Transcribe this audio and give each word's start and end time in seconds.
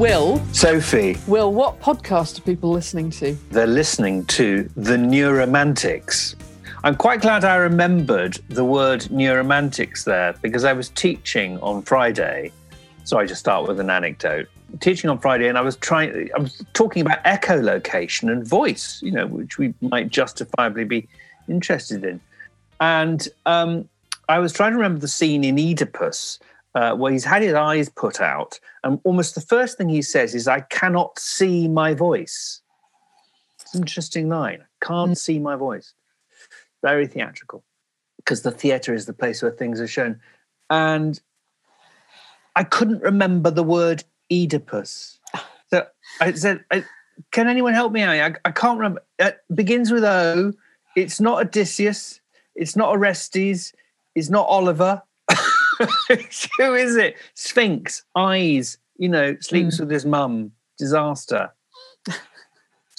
Will, 0.00 0.42
Sophie, 0.52 1.18
Will, 1.26 1.52
what 1.52 1.78
podcast 1.80 2.38
are 2.38 2.42
people 2.42 2.70
listening 2.70 3.10
to? 3.10 3.36
they're 3.50 3.66
listening 3.66 4.24
to 4.26 4.68
the 4.76 4.96
Neuromantics. 4.96 6.36
I'm 6.82 6.94
quite 6.94 7.20
glad 7.20 7.44
I 7.44 7.56
remembered 7.56 8.38
the 8.48 8.64
word 8.64 9.00
neuromantics 9.02 10.04
there 10.04 10.34
because 10.40 10.64
I 10.64 10.72
was 10.72 10.88
teaching 10.88 11.58
on 11.60 11.82
Friday. 11.82 12.52
So 13.04 13.18
I 13.18 13.26
just 13.26 13.40
start 13.40 13.66
with 13.66 13.80
an 13.80 13.90
anecdote. 13.90 14.48
Teaching 14.78 15.10
on 15.10 15.18
Friday, 15.18 15.48
and 15.48 15.58
I 15.58 15.62
was 15.62 15.74
trying. 15.76 16.30
I 16.32 16.38
was 16.38 16.64
talking 16.74 17.02
about 17.02 17.24
echolocation 17.24 18.30
and 18.30 18.46
voice, 18.46 19.02
you 19.02 19.10
know, 19.10 19.26
which 19.26 19.58
we 19.58 19.74
might 19.80 20.10
justifiably 20.10 20.84
be 20.84 21.08
interested 21.48 22.04
in. 22.04 22.20
And 22.80 23.26
um, 23.46 23.88
I 24.28 24.38
was 24.38 24.52
trying 24.52 24.70
to 24.70 24.76
remember 24.76 25.00
the 25.00 25.08
scene 25.08 25.42
in 25.42 25.58
Oedipus 25.58 26.38
uh, 26.76 26.94
where 26.94 27.10
he's 27.10 27.24
had 27.24 27.42
his 27.42 27.54
eyes 27.54 27.88
put 27.88 28.20
out, 28.20 28.60
and 28.84 29.00
almost 29.02 29.34
the 29.34 29.40
first 29.40 29.76
thing 29.76 29.88
he 29.88 30.02
says 30.02 30.36
is, 30.36 30.46
"I 30.46 30.60
cannot 30.60 31.18
see 31.18 31.66
my 31.66 31.92
voice." 31.94 32.60
It's 33.60 33.74
an 33.74 33.80
interesting 33.80 34.28
line. 34.28 34.64
Can't 34.82 35.18
see 35.18 35.40
my 35.40 35.56
voice. 35.56 35.94
Very 36.80 37.08
theatrical, 37.08 37.64
because 38.18 38.42
the 38.42 38.52
theatre 38.52 38.94
is 38.94 39.06
the 39.06 39.12
place 39.12 39.42
where 39.42 39.50
things 39.50 39.80
are 39.80 39.88
shown, 39.88 40.20
and 40.70 41.20
I 42.56 42.64
couldn't 42.64 43.02
remember 43.02 43.50
the 43.50 43.62
word 43.62 44.04
Oedipus. 44.32 45.18
So 45.70 45.86
I 46.20 46.32
said, 46.32 46.64
"Can 47.30 47.48
anyone 47.48 47.74
help 47.74 47.92
me 47.92 48.02
out? 48.02 48.14
I, 48.14 48.48
I 48.48 48.50
can't 48.50 48.78
remember." 48.78 49.02
It 49.18 49.38
begins 49.54 49.90
with 49.90 50.04
O. 50.04 50.52
It's 50.96 51.20
not 51.20 51.40
Odysseus. 51.40 52.20
It's 52.54 52.76
not 52.76 52.90
Orestes. 52.90 53.72
It's 54.14 54.30
not 54.30 54.46
Oliver. 54.48 55.02
Who 56.58 56.74
is 56.74 56.96
it? 56.96 57.16
Sphinx, 57.34 58.02
eyes, 58.16 58.78
you 58.98 59.08
know, 59.08 59.36
sleeps 59.40 59.76
mm. 59.76 59.80
with 59.80 59.90
his 59.90 60.04
mum. 60.04 60.52
Disaster. 60.78 61.52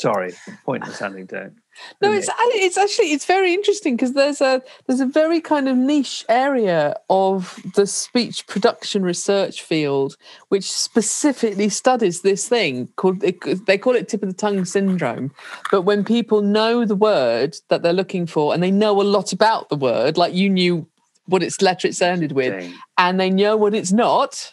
Sorry, 0.02 0.34
pointless 0.66 1.00
anecdote. 1.00 1.54
No, 2.02 2.12
it's 2.12 2.28
it? 2.28 2.34
it's 2.38 2.76
actually 2.76 3.12
it's 3.12 3.26
very 3.26 3.54
interesting 3.54 3.96
because 3.96 4.14
there's 4.14 4.42
a 4.42 4.64
there's 4.88 5.00
a 5.00 5.06
very 5.06 5.40
kind 5.40 5.70
of 5.70 5.78
niche 5.78 6.26
area 6.28 6.96
of 7.12 7.62
the 7.76 7.86
speech 7.86 8.48
production 8.48 9.04
research 9.04 9.62
field 9.62 10.18
which 10.50 10.70
specifically 10.70 11.70
studies 11.70 12.22
this 12.22 12.50
thing 12.50 12.88
called 12.96 13.22
they 13.22 13.78
call 13.78 13.96
it 13.96 14.10
tip 14.10 14.24
of 14.24 14.30
the 14.30 14.36
tongue 14.36 14.66
syndrome. 14.66 15.32
But 15.70 15.84
when 15.84 16.04
people 16.04 16.42
know 16.42 16.84
the 16.84 16.96
word 16.96 17.56
that 17.70 17.84
they're 17.84 17.94
looking 17.94 18.26
for 18.26 18.56
and 18.56 18.64
they 18.64 18.72
know 18.72 19.00
a 19.00 19.04
lot 19.04 19.32
about 19.32 19.70
the 19.70 19.76
word, 19.76 20.18
like 20.18 20.34
you 20.34 20.50
knew 20.50 20.88
what 21.28 21.44
its 21.44 21.62
letter 21.62 21.88
it 21.88 21.96
sounded 21.96 22.32
with, 22.32 22.74
and 22.98 23.20
they 23.20 23.30
know 23.30 23.56
what 23.56 23.76
it's 23.76 23.92
not 23.92 24.52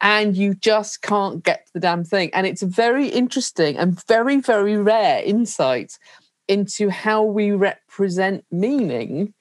and 0.00 0.36
you 0.36 0.54
just 0.54 1.02
can't 1.02 1.42
get 1.44 1.68
the 1.74 1.80
damn 1.80 2.04
thing. 2.04 2.30
And 2.32 2.46
it's 2.46 2.62
a 2.62 2.66
very 2.66 3.08
interesting 3.08 3.76
and 3.76 4.04
very 4.06 4.40
very 4.40 4.76
rare 4.76 5.22
insight 5.22 5.98
into 6.46 6.88
how 6.88 7.22
we 7.22 7.50
represent 7.50 8.44
meaning 8.50 9.34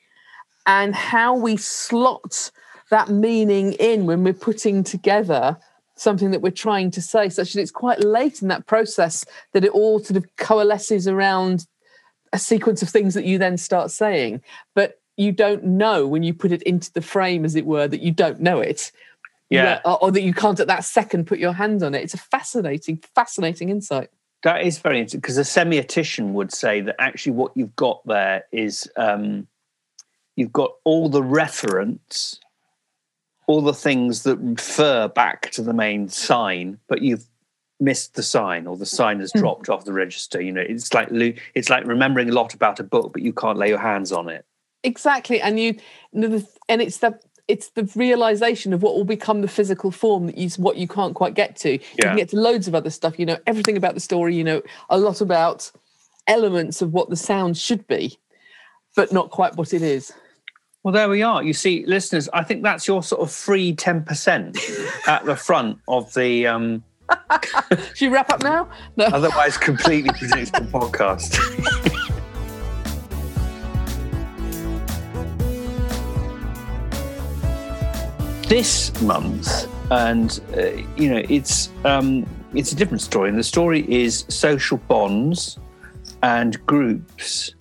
and 0.66 0.94
how 0.94 1.36
we 1.36 1.56
slot 1.58 2.52
that 2.92 3.10
meaning 3.10 3.74
in 3.74 4.06
when 4.06 4.24
we're 4.24 4.34
putting 4.34 4.84
together 4.84 5.58
something 5.96 6.32
that 6.32 6.42
we're 6.42 6.52
trying 6.52 6.92
to 6.92 7.02
say 7.02 7.30
such 7.30 7.54
that 7.54 7.62
it's 7.62 7.72
quite 7.72 8.04
late 8.04 8.42
in 8.42 8.50
that 8.50 8.68
process 8.68 9.26
that 9.54 9.66
it 9.66 9.72
all 9.72 10.00
sort 10.00 10.18
of 10.18 10.36
coalesces 10.36 11.08
around 11.08 11.66
a 12.34 12.40
sequence 12.40 12.82
of 12.82 12.90
things 12.90 13.14
that 13.14 13.26
you 13.26 13.38
then 13.38 13.58
start 13.58 13.90
saying. 13.90 14.42
But 14.76 15.00
you 15.16 15.32
don't 15.32 15.64
know 15.64 16.06
when 16.06 16.24
you 16.24 16.34
put 16.34 16.52
it 16.52 16.62
into 16.64 16.92
the 16.94 17.02
frame 17.02 17.44
as 17.44 17.56
it 17.56 17.66
were 17.66 17.88
that 17.88 18.02
you 18.02 18.12
don't 18.12 18.40
know 18.40 18.60
it 18.60 18.92
Yeah. 19.50 19.80
or, 19.86 20.04
or 20.04 20.12
that 20.12 20.22
you 20.22 20.34
can't 20.34 20.60
at 20.60 20.68
that 20.68 20.84
second 20.84 21.26
put 21.28 21.40
your 21.40 21.54
hand 21.54 21.82
on 21.84 21.96
it 21.96 22.04
it's 22.04 22.14
a 22.14 22.18
fascinating 22.18 23.02
fascinating 23.16 23.70
insight 23.70 24.10
That 24.44 24.62
is 24.64 24.78
very 24.80 24.98
interesting 25.00 25.22
because 25.22 25.38
a 25.38 25.42
semiotician 25.42 26.34
would 26.34 26.52
say 26.54 26.82
that 26.82 26.96
actually 27.00 27.32
what 27.34 27.52
you've 27.56 27.76
got 27.76 28.06
there 28.06 28.44
is 28.52 28.90
um, 28.98 29.48
you've 30.36 30.54
got 30.54 30.72
all 30.84 31.10
the 31.10 31.24
reference, 31.24 32.40
all 33.48 33.62
the 33.62 33.74
things 33.74 34.24
that 34.24 34.38
refer 34.38 35.08
back 35.08 35.50
to 35.52 35.62
the 35.64 35.74
main 35.74 36.08
sign, 36.10 36.78
but 36.88 37.02
you've 37.02 37.26
missed 37.80 38.14
the 38.16 38.24
sign 38.24 38.68
or 38.68 38.76
the 38.78 38.86
sign 38.86 39.20
has 39.20 39.32
Hmm. 39.32 39.40
dropped 39.40 39.70
off 39.70 39.86
the 39.86 39.94
register. 39.94 40.42
You 40.42 40.52
know, 40.52 40.62
it's 40.62 40.94
like 40.94 41.10
it's 41.56 41.70
like 41.70 41.86
remembering 41.88 42.30
a 42.30 42.34
lot 42.34 42.54
about 42.54 42.80
a 42.80 42.84
book, 42.84 43.14
but 43.14 43.22
you 43.24 43.34
can't 43.34 43.58
lay 43.58 43.70
your 43.70 43.80
hands 43.80 44.12
on 44.12 44.30
it. 44.30 44.46
exactly 44.84 45.42
and 45.42 45.60
you 45.60 45.76
and 46.14 46.82
it's 46.82 46.98
the 47.00 47.20
it's 47.48 47.70
the 47.70 47.90
realization 47.96 48.74
of 48.74 48.82
what 48.82 48.96
will 48.96 49.06
become 49.06 49.42
the 49.42 49.48
physical 49.48 49.92
form 49.92 50.26
that 50.28 50.38
you 50.38 50.50
what 50.58 50.78
you 50.78 50.88
can't 50.88 51.16
quite 51.16 51.34
get 51.34 51.56
to 51.56 51.72
you 51.74 51.80
can 52.00 52.18
get 52.18 52.30
to 52.30 52.36
loads 52.36 52.68
of 52.68 52.76
other 52.76 52.90
stuff 52.90 53.18
you 53.18 53.26
know 53.26 53.38
everything 53.48 53.78
about 53.78 53.94
the 53.94 54.00
story 54.00 54.36
you 54.36 54.44
know 54.44 54.62
a 54.90 54.98
lot 54.98 55.22
about 55.22 55.72
elements 56.28 56.82
of 56.82 56.94
what 56.94 57.10
the 57.10 57.16
sound 57.16 57.58
should 57.58 57.88
be 57.88 58.18
but 58.96 59.12
not 59.14 59.30
quite 59.30 59.56
what 59.56 59.74
it 59.74 59.82
is 59.82 60.14
Well, 60.84 60.94
there 60.94 61.10
we 61.10 61.22
are. 61.22 61.44
You 61.44 61.54
see, 61.54 61.86
listeners, 61.86 62.30
I 62.32 62.44
think 62.44 62.64
that's 62.64 62.88
your 62.88 63.04
sort 63.04 63.22
of 63.22 63.30
free 63.30 63.76
ten 63.76 64.04
percent 64.04 64.58
at 65.06 65.26
the 65.26 65.36
front 65.36 65.80
of 65.88 66.14
the. 66.14 66.48
Um, 66.48 66.84
should 67.94 68.02
you 68.02 68.10
wrap 68.10 68.30
up 68.30 68.42
now 68.44 68.70
no 68.98 69.06
otherwise 69.06 69.58
completely 69.58 70.10
predictable 70.18 70.68
podcast. 70.68 71.94
this 78.48 79.00
month, 79.02 79.68
and 79.92 80.40
uh, 80.56 80.68
you 80.96 81.10
know, 81.10 81.22
it's 81.30 81.70
um, 81.84 82.26
it's 82.54 82.72
a 82.72 82.76
different 82.76 83.02
story, 83.02 83.30
and 83.30 83.38
the 83.38 83.44
story 83.44 83.86
is 83.92 84.26
social 84.30 84.78
bonds 84.78 85.60
and 86.24 86.66
groups 86.66 87.54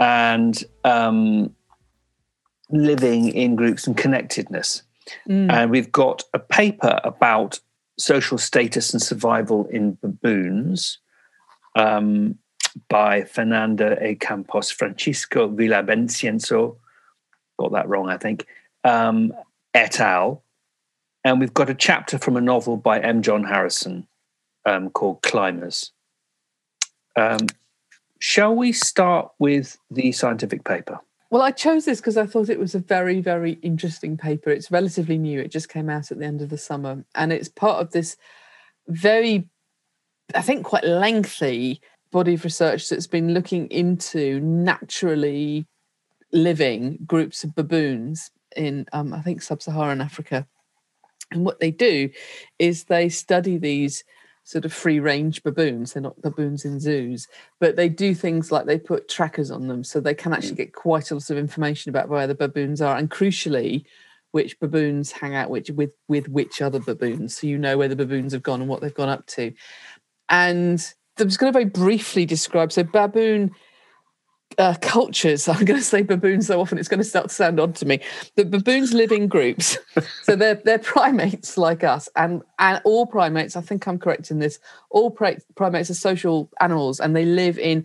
and 0.00 0.64
um, 0.84 1.54
living 2.70 3.28
in 3.28 3.56
groups 3.56 3.86
and 3.86 3.96
connectedness. 3.96 4.82
Mm. 5.28 5.52
And 5.52 5.70
we've 5.70 5.92
got 5.92 6.24
a 6.34 6.38
paper 6.38 7.00
about 7.04 7.60
social 7.98 8.36
status 8.38 8.92
and 8.92 9.00
survival 9.00 9.66
in 9.68 9.96
baboons 10.02 10.98
um, 11.76 12.36
by 12.88 13.22
Fernanda 13.22 13.96
A. 14.00 14.16
Campos, 14.16 14.70
Francisco 14.70 15.48
Villavicencio, 15.48 16.76
got 17.58 17.72
that 17.72 17.88
wrong, 17.88 18.08
I 18.08 18.18
think, 18.18 18.46
um, 18.84 19.32
et 19.76 20.00
al. 20.00 20.42
And 21.22 21.38
we've 21.38 21.54
got 21.54 21.70
a 21.70 21.74
chapter 21.74 22.18
from 22.18 22.36
a 22.36 22.40
novel 22.40 22.76
by 22.76 22.98
M. 22.98 23.20
John 23.20 23.44
Harrison 23.44 24.06
um, 24.64 24.90
called 24.90 25.22
Climbers. 25.22 25.92
Um, 27.14 27.46
shall 28.18 28.54
we 28.54 28.72
start 28.72 29.30
with 29.38 29.76
the 29.90 30.12
scientific 30.12 30.64
paper? 30.64 30.98
Well, 31.30 31.42
I 31.42 31.50
chose 31.50 31.84
this 31.84 32.00
because 32.00 32.16
I 32.16 32.26
thought 32.26 32.48
it 32.48 32.60
was 32.60 32.74
a 32.74 32.78
very, 32.78 33.20
very 33.20 33.54
interesting 33.62 34.16
paper. 34.16 34.50
It's 34.50 34.70
relatively 34.70 35.18
new. 35.18 35.40
It 35.40 35.50
just 35.50 35.68
came 35.68 35.90
out 35.90 36.10
at 36.10 36.18
the 36.18 36.24
end 36.24 36.40
of 36.40 36.48
the 36.48 36.58
summer. 36.58 37.04
And 37.14 37.32
it's 37.32 37.48
part 37.48 37.82
of 37.82 37.90
this 37.90 38.16
very, 38.86 39.48
I 40.34 40.42
think, 40.42 40.64
quite 40.64 40.84
lengthy 40.84 41.80
body 42.12 42.34
of 42.34 42.44
research 42.44 42.88
that's 42.88 43.08
been 43.08 43.34
looking 43.34 43.66
into 43.66 44.40
naturally 44.40 45.66
living 46.32 46.98
groups 47.04 47.42
of 47.42 47.54
baboons 47.54 48.30
in, 48.56 48.86
um, 48.92 49.12
I 49.12 49.20
think, 49.22 49.42
sub 49.42 49.62
Saharan 49.62 50.00
Africa. 50.00 50.46
And 51.30 51.44
what 51.44 51.60
they 51.60 51.70
do 51.70 52.10
is 52.58 52.84
they 52.84 53.08
study 53.08 53.58
these 53.58 54.04
sort 54.44 54.64
of 54.64 54.72
free 54.72 55.00
range 55.00 55.42
baboons. 55.42 55.92
They're 55.92 56.02
not 56.02 56.22
baboons 56.22 56.64
in 56.64 56.78
zoos, 56.78 57.26
but 57.58 57.74
they 57.74 57.88
do 57.88 58.14
things 58.14 58.52
like 58.52 58.66
they 58.66 58.78
put 58.78 59.08
trackers 59.08 59.50
on 59.50 59.66
them 59.66 59.82
so 59.82 59.98
they 59.98 60.14
can 60.14 60.32
actually 60.32 60.54
get 60.54 60.72
quite 60.72 61.10
a 61.10 61.14
lot 61.14 61.28
of 61.30 61.36
information 61.36 61.90
about 61.90 62.08
where 62.08 62.28
the 62.28 62.34
baboons 62.34 62.80
are 62.80 62.96
and 62.96 63.10
crucially 63.10 63.84
which 64.36 64.60
baboons 64.60 65.12
hang 65.12 65.34
out 65.34 65.48
which 65.48 65.70
with 65.70 65.92
with 66.08 66.28
which 66.28 66.60
other 66.60 66.78
baboons 66.78 67.34
so 67.34 67.46
you 67.46 67.56
know 67.56 67.78
where 67.78 67.88
the 67.88 67.96
baboons 67.96 68.34
have 68.34 68.42
gone 68.42 68.60
and 68.60 68.68
what 68.68 68.82
they've 68.82 68.92
gone 68.92 69.08
up 69.08 69.24
to 69.26 69.50
and 70.28 70.92
i'm 71.18 71.26
just 71.26 71.38
going 71.38 71.50
to 71.50 71.58
very 71.58 71.64
briefly 71.64 72.26
describe 72.26 72.70
so 72.70 72.82
baboon 72.82 73.50
uh, 74.58 74.74
cultures. 74.80 75.48
I'm 75.48 75.64
going 75.64 75.78
to 75.78 75.84
say 75.84 76.02
baboons 76.02 76.46
so 76.46 76.60
often 76.60 76.78
it's 76.78 76.88
going 76.88 77.00
to 77.00 77.04
start 77.04 77.28
to 77.28 77.34
sound 77.34 77.60
odd 77.60 77.74
to 77.76 77.86
me. 77.86 78.00
But 78.34 78.50
baboons 78.50 78.92
live 78.92 79.12
in 79.12 79.28
groups, 79.28 79.78
so 80.22 80.36
they're 80.36 80.60
they're 80.64 80.78
primates 80.78 81.58
like 81.58 81.84
us, 81.84 82.08
and 82.16 82.42
and 82.58 82.80
all 82.84 83.06
primates. 83.06 83.56
I 83.56 83.60
think 83.60 83.86
I'm 83.86 83.98
correct 83.98 84.30
in 84.30 84.38
this. 84.38 84.58
All 84.90 85.10
pri- 85.10 85.38
primates 85.54 85.90
are 85.90 85.94
social 85.94 86.50
animals, 86.60 87.00
and 87.00 87.14
they 87.14 87.24
live 87.24 87.58
in 87.58 87.84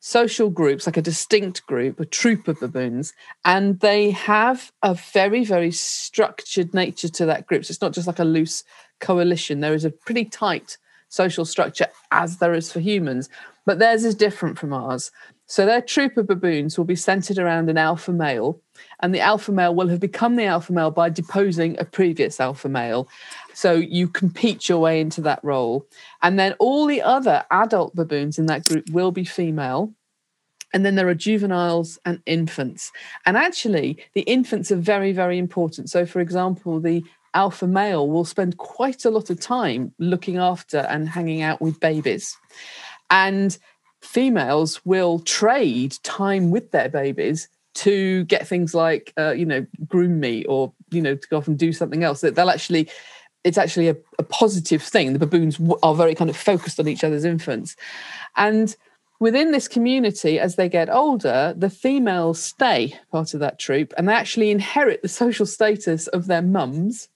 social 0.00 0.50
groups, 0.50 0.84
like 0.84 0.96
a 0.96 1.02
distinct 1.02 1.64
group, 1.66 2.00
a 2.00 2.04
troop 2.04 2.48
of 2.48 2.58
baboons, 2.58 3.12
and 3.44 3.78
they 3.80 4.10
have 4.10 4.72
a 4.82 4.94
very, 4.94 5.44
very 5.44 5.70
structured 5.70 6.74
nature 6.74 7.08
to 7.08 7.24
that 7.24 7.46
group. 7.46 7.64
So 7.64 7.70
it's 7.70 7.80
not 7.80 7.92
just 7.92 8.08
like 8.08 8.18
a 8.18 8.24
loose 8.24 8.64
coalition. 8.98 9.60
There 9.60 9.74
is 9.74 9.84
a 9.84 9.90
pretty 9.90 10.24
tight 10.24 10.76
social 11.08 11.44
structure, 11.44 11.86
as 12.10 12.38
there 12.38 12.52
is 12.52 12.72
for 12.72 12.80
humans, 12.80 13.28
but 13.64 13.78
theirs 13.78 14.04
is 14.04 14.14
different 14.14 14.58
from 14.58 14.72
ours. 14.72 15.12
So 15.52 15.66
their 15.66 15.82
troop 15.82 16.16
of 16.16 16.28
baboons 16.28 16.78
will 16.78 16.86
be 16.86 16.96
centered 16.96 17.36
around 17.36 17.68
an 17.68 17.76
alpha 17.76 18.10
male, 18.10 18.58
and 19.00 19.14
the 19.14 19.20
alpha 19.20 19.52
male 19.52 19.74
will 19.74 19.88
have 19.88 20.00
become 20.00 20.36
the 20.36 20.46
alpha 20.46 20.72
male 20.72 20.90
by 20.90 21.10
deposing 21.10 21.78
a 21.78 21.84
previous 21.84 22.40
alpha 22.40 22.70
male. 22.70 23.06
So 23.52 23.74
you 23.74 24.08
compete 24.08 24.70
your 24.70 24.78
way 24.78 24.98
into 24.98 25.20
that 25.20 25.44
role. 25.44 25.86
And 26.22 26.38
then 26.38 26.54
all 26.58 26.86
the 26.86 27.02
other 27.02 27.44
adult 27.50 27.94
baboons 27.94 28.38
in 28.38 28.46
that 28.46 28.64
group 28.64 28.88
will 28.92 29.12
be 29.12 29.24
female. 29.26 29.92
And 30.72 30.86
then 30.86 30.94
there 30.94 31.08
are 31.08 31.14
juveniles 31.14 31.98
and 32.06 32.22
infants. 32.24 32.90
And 33.26 33.36
actually, 33.36 33.98
the 34.14 34.22
infants 34.22 34.72
are 34.72 34.76
very, 34.76 35.12
very 35.12 35.36
important. 35.36 35.90
So, 35.90 36.06
for 36.06 36.20
example, 36.20 36.80
the 36.80 37.04
alpha 37.34 37.66
male 37.66 38.08
will 38.08 38.24
spend 38.24 38.56
quite 38.56 39.04
a 39.04 39.10
lot 39.10 39.28
of 39.28 39.38
time 39.38 39.92
looking 39.98 40.38
after 40.38 40.78
and 40.78 41.10
hanging 41.10 41.42
out 41.42 41.60
with 41.60 41.78
babies. 41.78 42.38
And 43.10 43.58
females 44.02 44.84
will 44.84 45.20
trade 45.20 45.96
time 46.02 46.50
with 46.50 46.70
their 46.72 46.88
babies 46.88 47.48
to 47.74 48.24
get 48.24 48.46
things 48.46 48.74
like 48.74 49.12
uh, 49.16 49.30
you 49.30 49.46
know 49.46 49.66
groom 49.86 50.20
me 50.20 50.44
or 50.44 50.72
you 50.90 51.00
know 51.00 51.14
to 51.14 51.28
go 51.28 51.38
off 51.38 51.48
and 51.48 51.58
do 51.58 51.72
something 51.72 52.02
else. 52.02 52.20
That 52.20 52.34
they'll 52.34 52.50
actually 52.50 52.90
it's 53.44 53.58
actually 53.58 53.88
a, 53.88 53.96
a 54.18 54.22
positive 54.22 54.82
thing. 54.82 55.12
The 55.12 55.18
baboons 55.18 55.58
are 55.82 55.94
very 55.94 56.14
kind 56.14 56.30
of 56.30 56.36
focused 56.36 56.78
on 56.78 56.86
each 56.86 57.02
other's 57.02 57.24
infants. 57.24 57.74
And 58.36 58.76
within 59.18 59.52
this 59.52 59.68
community 59.68 60.38
as 60.38 60.56
they 60.56 60.68
get 60.68 60.90
older 60.90 61.54
the 61.56 61.70
females 61.70 62.42
stay 62.42 62.98
part 63.12 63.34
of 63.34 63.40
that 63.40 63.58
troop 63.58 63.94
and 63.96 64.08
they 64.08 64.12
actually 64.12 64.50
inherit 64.50 65.00
the 65.00 65.08
social 65.08 65.46
status 65.46 66.06
of 66.08 66.26
their 66.26 66.42
mums. 66.42 67.08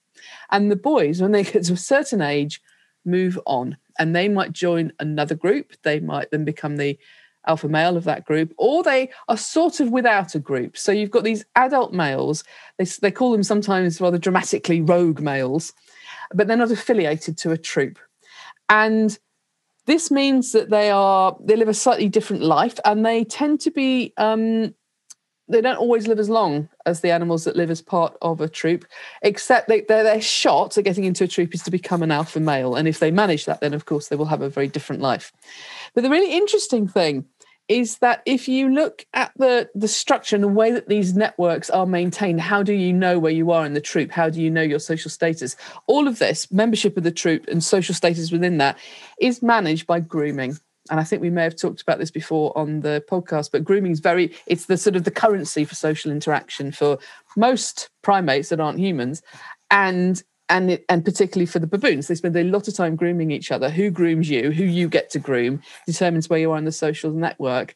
And 0.49 0.71
the 0.71 0.77
boys 0.77 1.21
when 1.21 1.33
they 1.33 1.43
get 1.43 1.65
to 1.65 1.73
a 1.73 1.77
certain 1.77 2.21
age 2.21 2.61
move 3.07 3.39
on 3.45 3.77
and 3.97 4.15
they 4.15 4.29
might 4.29 4.51
join 4.51 4.91
another 4.99 5.35
group. 5.35 5.73
They 5.83 5.99
might 5.99 6.29
then 6.31 6.45
become 6.45 6.77
the 6.77 6.99
alpha 7.47 7.67
male 7.67 7.97
of 7.97 8.03
that 8.03 8.25
group, 8.25 8.53
or 8.57 8.83
they 8.83 9.09
are 9.27 9.37
sort 9.37 9.79
of 9.79 9.89
without 9.89 10.35
a 10.35 10.39
group. 10.39 10.77
So 10.77 10.91
you've 10.91 11.11
got 11.11 11.23
these 11.23 11.45
adult 11.55 11.93
males, 11.93 12.43
they, 12.77 12.85
they 12.85 13.11
call 13.11 13.31
them 13.31 13.43
sometimes 13.43 14.01
rather 14.01 14.17
dramatically 14.17 14.81
rogue 14.81 15.21
males, 15.21 15.73
but 16.33 16.47
they're 16.47 16.57
not 16.57 16.71
affiliated 16.71 17.37
to 17.39 17.51
a 17.51 17.57
troop. 17.57 17.97
And 18.69 19.17
this 19.85 20.11
means 20.11 20.51
that 20.51 20.69
they 20.69 20.91
are 20.91 21.37
they 21.41 21.55
live 21.55 21.69
a 21.69 21.73
slightly 21.73 22.09
different 22.09 22.43
life 22.43 22.77
and 22.83 23.05
they 23.05 23.23
tend 23.23 23.61
to 23.61 23.71
be 23.71 24.13
um, 24.17 24.75
they 25.49 25.61
don't 25.61 25.77
always 25.77 26.07
live 26.07 26.19
as 26.19 26.29
long 26.29 26.69
as 26.85 27.01
the 27.01 27.11
animals 27.11 27.45
that 27.45 27.55
live 27.55 27.71
as 27.71 27.81
part 27.81 28.17
of 28.21 28.41
a 28.41 28.49
troop, 28.49 28.85
except 29.21 29.67
they, 29.67 29.81
their, 29.81 30.03
their 30.03 30.21
shot 30.21 30.77
at 30.77 30.83
getting 30.83 31.05
into 31.05 31.23
a 31.23 31.27
troop 31.27 31.53
is 31.53 31.63
to 31.63 31.71
become 31.71 32.03
an 32.03 32.11
alpha 32.11 32.39
male. 32.39 32.75
And 32.75 32.87
if 32.87 32.99
they 32.99 33.11
manage 33.11 33.45
that, 33.45 33.61
then 33.61 33.73
of 33.73 33.85
course 33.85 34.09
they 34.09 34.15
will 34.15 34.25
have 34.25 34.41
a 34.41 34.49
very 34.49 34.67
different 34.67 35.01
life. 35.01 35.31
But 35.93 36.03
the 36.03 36.09
really 36.09 36.35
interesting 36.35 36.87
thing 36.87 37.25
is 37.67 37.97
that 37.97 38.21
if 38.25 38.47
you 38.47 38.69
look 38.69 39.05
at 39.13 39.31
the, 39.35 39.69
the 39.75 39.87
structure 39.89 40.35
and 40.35 40.43
the 40.43 40.47
way 40.49 40.71
that 40.71 40.87
these 40.87 41.15
networks 41.15 41.69
are 41.69 41.85
maintained, 41.85 42.39
how 42.39 42.63
do 42.63 42.73
you 42.73 42.93
know 42.93 43.19
where 43.19 43.31
you 43.31 43.51
are 43.51 43.65
in 43.65 43.73
the 43.73 43.81
troop? 43.81 44.09
How 44.09 44.29
do 44.29 44.41
you 44.41 44.49
know 44.49 44.61
your 44.61 44.79
social 44.79 45.11
status? 45.11 45.55
All 45.85 46.07
of 46.07 46.19
this, 46.19 46.49
membership 46.51 46.95
of 46.95 47.03
the 47.03 47.11
troop 47.11 47.45
and 47.47 47.61
social 47.61 47.93
status 47.93 48.31
within 48.31 48.57
that, 48.59 48.77
is 49.19 49.41
managed 49.41 49.85
by 49.85 49.99
grooming 49.99 50.57
and 50.89 50.99
I 50.99 51.03
think 51.03 51.21
we 51.21 51.29
may 51.29 51.43
have 51.43 51.55
talked 51.55 51.81
about 51.81 51.99
this 51.99 52.11
before 52.11 52.57
on 52.57 52.81
the 52.81 53.03
podcast, 53.09 53.51
but 53.51 53.63
grooming 53.63 53.91
is 53.91 53.99
very, 53.99 54.33
it's 54.45 54.65
the 54.65 54.77
sort 54.77 54.95
of 54.95 55.03
the 55.03 55.11
currency 55.11 55.65
for 55.65 55.75
social 55.75 56.11
interaction 56.11 56.71
for 56.71 56.97
most 57.35 57.89
primates 58.01 58.49
that 58.49 58.59
aren't 58.59 58.79
humans. 58.79 59.21
And 59.69 60.21
and 60.49 60.71
it, 60.71 60.85
and 60.87 61.03
particularly 61.03 61.45
for 61.45 61.59
the 61.59 61.67
baboons, 61.67 62.07
they 62.07 62.15
spend 62.15 62.35
a 62.37 62.43
lot 62.43 62.67
of 62.67 62.73
time 62.73 62.95
grooming 62.95 63.31
each 63.31 63.51
other. 63.51 63.69
Who 63.69 63.91
grooms 63.91 64.29
you? 64.29 64.51
Who 64.51 64.63
you 64.63 64.87
get 64.87 65.09
to 65.09 65.19
groom 65.19 65.61
determines 65.85 66.29
where 66.29 66.39
you 66.39 66.51
are 66.51 66.57
in 66.57 66.63
the 66.63 66.71
social 66.71 67.11
network, 67.11 67.75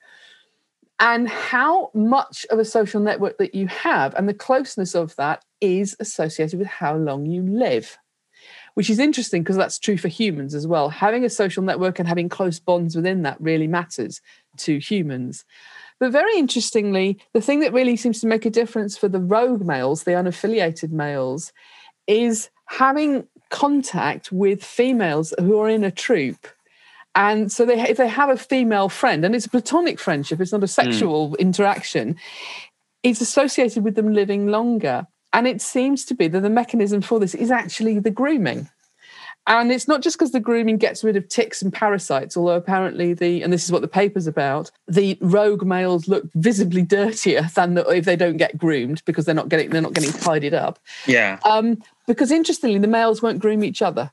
and 0.99 1.27
how 1.27 1.91
much 1.93 2.45
of 2.49 2.59
a 2.59 2.65
social 2.65 3.01
network 3.01 3.37
that 3.39 3.53
you 3.53 3.67
have, 3.67 4.15
and 4.15 4.29
the 4.29 4.33
closeness 4.33 4.95
of 4.95 5.15
that 5.17 5.43
is 5.59 5.95
associated 5.99 6.59
with 6.59 6.67
how 6.67 6.95
long 6.95 7.25
you 7.25 7.41
live 7.43 7.97
which 8.73 8.89
is 8.89 8.99
interesting 8.99 9.43
because 9.43 9.57
that's 9.57 9.79
true 9.79 9.97
for 9.97 10.07
humans 10.07 10.55
as 10.55 10.65
well. 10.65 10.89
Having 10.89 11.25
a 11.25 11.29
social 11.29 11.63
network 11.63 11.99
and 11.99 12.07
having 12.07 12.29
close 12.29 12.59
bonds 12.59 12.95
within 12.95 13.23
that 13.23 13.39
really 13.39 13.67
matters 13.67 14.21
to 14.57 14.79
humans. 14.79 15.45
But 15.99 16.11
very 16.11 16.35
interestingly, 16.37 17.19
the 17.33 17.41
thing 17.41 17.59
that 17.59 17.73
really 17.73 17.95
seems 17.95 18.21
to 18.21 18.27
make 18.27 18.45
a 18.45 18.49
difference 18.49 18.97
for 18.97 19.07
the 19.07 19.19
rogue 19.19 19.63
males, 19.63 20.03
the 20.03 20.11
unaffiliated 20.11 20.91
males, 20.91 21.53
is 22.07 22.49
having 22.65 23.27
contact 23.49 24.31
with 24.31 24.63
females 24.63 25.33
who 25.39 25.59
are 25.59 25.69
in 25.69 25.83
a 25.83 25.91
troop. 25.91 26.47
And 27.13 27.51
so 27.51 27.65
they, 27.65 27.79
if 27.81 27.97
they 27.97 28.07
have 28.07 28.29
a 28.29 28.37
female 28.37 28.89
friend, 28.89 29.25
and 29.25 29.35
it's 29.35 29.45
a 29.45 29.49
platonic 29.49 29.99
friendship, 29.99 30.39
it's 30.39 30.53
not 30.53 30.63
a 30.63 30.65
hmm. 30.65 30.67
sexual 30.67 31.31
mm. 31.31 31.39
interaction, 31.39 32.15
it's 33.03 33.21
associated 33.21 33.83
with 33.83 33.95
them 33.95 34.13
living 34.13 34.47
longer. 34.47 35.05
And 35.33 35.47
it 35.47 35.61
seems 35.61 36.05
to 36.05 36.13
be 36.13 36.27
that 36.27 36.41
the 36.41 36.49
mechanism 36.49 37.01
for 37.01 37.19
this 37.19 37.35
is 37.35 37.51
actually 37.51 37.99
the 37.99 38.11
grooming. 38.11 38.69
And 39.47 39.71
it's 39.71 39.87
not 39.87 40.01
just 40.01 40.17
because 40.17 40.31
the 40.31 40.39
grooming 40.39 40.77
gets 40.77 41.03
rid 41.03 41.15
of 41.15 41.27
ticks 41.27 41.61
and 41.63 41.73
parasites, 41.73 42.37
although 42.37 42.55
apparently 42.55 43.13
the, 43.13 43.41
and 43.41 43.51
this 43.51 43.63
is 43.63 43.71
what 43.71 43.81
the 43.81 43.87
paper's 43.87 44.27
about, 44.27 44.69
the 44.87 45.17
rogue 45.19 45.65
males 45.65 46.07
look 46.07 46.25
visibly 46.35 46.83
dirtier 46.83 47.49
than 47.55 47.73
the, 47.73 47.87
if 47.89 48.05
they 48.05 48.15
don't 48.15 48.37
get 48.37 48.57
groomed 48.57 49.01
because 49.05 49.25
they're 49.25 49.33
not 49.33 49.49
getting, 49.49 49.71
they're 49.71 49.81
not 49.81 49.93
getting 49.93 50.11
tidied 50.11 50.53
up. 50.53 50.77
Yeah. 51.07 51.39
Um, 51.43 51.81
because 52.05 52.31
interestingly, 52.31 52.77
the 52.77 52.87
males 52.87 53.21
won't 53.21 53.39
groom 53.39 53.63
each 53.63 53.81
other. 53.81 54.11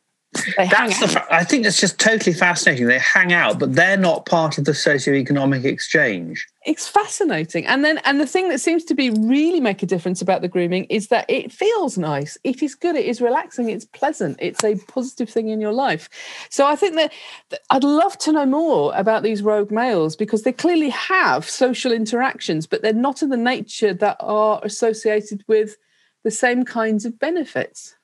That's 0.56 1.00
the. 1.00 1.26
I 1.30 1.42
think 1.42 1.64
that's 1.64 1.80
just 1.80 1.98
totally 1.98 2.34
fascinating. 2.34 2.86
They 2.86 2.98
hang 2.98 3.32
out, 3.32 3.58
but 3.58 3.74
they're 3.74 3.96
not 3.96 4.26
part 4.26 4.58
of 4.58 4.66
the 4.66 4.74
socio-economic 4.74 5.64
exchange. 5.64 6.46
It's 6.66 6.86
fascinating, 6.86 7.66
and 7.66 7.82
then 7.82 7.98
and 8.04 8.20
the 8.20 8.26
thing 8.26 8.50
that 8.50 8.60
seems 8.60 8.84
to 8.84 8.94
be 8.94 9.08
really 9.08 9.58
make 9.58 9.82
a 9.82 9.86
difference 9.86 10.20
about 10.20 10.42
the 10.42 10.48
grooming 10.48 10.84
is 10.84 11.08
that 11.08 11.24
it 11.30 11.50
feels 11.50 11.96
nice. 11.96 12.36
It 12.44 12.62
is 12.62 12.74
good. 12.74 12.94
It 12.94 13.06
is 13.06 13.22
relaxing. 13.22 13.70
It's 13.70 13.86
pleasant. 13.86 14.36
It's 14.38 14.62
a 14.62 14.76
positive 14.86 15.30
thing 15.30 15.48
in 15.48 15.62
your 15.62 15.72
life. 15.72 16.10
So 16.50 16.66
I 16.66 16.76
think 16.76 16.96
that, 16.96 17.12
that 17.48 17.60
I'd 17.70 17.84
love 17.84 18.18
to 18.18 18.32
know 18.32 18.46
more 18.46 18.92
about 18.94 19.22
these 19.22 19.42
rogue 19.42 19.70
males 19.70 20.14
because 20.14 20.42
they 20.42 20.52
clearly 20.52 20.90
have 20.90 21.48
social 21.48 21.90
interactions, 21.90 22.66
but 22.66 22.82
they're 22.82 22.92
not 22.92 23.22
of 23.22 23.30
the 23.30 23.38
nature 23.38 23.94
that 23.94 24.18
are 24.20 24.60
associated 24.62 25.42
with 25.48 25.78
the 26.22 26.30
same 26.30 26.64
kinds 26.64 27.06
of 27.06 27.18
benefits. 27.18 27.94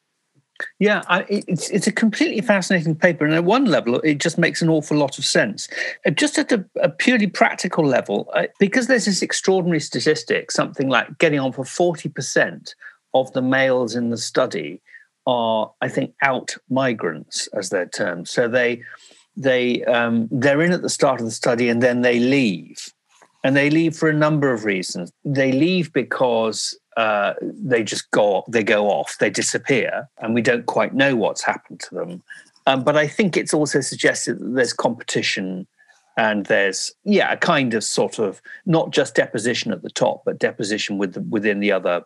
Yeah, 0.79 1.03
I, 1.09 1.25
it's 1.29 1.69
it's 1.71 1.89
a 1.89 1.93
completely 1.93 2.41
fascinating 2.41 2.95
paper, 2.95 3.25
and 3.25 3.35
at 3.35 3.45
one 3.45 3.65
level, 3.65 4.01
it 4.01 4.19
just 4.19 4.39
makes 4.39 4.63
an 4.63 4.69
awful 4.69 4.97
lot 4.97 5.19
of 5.19 5.25
sense. 5.25 5.69
Uh, 6.07 6.11
just 6.11 6.39
at 6.39 6.53
a, 6.53 6.65
a 6.81 6.89
purely 6.89 7.27
practical 7.27 7.85
level, 7.85 8.31
uh, 8.35 8.47
because 8.61 8.87
there's 8.87 9.07
this 9.07 9.21
extraordinary 9.21 9.81
statistic, 9.81 10.53
something 10.53 10.89
like 10.89 11.19
getting 11.19 11.41
on 11.41 11.53
for 11.53 11.65
forty 11.65 12.09
percent 12.09 12.77
of 13.15 13.33
the 13.33 13.43
males 13.43 13.97
in 13.97 14.11
the 14.11 14.17
study 14.17 14.81
are, 15.27 15.73
I 15.81 15.89
think, 15.89 16.15
out 16.23 16.57
migrants, 16.69 17.49
as 17.49 17.71
they're 17.71 17.89
termed. 17.89 18.29
So 18.29 18.47
they 18.47 18.83
they 19.37 19.83
um, 19.85 20.29
they're 20.31 20.63
in 20.63 20.73
at 20.73 20.83
the 20.83 20.89
start 20.89 21.21
of 21.21 21.27
the 21.27 21.33
study 21.33 21.69
and 21.69 21.83
then 21.83 22.03
they 22.03 22.21
leave, 22.21 22.93
and 23.43 23.57
they 23.57 23.71
leave 23.71 23.97
for 23.97 24.09
a 24.09 24.15
number 24.15 24.53
of 24.53 24.65
reasons. 24.65 25.11
They 25.25 25.51
leave 25.51 25.93
because 25.93 26.79
uh, 26.97 27.35
they 27.43 27.83
just 27.83 28.11
go 28.11 28.45
they 28.49 28.63
go 28.63 28.89
off, 28.89 29.17
they 29.19 29.31
disappear, 29.31 30.09
and 30.19 30.35
we 30.35 30.43
don't 30.43 30.67
quite 30.67 30.95
know 30.95 31.17
what's 31.17 31.43
happened 31.43 31.81
to 31.81 31.95
them. 31.95 32.23
Um, 32.67 32.83
but 32.83 32.97
I 32.97 33.07
think 33.07 33.37
it's 33.37 33.53
also 33.53 33.81
suggested 33.81 34.39
that 34.39 34.55
there's 34.55 34.73
competition 34.73 35.67
and 36.17 36.47
there's 36.47 36.93
yeah 37.05 37.33
a 37.33 37.37
kind 37.37 37.75
of 37.75 37.85
sort 37.85 38.19
of 38.19 38.41
not 38.67 38.91
just 38.91 39.15
deposition 39.15 39.73
at 39.73 39.83
the 39.83 39.91
top, 39.91 40.23
but 40.25 40.39
deposition 40.39 40.99
with 40.99 41.15
the, 41.15 41.21
within 41.23 41.61
the 41.61 41.73
other 41.73 42.05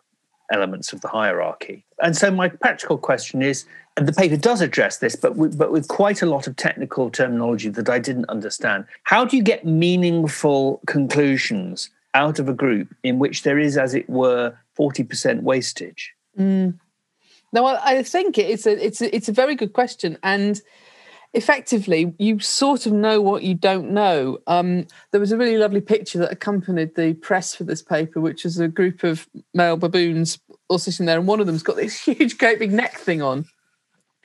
elements 0.51 0.93
of 0.93 1.01
the 1.01 1.07
hierarchy. 1.07 1.85
And 2.01 2.15
so 2.17 2.31
my 2.31 2.49
practical 2.49 2.97
question 2.97 3.41
is, 3.41 3.65
and 3.97 4.07
the 4.07 4.13
paper 4.13 4.37
does 4.37 4.61
address 4.61 4.97
this, 4.97 5.15
but 5.15 5.35
with, 5.35 5.57
but 5.57 5.71
with 5.71 5.87
quite 5.87 6.21
a 6.21 6.25
lot 6.25 6.47
of 6.47 6.55
technical 6.55 7.09
terminology 7.09 7.69
that 7.69 7.89
I 7.89 7.99
didn't 7.99 8.29
understand. 8.29 8.85
How 9.03 9.25
do 9.25 9.37
you 9.37 9.43
get 9.43 9.65
meaningful 9.65 10.81
conclusions 10.87 11.89
out 12.13 12.39
of 12.39 12.49
a 12.49 12.53
group 12.53 12.93
in 13.03 13.19
which 13.19 13.43
there 13.43 13.59
is, 13.59 13.77
as 13.77 13.93
it 13.93 14.09
were, 14.09 14.57
40% 14.77 15.41
wastage? 15.41 16.13
Mm. 16.37 16.79
No, 17.51 17.65
I 17.65 18.03
think 18.03 18.37
it's 18.37 18.67
a 18.67 18.85
it's 18.85 19.01
a, 19.01 19.15
it's 19.15 19.27
a 19.27 19.31
very 19.33 19.55
good 19.55 19.73
question, 19.73 20.19
and 20.21 20.61
effectively, 21.33 22.13
you 22.19 22.39
sort 22.39 22.85
of 22.85 22.93
know 22.93 23.21
what 23.21 23.43
you 23.43 23.55
don't 23.55 23.91
know. 23.91 24.37
Um, 24.45 24.85
there 25.11 25.19
was 25.19 25.31
a 25.31 25.37
really 25.37 25.57
lovely 25.57 25.81
picture 25.81 26.19
that 26.19 26.31
accompanied 26.31 26.95
the 26.95 27.13
press 27.15 27.55
for 27.55 27.63
this 27.63 27.81
paper, 27.81 28.21
which 28.21 28.45
is 28.45 28.59
a 28.59 28.67
group 28.67 29.03
of 29.03 29.27
male 29.53 29.77
baboons 29.77 30.39
all 30.69 30.77
sitting 30.77 31.07
there, 31.07 31.17
and 31.17 31.27
one 31.27 31.39
of 31.39 31.47
them's 31.47 31.63
got 31.63 31.75
this 31.75 31.99
huge, 32.05 32.37
great 32.37 32.59
big 32.59 32.71
neck 32.71 32.97
thing 32.97 33.21
on. 33.21 33.45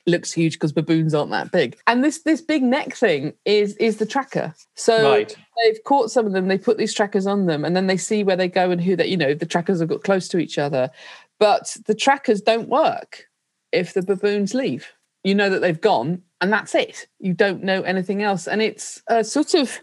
Looks 0.07 0.33
huge 0.33 0.55
because 0.55 0.73
baboons 0.73 1.15
aren't 1.15 1.31
that 1.31 1.51
big. 1.51 1.77
And 1.87 2.05
this 2.05 2.23
this 2.23 2.41
big 2.41 2.63
neck 2.63 2.95
thing 2.95 3.33
is 3.45 3.77
is 3.77 3.97
the 3.99 4.07
tracker. 4.07 4.55
So 4.75 5.11
Right. 5.11 5.37
they've 5.65 5.83
caught 5.85 6.11
some 6.11 6.27
of 6.27 6.33
them, 6.33 6.49
they 6.49 6.59
put 6.59 6.77
these 6.79 6.95
trackers 6.95 7.27
on 7.27 7.47
them, 7.47 7.65
and 7.65 7.75
then 7.77 7.87
they 7.87 7.97
see 7.97 8.23
where 8.25 8.37
they 8.37 8.49
go 8.49 8.71
and 8.71 8.81
who 8.81 8.97
that 8.97 9.09
you 9.09 9.17
know 9.17 9.35
the 9.35 9.47
trackers 9.47 9.81
have 9.81 9.89
got 9.89 10.03
close 10.03 10.29
to 10.29 10.39
each 10.39 10.59
other. 10.59 10.91
But 11.39 11.77
the 11.87 11.95
trackers 11.95 12.41
don't 12.41 12.69
work 12.69 13.25
if 13.73 13.95
the 13.95 14.03
baboons 14.03 14.55
leave. 14.55 14.93
You 15.25 15.35
know 15.35 15.49
that 15.51 15.61
they've 15.61 15.81
gone, 15.81 16.23
and 16.41 16.53
that's 16.53 16.75
it. 16.75 17.07
You 17.19 17.33
don't 17.33 17.63
know 17.63 17.83
anything 17.83 18.23
else, 18.23 18.47
and 18.47 18.61
it's 18.63 19.03
a 19.09 19.25
sort 19.25 19.55
of. 19.55 19.81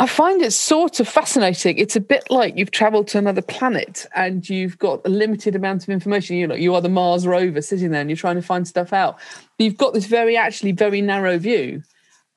I 0.00 0.06
find 0.06 0.40
it 0.40 0.54
sort 0.54 0.98
of 0.98 1.06
fascinating. 1.06 1.76
It's 1.76 1.94
a 1.94 2.00
bit 2.00 2.30
like 2.30 2.56
you've 2.56 2.70
travelled 2.70 3.06
to 3.08 3.18
another 3.18 3.42
planet 3.42 4.06
and 4.16 4.48
you've 4.48 4.78
got 4.78 5.02
a 5.04 5.10
limited 5.10 5.54
amount 5.54 5.82
of 5.82 5.90
information. 5.90 6.36
You 6.36 6.46
know, 6.46 6.54
you 6.54 6.74
are 6.74 6.80
the 6.80 6.88
Mars 6.88 7.26
rover 7.26 7.60
sitting 7.60 7.90
there 7.90 8.00
and 8.00 8.08
you're 8.08 8.16
trying 8.16 8.36
to 8.36 8.42
find 8.42 8.66
stuff 8.66 8.94
out. 8.94 9.18
You've 9.58 9.76
got 9.76 9.92
this 9.92 10.06
very, 10.06 10.38
actually, 10.38 10.72
very 10.72 11.02
narrow 11.02 11.36
view 11.36 11.82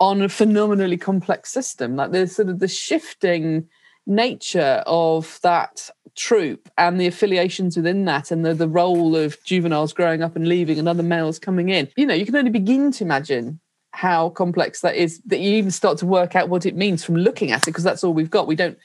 on 0.02 0.22
a 0.22 0.28
phenomenally 0.28 0.98
complex 0.98 1.54
system. 1.54 1.96
Like 1.96 2.12
there's 2.12 2.36
sort 2.36 2.50
of 2.50 2.60
the 2.60 2.68
shifting 2.68 3.70
nature 4.06 4.84
of 4.86 5.40
that 5.44 5.90
troop 6.16 6.70
and 6.78 7.00
the 7.00 7.08
affiliations 7.08 7.78
within 7.78 8.04
that 8.06 8.30
and 8.30 8.46
the, 8.46 8.54
the 8.54 8.68
role 8.68 9.16
of 9.16 9.42
juveniles 9.46 9.94
growing 9.94 10.22
up 10.22 10.36
and 10.36 10.50
leaving 10.50 10.80
and 10.80 10.90
other 10.90 11.02
males 11.02 11.40
coming 11.40 11.70
in. 11.70 11.88
You 11.96 12.08
know, 12.08 12.14
you 12.14 12.26
can 12.26 12.36
only 12.36 12.52
begin 12.52 12.92
to 12.92 13.06
imagine 13.06 13.62
how 13.94 14.30
complex 14.30 14.82
that 14.82 14.96
is 14.96 15.22
that 15.26 15.40
you 15.40 15.56
even 15.56 15.72
start 15.72 15.98
to 16.00 16.06
work 16.06 16.36
out 16.36 16.50
what 16.50 16.66
it 16.66 16.76
means 16.76 17.04
from 17.04 17.16
looking 17.16 17.52
at 17.52 17.62
it 17.62 17.66
because 17.68 17.84
that's 17.84 18.04
all 18.04 18.14
we've 18.14 18.30
got. 18.30 18.48
We 18.48 18.56
don't 18.56 18.78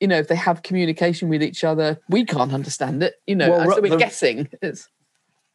you 0.00 0.08
know, 0.08 0.16
if 0.16 0.28
they 0.28 0.34
have 0.34 0.62
communication 0.62 1.28
with 1.28 1.42
each 1.42 1.62
other, 1.62 1.98
we 2.08 2.24
can't 2.24 2.54
understand 2.54 3.02
it. 3.02 3.16
You 3.26 3.36
know, 3.36 3.50
Well, 3.50 3.70
so 3.70 3.82
we're 3.82 3.90
the- 3.90 3.96
guessing. 3.98 4.48
It's, 4.62 4.88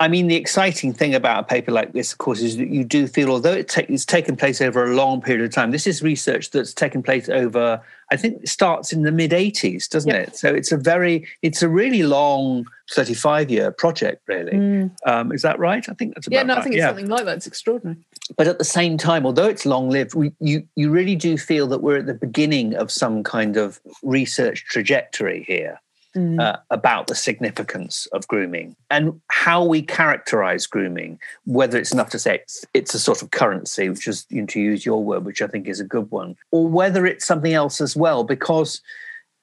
I 0.02 0.10
mean, 0.10 0.28
the 0.28 0.36
exciting 0.36 0.92
thing 0.92 1.16
about 1.16 1.40
a 1.40 1.44
paper 1.44 1.72
like 1.72 1.94
this, 1.94 2.12
of 2.12 2.18
course, 2.18 2.42
is 2.42 2.58
that 2.58 2.68
you 2.68 2.84
do 2.84 3.08
feel, 3.08 3.30
although 3.32 3.54
it 3.54 3.70
ta- 3.70 3.84
it's 3.88 4.04
taken 4.04 4.36
place 4.36 4.60
over 4.60 4.84
a 4.84 4.94
long 4.94 5.22
period 5.22 5.46
of 5.46 5.54
time, 5.54 5.72
this 5.72 5.88
is 5.88 6.02
research 6.04 6.52
that's 6.52 6.74
taken 6.74 7.02
place 7.02 7.30
over, 7.30 7.82
I 8.12 8.18
think 8.18 8.44
it 8.44 8.50
starts 8.50 8.92
in 8.92 9.04
the 9.04 9.12
mid 9.14 9.32
80s, 9.32 9.88
doesn't 9.88 10.12
Yeah. 10.12 10.18
it? 10.18 10.36
So 10.36 10.54
it's 10.54 10.74
a 10.74 10.78
very, 10.78 11.26
it's 11.42 11.62
a 11.62 11.70
really 11.70 12.04
long 12.04 12.66
35 12.92 13.50
year 13.50 13.72
project, 13.72 14.22
really. 14.28 14.90
Um, 15.06 15.32
is 15.32 15.44
that 15.44 15.60
right? 15.60 15.88
I 15.88 15.94
think 15.94 16.14
that's 16.16 16.28
about 16.28 16.36
Mm. 16.36 16.40
yeah, 16.40 16.44
no, 16.44 16.56
I 16.56 16.62
think 16.62 16.76
it's 16.76 16.82
yeah. 16.82 16.88
something 16.90 17.08
like 17.08 17.24
that. 17.24 17.38
It's 17.38 17.48
extraordinary. 17.48 17.98
But 18.36 18.48
at 18.48 18.58
the 18.58 18.66
same 18.66 18.98
time, 18.98 19.26
although 19.26 19.48
it's 19.48 19.66
long 19.66 19.90
lived, 19.90 20.14
we, 20.14 20.34
you, 20.42 20.68
you 20.76 20.90
really 20.92 21.16
do 21.16 21.38
feel 21.38 21.68
that 21.68 21.82
we're 21.82 22.00
at 22.00 22.06
the 22.06 22.14
beginning 22.16 22.76
of 22.76 22.92
some 22.92 23.24
kind 23.24 23.56
of 23.56 23.80
research 24.04 24.66
trajectory 24.66 25.46
here. 25.48 25.80
Mm. 26.16 26.40
uh, 26.40 26.56
about 26.72 27.08
the 27.08 27.16
significance 27.16 28.06
of 28.14 28.26
grooming 28.30 28.78
and 28.90 29.20
how 29.28 29.66
we 29.66 29.82
characterize 29.82 30.66
grooming, 30.66 31.20
whether 31.44 31.78
it's 31.78 31.92
enough 31.92 32.10
to 32.12 32.20
say 32.20 32.36
it's, 32.36 32.64
it's 32.74 32.94
a 32.94 33.00
sort 33.00 33.22
of 33.22 33.32
currency, 33.32 33.90
which 33.90 34.08
is 34.08 34.26
you 34.30 34.40
know, 34.40 34.48
to 34.48 34.62
use 34.62 34.86
your 34.86 35.04
word, 35.04 35.26
which 35.26 35.42
I 35.42 35.48
think 35.48 35.68
is 35.68 35.82
a 35.82 35.84
good 35.84 36.10
one, 36.12 36.38
or 36.52 36.70
whether 36.70 37.06
it's 37.06 37.26
something 37.26 37.52
else 37.52 37.82
as 37.82 37.98
well. 37.98 38.24
Because 38.24 38.80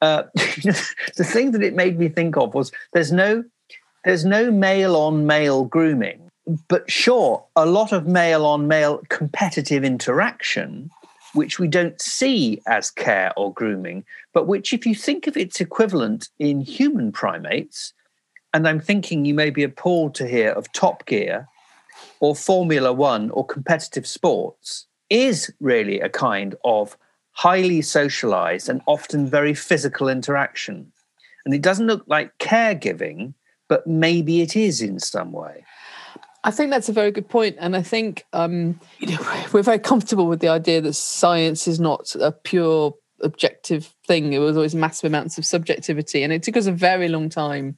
uh, 0.00 0.22
the 0.34 1.24
thing 1.24 1.50
that 1.50 1.62
it 1.62 1.74
made 1.74 1.98
me 1.98 2.08
think 2.08 2.38
of 2.38 2.54
was 2.54 2.72
there's 2.94 3.12
no 3.12 3.44
there's 4.06 4.24
no 4.24 4.50
male 4.50 4.96
on 4.96 5.26
male 5.26 5.64
grooming, 5.66 6.30
but 6.68 6.90
sure, 6.90 7.44
a 7.54 7.66
lot 7.66 7.92
of 7.92 8.06
male 8.06 8.46
on 8.46 8.66
male 8.66 9.02
competitive 9.10 9.84
interaction 9.84 10.90
which 11.34 11.58
we 11.58 11.68
don't 11.68 12.00
see 12.00 12.60
as 12.66 12.90
care 12.90 13.32
or 13.36 13.52
grooming, 13.52 14.04
but 14.32 14.46
which, 14.46 14.72
if 14.72 14.86
you 14.86 14.94
think 14.94 15.26
of 15.26 15.36
its 15.36 15.60
equivalent 15.60 16.28
in 16.38 16.60
human 16.60 17.12
primates, 17.12 17.92
and 18.54 18.68
I'm 18.68 18.80
thinking 18.80 19.24
you 19.24 19.34
may 19.34 19.50
be 19.50 19.62
appalled 19.62 20.14
to 20.16 20.28
hear 20.28 20.50
of 20.50 20.72
Top 20.72 21.06
Gear 21.06 21.48
or 22.20 22.36
Formula 22.36 22.92
One 22.92 23.30
or 23.30 23.46
competitive 23.46 24.06
sports, 24.06 24.86
is 25.08 25.52
really 25.60 26.00
a 26.00 26.08
kind 26.08 26.54
of 26.64 26.96
highly 27.32 27.82
socialized 27.82 28.68
and 28.68 28.82
often 28.86 29.26
very 29.26 29.54
physical 29.54 30.08
interaction. 30.08 30.92
And 31.44 31.54
it 31.54 31.62
doesn't 31.62 31.86
look 31.86 32.04
like 32.06 32.36
caregiving, 32.38 33.34
but 33.68 33.86
maybe 33.86 34.42
it 34.42 34.54
is 34.54 34.82
in 34.82 34.98
some 35.00 35.32
way. 35.32 35.64
I 36.44 36.50
think 36.50 36.70
that's 36.70 36.88
a 36.88 36.92
very 36.92 37.12
good 37.12 37.28
point, 37.28 37.56
and 37.60 37.76
I 37.76 37.82
think 37.82 38.24
um, 38.32 38.80
you 38.98 39.08
know 39.08 39.44
we're 39.52 39.62
very 39.62 39.78
comfortable 39.78 40.26
with 40.26 40.40
the 40.40 40.48
idea 40.48 40.80
that 40.80 40.94
science 40.94 41.68
is 41.68 41.78
not 41.78 42.14
a 42.16 42.32
pure 42.32 42.94
objective 43.20 43.94
thing. 44.06 44.32
It 44.32 44.38
was 44.38 44.56
always 44.56 44.74
massive 44.74 45.08
amounts 45.08 45.38
of 45.38 45.44
subjectivity, 45.44 46.22
and 46.22 46.32
it 46.32 46.42
took 46.42 46.56
us 46.56 46.66
a 46.66 46.72
very 46.72 47.08
long 47.08 47.28
time 47.28 47.76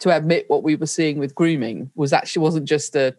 to 0.00 0.16
admit 0.16 0.48
what 0.48 0.62
we 0.62 0.76
were 0.76 0.86
seeing 0.86 1.18
with 1.18 1.34
grooming 1.34 1.90
was 1.94 2.12
actually 2.12 2.42
wasn't 2.42 2.66
just 2.66 2.96
a 2.96 3.14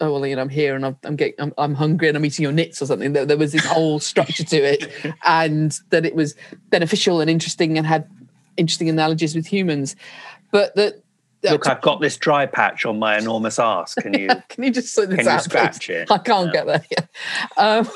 oh 0.00 0.12
well 0.12 0.26
you 0.26 0.36
know 0.36 0.42
I'm 0.42 0.48
here 0.48 0.74
and 0.74 0.86
I'm 0.86 0.96
I'm, 1.04 1.16
getting, 1.16 1.34
I'm, 1.38 1.52
I'm 1.58 1.74
hungry 1.74 2.08
and 2.08 2.16
I'm 2.16 2.24
eating 2.24 2.42
your 2.42 2.52
nits 2.52 2.82
or 2.82 2.86
something. 2.86 3.12
There, 3.12 3.26
there 3.26 3.36
was 3.36 3.52
this 3.52 3.64
whole 3.64 4.00
structure 4.00 4.44
to 4.44 4.56
it, 4.56 5.14
and 5.24 5.76
that 5.90 6.04
it 6.04 6.14
was 6.14 6.34
beneficial 6.68 7.20
and 7.20 7.30
interesting 7.30 7.78
and 7.78 7.86
had 7.86 8.08
interesting 8.56 8.88
analogies 8.88 9.34
with 9.34 9.46
humans, 9.46 9.96
but 10.50 10.74
that. 10.76 11.00
Look, 11.52 11.68
I've 11.68 11.80
got 11.80 12.00
this 12.00 12.16
dry 12.16 12.46
patch 12.46 12.86
on 12.86 12.98
my 12.98 13.18
enormous 13.18 13.58
ass. 13.58 13.94
Can 13.94 14.14
you 14.14 14.28
Can 14.48 14.64
you 14.64 14.70
just 14.70 14.94
sort 14.94 15.10
this 15.10 15.18
can 15.24 15.32
you 15.32 15.40
scratch 15.40 15.86
please? 15.86 15.94
it? 15.94 16.10
I 16.10 16.18
can't 16.18 16.52
get 16.52 16.66
there. 16.66 16.84
Yeah. 16.90 17.06
Um, 17.56 17.88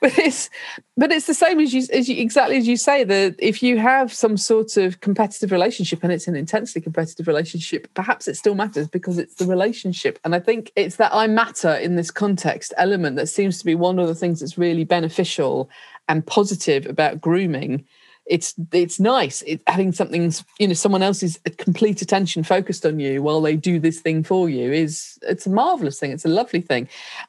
but 0.00 0.18
it's 0.18 0.50
but 0.96 1.12
it's 1.12 1.26
the 1.26 1.34
same 1.34 1.60
as 1.60 1.74
you 1.74 1.84
as 1.92 2.08
you 2.08 2.16
exactly 2.16 2.56
as 2.56 2.68
you 2.68 2.76
say 2.76 3.04
that 3.04 3.34
if 3.38 3.62
you 3.62 3.78
have 3.78 4.12
some 4.12 4.36
sort 4.36 4.76
of 4.76 5.00
competitive 5.00 5.52
relationship 5.52 6.02
and 6.02 6.12
it's 6.12 6.28
an 6.28 6.36
intensely 6.36 6.80
competitive 6.80 7.26
relationship, 7.26 7.92
perhaps 7.94 8.28
it 8.28 8.36
still 8.36 8.54
matters 8.54 8.88
because 8.88 9.18
it's 9.18 9.34
the 9.34 9.46
relationship. 9.46 10.18
And 10.24 10.34
I 10.34 10.40
think 10.40 10.72
it's 10.76 10.96
that 10.96 11.14
I 11.14 11.26
matter 11.26 11.74
in 11.74 11.96
this 11.96 12.10
context 12.10 12.72
element 12.76 13.16
that 13.16 13.28
seems 13.28 13.58
to 13.58 13.64
be 13.64 13.74
one 13.74 13.98
of 13.98 14.08
the 14.08 14.14
things 14.14 14.40
that's 14.40 14.58
really 14.58 14.84
beneficial 14.84 15.68
and 16.08 16.26
positive 16.26 16.86
about 16.86 17.20
grooming 17.20 17.84
it's 18.28 18.54
it's 18.72 19.00
nice. 19.00 19.42
It, 19.42 19.62
having 19.66 19.92
something 19.92 20.32
you 20.58 20.68
know 20.68 20.74
someone 20.74 21.02
else's 21.02 21.38
complete 21.56 22.02
attention 22.02 22.44
focused 22.44 22.84
on 22.84 23.00
you 23.00 23.22
while 23.22 23.40
they 23.40 23.56
do 23.56 23.80
this 23.80 24.00
thing 24.00 24.22
for 24.22 24.48
you 24.48 24.70
is 24.70 25.18
it's 25.22 25.46
a 25.46 25.50
marvelous 25.50 25.98
thing. 25.98 26.12
It's 26.12 26.24
a 26.24 26.28
lovely 26.28 26.60
thing. 26.60 26.88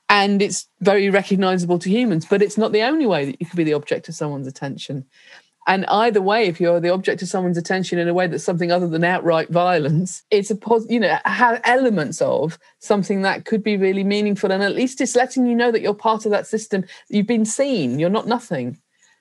And 0.10 0.42
it's 0.42 0.68
very 0.82 1.10
recognizable 1.10 1.80
to 1.80 1.90
humans 1.90 2.26
but 2.30 2.42
it's 2.42 2.58
not 2.58 2.72
the 2.72 2.84
only 2.84 3.06
way 3.06 3.26
that 3.26 3.40
you 3.40 3.48
could 3.48 3.58
be 3.58 3.64
the 3.64 3.74
object 3.74 4.10
of 4.10 4.16
someone's 4.16 4.48
attention. 4.48 5.06
And 5.68 5.86
either 5.86 6.22
way 6.22 6.46
if 6.48 6.60
you're 6.60 6.80
the 6.80 6.94
object 6.94 7.22
of 7.22 7.28
someone's 7.28 7.58
attention 7.58 8.00
in 8.00 8.08
a 8.08 8.14
way 8.14 8.28
that's 8.28 8.44
something 8.44 8.72
other 8.72 8.88
than 8.88 9.04
outright 9.04 9.50
violence 9.50 10.24
it's 10.32 10.52
a 10.52 10.56
pos- 10.56 10.90
you 10.90 11.00
know 11.00 11.18
have 11.26 11.62
elements 11.64 12.22
of 12.22 12.60
something 12.80 13.22
that 13.22 13.46
could 13.46 13.64
be 13.64 13.78
really 13.78 14.04
meaningful. 14.04 14.52
And 14.52 14.64
at 14.64 14.76
least 14.76 15.00
it's 15.00 15.16
letting 15.16 15.46
you 15.46 15.56
know 15.56 15.72
that 15.72 15.82
you're 15.82 15.94
part 15.94 16.26
of 16.26 16.32
that 16.32 16.48
system. 16.48 16.84
You've 17.08 17.28
been 17.28 17.46
seen. 17.46 18.00
You're 18.00 18.10
not 18.10 18.28
nothing 18.28 18.80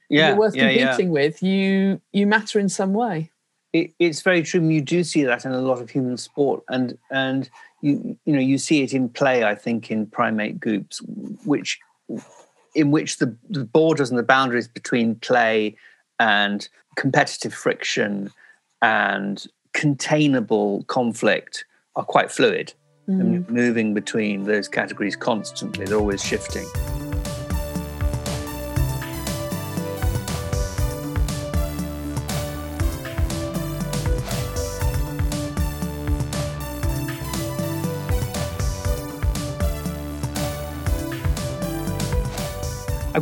yeah, 0.08 0.28
you're 0.28 0.38
worth 0.38 0.56
yeah, 0.56 0.70
yeah. 0.70 0.86
competing 0.88 1.10
with, 1.10 1.42
you 1.42 2.00
you 2.12 2.26
matter 2.26 2.58
in 2.58 2.68
some 2.68 2.92
way. 2.92 3.30
It, 3.72 3.92
it's 3.98 4.22
very 4.22 4.42
true. 4.42 4.60
and 4.60 4.72
You 4.72 4.80
do 4.80 5.04
see 5.04 5.24
that 5.24 5.44
in 5.44 5.52
a 5.52 5.60
lot 5.60 5.80
of 5.80 5.90
human 5.90 6.16
sport, 6.16 6.64
and 6.68 6.96
and 7.10 7.50
you 7.82 8.18
you 8.24 8.32
know 8.32 8.40
you 8.40 8.58
see 8.58 8.82
it 8.82 8.94
in 8.94 9.08
play. 9.08 9.44
I 9.44 9.54
think 9.54 9.90
in 9.90 10.06
primate 10.06 10.58
groups, 10.58 11.00
which 11.44 11.78
in 12.74 12.90
which 12.90 13.18
the, 13.18 13.36
the 13.50 13.64
borders 13.64 14.10
and 14.10 14.18
the 14.18 14.22
boundaries 14.22 14.68
between 14.68 15.16
play 15.16 15.76
and 16.20 16.68
competitive 16.96 17.52
friction 17.52 18.30
and 18.82 19.46
containable 19.72 20.84
conflict 20.84 21.64
are 21.96 22.04
quite 22.04 22.30
fluid. 22.30 22.72
Mm. 23.08 23.20
And 23.20 23.50
moving 23.50 23.94
between 23.94 24.44
those 24.44 24.68
categories 24.68 25.16
constantly. 25.16 25.86
They're 25.86 25.98
always 25.98 26.22
shifting. 26.22 26.66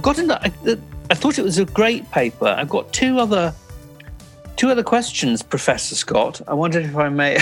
Got. 0.07 0.45
I, 0.45 0.53
I 1.11 1.15
thought 1.15 1.39
it 1.39 1.43
was 1.45 1.59
a 1.59 1.65
great 1.65 2.09
paper. 2.13 2.47
I've 2.47 2.69
got 2.69 2.93
two 2.93 3.19
other 3.19 3.53
two 4.57 4.71
other 4.71 4.85
questions, 4.85 5.43
Professor 5.43 5.95
Scott. 5.95 6.41
I 6.47 6.55
wondered 6.55 6.85
if 6.85 6.97
I 6.97 7.09
may 7.09 7.39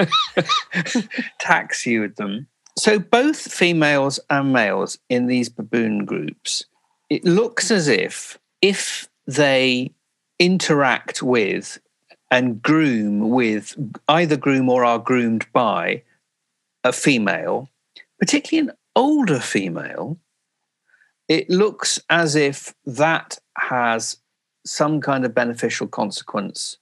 tax 1.40 1.86
you 1.86 2.00
with 2.00 2.16
them. 2.16 2.46
So 2.76 2.98
both 2.98 3.52
females 3.52 4.18
and 4.30 4.52
males 4.52 4.98
in 5.08 5.26
these 5.26 5.48
baboon 5.48 6.06
groups, 6.06 6.64
it 7.10 7.24
looks 7.24 7.70
as 7.70 7.86
if 7.86 8.38
if 8.62 9.08
they 9.26 9.92
interact 10.38 11.22
with 11.22 11.78
and 12.30 12.60
groom 12.62 13.30
with 13.30 13.76
either 14.08 14.36
groom 14.36 14.68
or 14.68 14.84
are 14.84 14.98
groomed 14.98 15.46
by 15.52 16.02
a 16.82 16.92
female, 16.92 17.68
particularly 18.18 18.70
an 18.70 18.76
older 18.96 19.38
female, 19.38 20.18
it 21.28 21.48
looks 21.48 22.00
as 22.10 22.34
if 22.34 22.74
that 22.86 23.38
has 23.56 24.18
some 24.66 25.00
kind 25.00 25.24
of 25.24 25.34
beneficial 25.34 25.86
consequence 25.86 26.78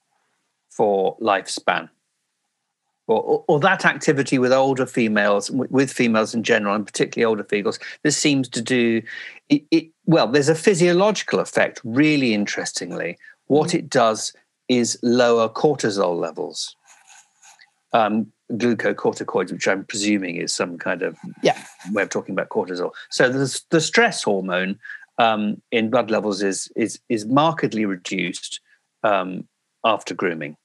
for 0.69 1.17
lifespan. 1.19 1.89
or, 3.07 3.43
or, 3.47 3.59
that 3.59 3.85
activity 3.85 4.39
with 4.39 4.53
older 4.53 4.85
females, 4.85 5.51
with 5.51 5.91
females 5.91 6.33
in 6.33 6.41
general, 6.41 6.73
and 6.73 6.85
particularly 6.85 7.29
older 7.29 7.43
females, 7.43 7.77
this 8.03 8.17
seems 8.17 8.47
to 8.49 8.61
do 8.61 9.01
it, 9.49 9.63
it, 9.71 9.89
well. 10.05 10.27
There's 10.27 10.49
a 10.49 10.55
physiological 10.55 11.39
effect, 11.39 11.81
really 11.83 12.33
interestingly. 12.33 13.17
What 13.47 13.71
mm. 13.71 13.75
it 13.75 13.89
does 13.89 14.33
is 14.69 14.97
lower 15.03 15.49
cortisol 15.49 16.17
levels, 16.17 16.75
um, 17.91 18.31
glucocorticoids, 18.53 19.51
which 19.51 19.67
I'm 19.67 19.85
presuming 19.85 20.37
is 20.37 20.53
some 20.53 20.77
kind 20.77 21.01
of 21.01 21.17
yeah. 21.41 21.61
way 21.91 22.03
of 22.03 22.09
talking 22.09 22.33
about 22.33 22.49
cortisol. 22.49 22.91
So 23.09 23.29
the, 23.29 23.61
the 23.69 23.81
stress 23.81 24.23
hormone 24.23 24.79
um, 25.17 25.61
in 25.71 25.89
blood 25.89 26.09
levels 26.09 26.41
is 26.41 26.71
is 26.75 26.99
is 27.09 27.25
markedly 27.25 27.85
reduced 27.85 28.59
um, 29.03 29.47
after 29.83 30.13
grooming, 30.13 30.57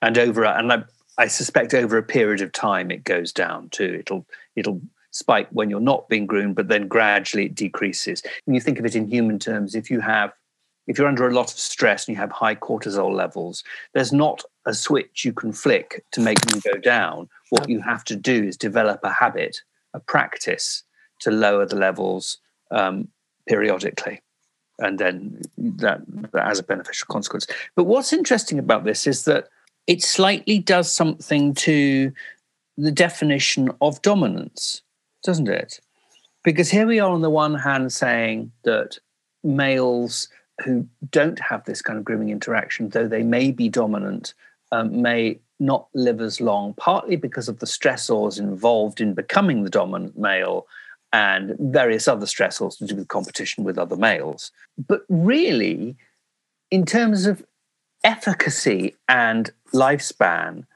and 0.00 0.16
over 0.16 0.44
and 0.44 0.72
I, 0.72 0.84
I 1.18 1.26
suspect 1.26 1.74
over 1.74 1.98
a 1.98 2.02
period 2.02 2.40
of 2.40 2.52
time 2.52 2.90
it 2.90 3.04
goes 3.04 3.32
down 3.32 3.68
too. 3.70 3.96
It'll 4.00 4.26
it'll 4.56 4.80
spike 5.10 5.48
when 5.50 5.70
you're 5.70 5.80
not 5.80 6.08
being 6.08 6.26
groomed, 6.26 6.56
but 6.56 6.68
then 6.68 6.88
gradually 6.88 7.46
it 7.46 7.54
decreases. 7.54 8.22
When 8.44 8.54
you 8.54 8.60
think 8.60 8.78
of 8.78 8.84
it 8.84 8.96
in 8.96 9.06
human 9.06 9.38
terms, 9.38 9.74
if 9.74 9.90
you 9.90 10.00
have 10.00 10.32
if 10.86 10.98
you're 10.98 11.08
under 11.08 11.26
a 11.26 11.34
lot 11.34 11.52
of 11.52 11.58
stress 11.58 12.06
and 12.06 12.14
you 12.14 12.20
have 12.20 12.30
high 12.30 12.54
cortisol 12.54 13.12
levels, 13.14 13.64
there's 13.92 14.12
not 14.12 14.42
a 14.66 14.74
switch 14.74 15.24
you 15.24 15.32
can 15.32 15.52
flick 15.52 16.04
to 16.12 16.20
make 16.20 16.40
them 16.42 16.60
go 16.64 16.78
down. 16.78 17.28
What 17.50 17.68
you 17.68 17.80
have 17.80 18.04
to 18.04 18.16
do 18.16 18.44
is 18.44 18.56
develop 18.56 19.00
a 19.02 19.10
habit, 19.10 19.62
a 19.94 20.00
practice 20.00 20.82
to 21.20 21.30
lower 21.30 21.66
the 21.66 21.76
levels 21.76 22.38
um, 22.70 23.08
periodically. 23.48 24.20
And 24.78 24.98
then 24.98 25.40
that, 25.56 26.00
that 26.32 26.44
has 26.44 26.58
a 26.58 26.64
beneficial 26.64 27.06
consequence. 27.08 27.46
But 27.76 27.84
what's 27.84 28.12
interesting 28.12 28.58
about 28.58 28.84
this 28.84 29.06
is 29.06 29.24
that 29.24 29.48
it 29.86 30.02
slightly 30.02 30.58
does 30.58 30.92
something 30.92 31.54
to 31.54 32.12
the 32.76 32.90
definition 32.90 33.70
of 33.80 34.02
dominance, 34.02 34.82
doesn't 35.22 35.48
it? 35.48 35.80
Because 36.42 36.70
here 36.70 36.86
we 36.86 36.98
are 36.98 37.10
on 37.10 37.22
the 37.22 37.30
one 37.30 37.54
hand 37.54 37.92
saying 37.92 38.50
that 38.64 38.98
males 39.44 40.28
who 40.62 40.86
don't 41.10 41.38
have 41.40 41.64
this 41.64 41.82
kind 41.82 41.98
of 41.98 42.04
grooming 42.04 42.30
interaction, 42.30 42.88
though 42.90 43.08
they 43.08 43.22
may 43.22 43.50
be 43.50 43.68
dominant, 43.68 44.34
um, 44.72 45.02
may 45.02 45.38
not 45.60 45.88
live 45.94 46.20
as 46.20 46.40
long, 46.40 46.74
partly 46.74 47.16
because 47.16 47.48
of 47.48 47.58
the 47.58 47.66
stressors 47.66 48.38
involved 48.38 49.00
in 49.00 49.14
becoming 49.14 49.62
the 49.62 49.70
dominant 49.70 50.18
male 50.18 50.66
and 51.12 51.54
various 51.60 52.08
other 52.08 52.26
stressors 52.26 52.78
to 52.78 52.86
do 52.86 52.96
with 52.96 53.08
competition 53.08 53.62
with 53.62 53.78
other 53.78 53.96
males. 53.96 54.50
But 54.88 55.02
really, 55.08 55.96
in 56.70 56.84
terms 56.84 57.26
of 57.26 57.44
efficacy 58.02 58.96
and 59.08 59.50
lifespan, 59.72 60.66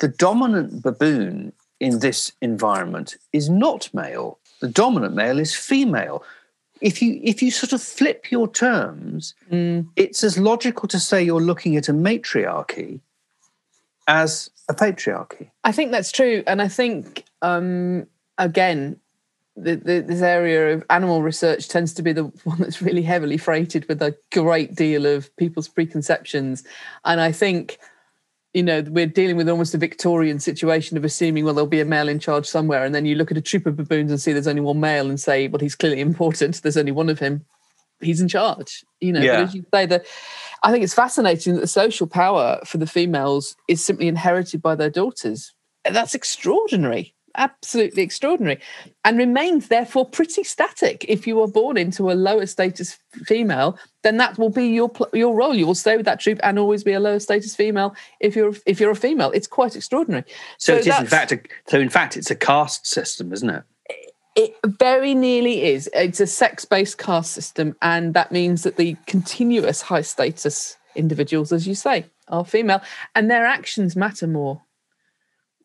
the 0.00 0.08
dominant 0.08 0.82
baboon 0.82 1.52
in 1.78 2.00
this 2.00 2.32
environment 2.42 3.16
is 3.32 3.48
not 3.48 3.92
male. 3.94 4.38
The 4.60 4.68
dominant 4.68 5.14
male 5.14 5.38
is 5.38 5.54
female. 5.54 6.24
If 6.84 7.00
you 7.00 7.18
if 7.22 7.42
you 7.42 7.50
sort 7.50 7.72
of 7.72 7.80
flip 7.80 8.30
your 8.30 8.46
terms, 8.46 9.34
mm. 9.50 9.88
it's 9.96 10.22
as 10.22 10.38
logical 10.38 10.86
to 10.88 11.00
say 11.00 11.22
you're 11.22 11.40
looking 11.40 11.78
at 11.78 11.88
a 11.88 11.94
matriarchy 11.94 13.00
as 14.06 14.50
a 14.68 14.74
patriarchy. 14.74 15.48
I 15.64 15.72
think 15.72 15.92
that's 15.92 16.12
true, 16.12 16.44
and 16.46 16.60
I 16.60 16.68
think 16.68 17.24
um, 17.40 18.06
again, 18.36 19.00
the, 19.56 19.76
the, 19.76 20.00
this 20.00 20.20
area 20.20 20.74
of 20.74 20.84
animal 20.90 21.22
research 21.22 21.68
tends 21.68 21.94
to 21.94 22.02
be 22.02 22.12
the 22.12 22.24
one 22.44 22.58
that's 22.58 22.82
really 22.82 23.02
heavily 23.02 23.38
freighted 23.38 23.88
with 23.88 24.02
a 24.02 24.14
great 24.30 24.74
deal 24.74 25.06
of 25.06 25.34
people's 25.38 25.68
preconceptions, 25.68 26.64
and 27.06 27.18
I 27.18 27.32
think 27.32 27.78
you 28.54 28.62
know, 28.62 28.82
we're 28.88 29.06
dealing 29.06 29.36
with 29.36 29.48
almost 29.48 29.74
a 29.74 29.78
Victorian 29.78 30.38
situation 30.38 30.96
of 30.96 31.04
assuming, 31.04 31.44
well, 31.44 31.54
there'll 31.54 31.66
be 31.66 31.80
a 31.80 31.84
male 31.84 32.08
in 32.08 32.20
charge 32.20 32.46
somewhere. 32.46 32.84
And 32.84 32.94
then 32.94 33.04
you 33.04 33.16
look 33.16 33.32
at 33.32 33.36
a 33.36 33.42
troop 33.42 33.66
of 33.66 33.76
baboons 33.76 34.12
and 34.12 34.20
see 34.20 34.32
there's 34.32 34.46
only 34.46 34.60
one 34.60 34.78
male 34.78 35.08
and 35.08 35.20
say, 35.20 35.48
well, 35.48 35.58
he's 35.58 35.74
clearly 35.74 36.00
important. 36.00 36.62
There's 36.62 36.76
only 36.76 36.92
one 36.92 37.10
of 37.10 37.18
him. 37.18 37.44
He's 38.00 38.20
in 38.20 38.28
charge. 38.28 38.84
You 39.00 39.12
know, 39.12 39.20
yeah. 39.20 39.40
as 39.40 39.54
you 39.54 39.64
say, 39.74 39.86
that 39.86 40.06
I 40.62 40.70
think 40.70 40.84
it's 40.84 40.94
fascinating 40.94 41.54
that 41.54 41.60
the 41.60 41.66
social 41.66 42.06
power 42.06 42.60
for 42.64 42.78
the 42.78 42.86
females 42.86 43.56
is 43.68 43.84
simply 43.84 44.08
inherited 44.08 44.62
by 44.62 44.76
their 44.76 44.90
daughters. 44.90 45.52
That's 45.84 46.14
extraordinary 46.14 47.13
absolutely 47.36 48.02
extraordinary 48.02 48.60
and 49.04 49.18
remains 49.18 49.68
therefore 49.68 50.08
pretty 50.08 50.44
static. 50.44 51.04
If 51.08 51.26
you 51.26 51.40
are 51.42 51.48
born 51.48 51.76
into 51.76 52.10
a 52.10 52.14
lower 52.14 52.46
status 52.46 52.98
female 53.24 53.78
then 54.02 54.18
that 54.18 54.38
will 54.38 54.50
be 54.50 54.66
your 54.66 54.92
your 55.12 55.34
role. 55.34 55.54
You 55.54 55.66
will 55.66 55.74
stay 55.74 55.96
with 55.96 56.06
that 56.06 56.20
troop 56.20 56.38
and 56.42 56.58
always 56.58 56.84
be 56.84 56.92
a 56.92 57.00
lower 57.00 57.18
status 57.18 57.56
female 57.56 57.94
if 58.20 58.36
you're 58.36 58.54
if 58.66 58.78
you're 58.80 58.90
a 58.90 58.96
female. 58.96 59.30
It's 59.32 59.46
quite 59.46 59.74
extraordinary. 59.74 60.24
So, 60.58 60.74
so 60.74 60.78
it 60.78 60.86
is 60.86 61.00
in 61.00 61.06
fact 61.06 61.32
a, 61.32 61.40
so 61.66 61.80
in 61.80 61.88
fact 61.88 62.16
it's 62.16 62.30
a 62.30 62.36
caste 62.36 62.86
system 62.86 63.32
isn't 63.32 63.50
it? 63.50 63.62
It 64.36 64.56
very 64.66 65.14
nearly 65.14 65.64
is. 65.64 65.88
It's 65.94 66.18
a 66.18 66.26
sex-based 66.26 66.98
caste 66.98 67.32
system 67.32 67.76
and 67.82 68.14
that 68.14 68.32
means 68.32 68.62
that 68.64 68.76
the 68.76 68.96
continuous 69.06 69.82
high 69.82 70.02
status 70.02 70.76
individuals 70.96 71.52
as 71.52 71.66
you 71.66 71.74
say 71.74 72.06
are 72.28 72.44
female 72.44 72.80
and 73.14 73.30
their 73.30 73.44
actions 73.44 73.96
matter 73.96 74.26
more 74.26 74.62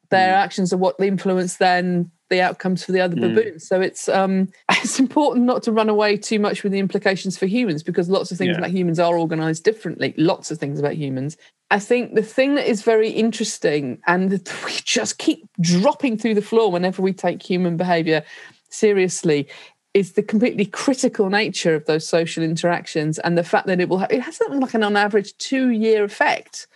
their 0.10 0.34
mm. 0.34 0.38
actions 0.38 0.74
are 0.74 0.78
what 0.78 0.95
influence 1.00 1.58
then 1.58 2.12
the 2.30 2.41
outcomes 2.41 2.84
for 2.84 2.91
the 2.91 3.02
other 3.02 3.15
mm. 3.15 3.22
baboons. 3.22 3.67
So 3.67 3.82
it's 3.82 4.08
um, 4.08 4.50
it's 4.72 5.00
important 5.00 5.45
not 5.45 5.63
to 5.63 5.72
run 5.72 5.89
away 5.89 6.17
too 6.17 6.39
much 6.39 6.63
with 6.63 6.72
the 6.72 6.80
implications 6.80 7.38
for 7.38 7.45
humans 7.45 7.84
because 7.84 8.10
lots 8.10 8.32
of 8.32 8.38
things 8.38 8.52
yeah. 8.52 8.60
about 8.60 8.72
humans 8.72 9.00
are 9.00 9.17
organized 9.17 9.63
differently. 9.63 10.13
Lots 10.17 10.52
of 10.52 10.58
things 10.58 10.80
about 10.80 10.95
humans. 10.95 11.38
I 11.72 11.80
think 11.80 12.15
the 12.15 12.24
thing 12.24 12.56
that 12.56 12.67
is 12.67 12.82
very 12.82 13.10
interesting 13.10 14.00
and 14.08 14.32
we 14.65 14.72
just 14.84 15.17
keep 15.17 15.48
dropping 15.60 16.17
through 16.17 16.36
the 16.36 16.41
floor 16.41 16.72
whenever 16.72 17.02
we 17.02 17.13
take 17.13 17.43
human 17.43 17.78
behavior 17.78 18.24
seriously 18.69 19.48
is 19.95 20.13
the 20.13 20.24
completely 20.24 20.65
critical 20.65 21.30
nature 21.30 21.74
of 21.74 21.86
those 21.86 22.08
social 22.08 22.43
interactions 22.43 23.17
and 23.19 23.38
the 23.38 23.43
fact 23.43 23.65
that 23.65 23.82
it 23.82 23.89
will 23.89 23.98
have, 23.98 24.12
it 24.12 24.22
has 24.22 24.36
something 24.36 24.60
like 24.60 24.76
an 24.76 24.84
on 24.84 24.95
average 24.95 25.36
two 25.38 25.69
year 25.69 26.04
effect 26.04 26.67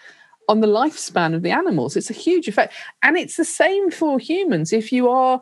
on 0.49 0.61
the 0.61 0.67
lifespan 0.67 1.33
of 1.33 1.41
the 1.41 1.51
animals. 1.51 1.95
It's 1.95 2.09
a 2.09 2.13
huge 2.13 2.47
effect. 2.47 2.73
And 3.01 3.17
it's 3.17 3.37
the 3.37 3.45
same 3.45 3.91
for 3.91 4.19
humans. 4.19 4.73
If 4.73 4.91
you 4.91 5.09
are 5.09 5.41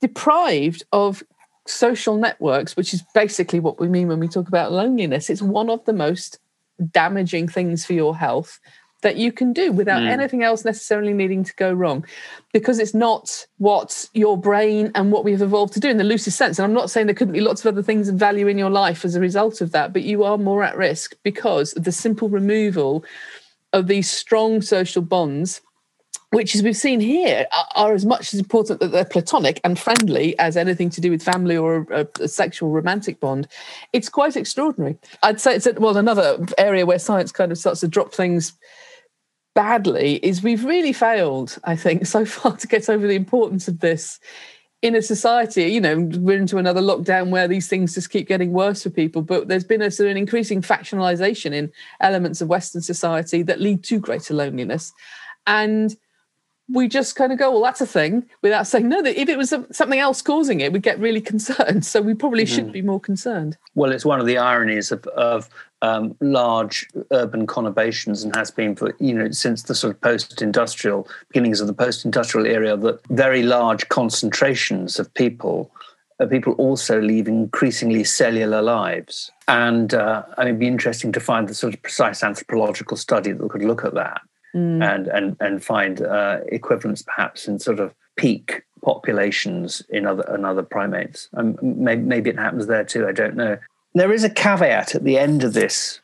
deprived 0.00 0.84
of 0.92 1.22
social 1.66 2.16
networks, 2.16 2.76
which 2.76 2.94
is 2.94 3.02
basically 3.14 3.60
what 3.60 3.80
we 3.80 3.88
mean 3.88 4.08
when 4.08 4.20
we 4.20 4.28
talk 4.28 4.48
about 4.48 4.72
loneliness, 4.72 5.30
it's 5.30 5.42
one 5.42 5.70
of 5.70 5.84
the 5.84 5.92
most 5.92 6.38
damaging 6.90 7.48
things 7.48 7.84
for 7.84 7.92
your 7.92 8.16
health 8.16 8.58
that 9.02 9.16
you 9.16 9.32
can 9.32 9.52
do 9.52 9.72
without 9.72 10.02
mm. 10.02 10.10
anything 10.10 10.42
else 10.42 10.64
necessarily 10.64 11.12
needing 11.12 11.42
to 11.44 11.54
go 11.56 11.72
wrong 11.72 12.04
because 12.52 12.78
it's 12.78 12.94
not 12.94 13.46
what 13.58 14.08
your 14.12 14.36
brain 14.36 14.92
and 14.94 15.10
what 15.10 15.24
we've 15.24 15.42
evolved 15.42 15.72
to 15.72 15.80
do 15.80 15.88
in 15.88 15.96
the 15.96 16.04
loosest 16.04 16.36
sense 16.36 16.58
and 16.58 16.64
i'm 16.64 16.74
not 16.74 16.90
saying 16.90 17.06
there 17.06 17.14
couldn't 17.14 17.32
be 17.32 17.40
lots 17.40 17.64
of 17.64 17.72
other 17.72 17.82
things 17.82 18.08
of 18.08 18.16
value 18.16 18.46
in 18.46 18.58
your 18.58 18.70
life 18.70 19.04
as 19.04 19.14
a 19.14 19.20
result 19.20 19.60
of 19.60 19.72
that 19.72 19.92
but 19.92 20.02
you 20.02 20.22
are 20.22 20.36
more 20.36 20.62
at 20.62 20.76
risk 20.76 21.14
because 21.22 21.72
of 21.74 21.84
the 21.84 21.92
simple 21.92 22.28
removal 22.28 23.04
of 23.72 23.86
these 23.86 24.10
strong 24.10 24.62
social 24.62 25.02
bonds 25.02 25.60
which 26.32 26.54
as 26.54 26.62
we've 26.62 26.76
seen 26.76 27.00
here 27.00 27.46
are, 27.74 27.92
as 27.92 28.06
much 28.06 28.32
as 28.32 28.38
important 28.38 28.78
that 28.78 28.92
they're 28.92 29.04
platonic 29.04 29.60
and 29.64 29.76
friendly 29.78 30.38
as 30.38 30.56
anything 30.56 30.88
to 30.88 31.00
do 31.00 31.10
with 31.10 31.22
family 31.22 31.56
or 31.56 31.86
a, 31.90 32.06
a, 32.20 32.28
sexual 32.28 32.70
romantic 32.70 33.18
bond. 33.18 33.48
It's 33.92 34.08
quite 34.08 34.36
extraordinary. 34.36 34.96
I'd 35.24 35.40
say 35.40 35.56
it's 35.56 35.66
well 35.78 35.96
another 35.96 36.38
area 36.56 36.86
where 36.86 37.00
science 37.00 37.32
kind 37.32 37.50
of 37.50 37.58
starts 37.58 37.80
to 37.80 37.88
drop 37.88 38.14
things 38.14 38.52
badly 39.54 40.16
is 40.16 40.42
we've 40.42 40.64
really 40.64 40.92
failed 40.92 41.58
i 41.64 41.74
think 41.74 42.06
so 42.16 42.24
far 42.24 42.56
to 42.56 42.68
get 42.68 42.88
over 42.88 43.06
the 43.06 43.16
importance 43.16 43.66
of 43.68 43.80
this 43.80 44.20
in 44.82 44.94
a 44.94 45.02
society, 45.02 45.64
you 45.64 45.80
know, 45.80 46.08
we're 46.18 46.38
into 46.38 46.56
another 46.56 46.80
lockdown 46.80 47.28
where 47.28 47.46
these 47.46 47.68
things 47.68 47.94
just 47.94 48.10
keep 48.10 48.26
getting 48.26 48.52
worse 48.52 48.82
for 48.82 48.90
people. 48.90 49.20
But 49.20 49.48
there's 49.48 49.64
been 49.64 49.82
a 49.82 49.90
sort 49.90 50.06
of 50.06 50.12
an 50.12 50.16
increasing 50.16 50.62
factionalization 50.62 51.52
in 51.52 51.70
elements 52.00 52.40
of 52.40 52.48
Western 52.48 52.80
society 52.80 53.42
that 53.42 53.60
lead 53.60 53.84
to 53.84 53.98
greater 53.98 54.32
loneliness. 54.32 54.92
And 55.46 55.94
we 56.72 56.88
just 56.88 57.16
kind 57.16 57.32
of 57.32 57.38
go, 57.38 57.50
well, 57.50 57.62
that's 57.62 57.80
a 57.80 57.86
thing, 57.86 58.24
without 58.42 58.66
saying 58.66 58.88
no. 58.88 59.02
That 59.02 59.20
if 59.20 59.28
it 59.28 59.36
was 59.36 59.52
something 59.72 59.98
else 59.98 60.22
causing 60.22 60.60
it, 60.60 60.72
we'd 60.72 60.82
get 60.82 60.98
really 60.98 61.20
concerned. 61.32 61.84
So 61.84 62.00
we 62.00 62.14
probably 62.14 62.44
mm. 62.44 62.54
should 62.54 62.72
be 62.72 62.82
more 62.82 63.00
concerned. 63.00 63.58
Well, 63.74 63.92
it's 63.92 64.04
one 64.04 64.20
of 64.20 64.26
the 64.26 64.38
ironies 64.38 64.92
of, 64.92 65.06
of 65.08 65.50
um, 65.82 66.16
large 66.20 66.88
urban 67.10 67.46
conurbations 67.46 68.22
and 68.24 68.34
has 68.36 68.50
been 68.50 68.76
for 68.76 68.94
you 68.98 69.14
know 69.14 69.30
since 69.30 69.64
the 69.64 69.74
sort 69.74 69.94
of 69.94 70.00
post-industrial 70.00 71.08
beginnings 71.28 71.60
of 71.60 71.66
the 71.66 71.72
post-industrial 71.72 72.46
era 72.46 72.76
that 72.76 73.00
very 73.08 73.42
large 73.42 73.88
concentrations 73.88 74.98
of 74.98 75.12
people 75.14 75.70
uh, 76.20 76.26
people 76.26 76.52
also 76.54 77.00
lead 77.00 77.28
increasingly 77.28 78.04
cellular 78.04 78.60
lives 78.60 79.30
and 79.48 79.94
uh, 79.94 80.22
I 80.36 80.42
mean, 80.42 80.48
it'd 80.48 80.60
be 80.60 80.66
interesting 80.66 81.12
to 81.12 81.20
find 81.20 81.48
the 81.48 81.54
sort 81.54 81.74
of 81.74 81.82
precise 81.82 82.22
anthropological 82.22 82.96
study 82.96 83.32
that 83.32 83.50
could 83.50 83.64
look 83.64 83.84
at 83.84 83.94
that 83.94 84.20
mm. 84.54 84.82
and 84.82 85.06
and 85.08 85.36
and 85.40 85.64
find 85.64 86.02
uh, 86.02 86.38
equivalents 86.48 87.02
perhaps 87.02 87.48
in 87.48 87.58
sort 87.58 87.80
of 87.80 87.94
peak 88.16 88.62
populations 88.82 89.82
in 89.90 90.06
other 90.06 90.34
in 90.34 90.44
other 90.44 90.62
primates. 90.62 91.28
Um, 91.34 91.58
maybe, 91.62 92.02
maybe 92.02 92.30
it 92.30 92.38
happens 92.38 92.66
there 92.66 92.84
too. 92.84 93.06
I 93.06 93.12
don't 93.12 93.36
know. 93.36 93.58
There 93.94 94.12
is 94.12 94.24
a 94.24 94.30
caveat 94.30 94.94
at 94.94 95.04
the 95.04 95.18
end 95.18 95.42
of 95.44 95.52
this 95.52 96.00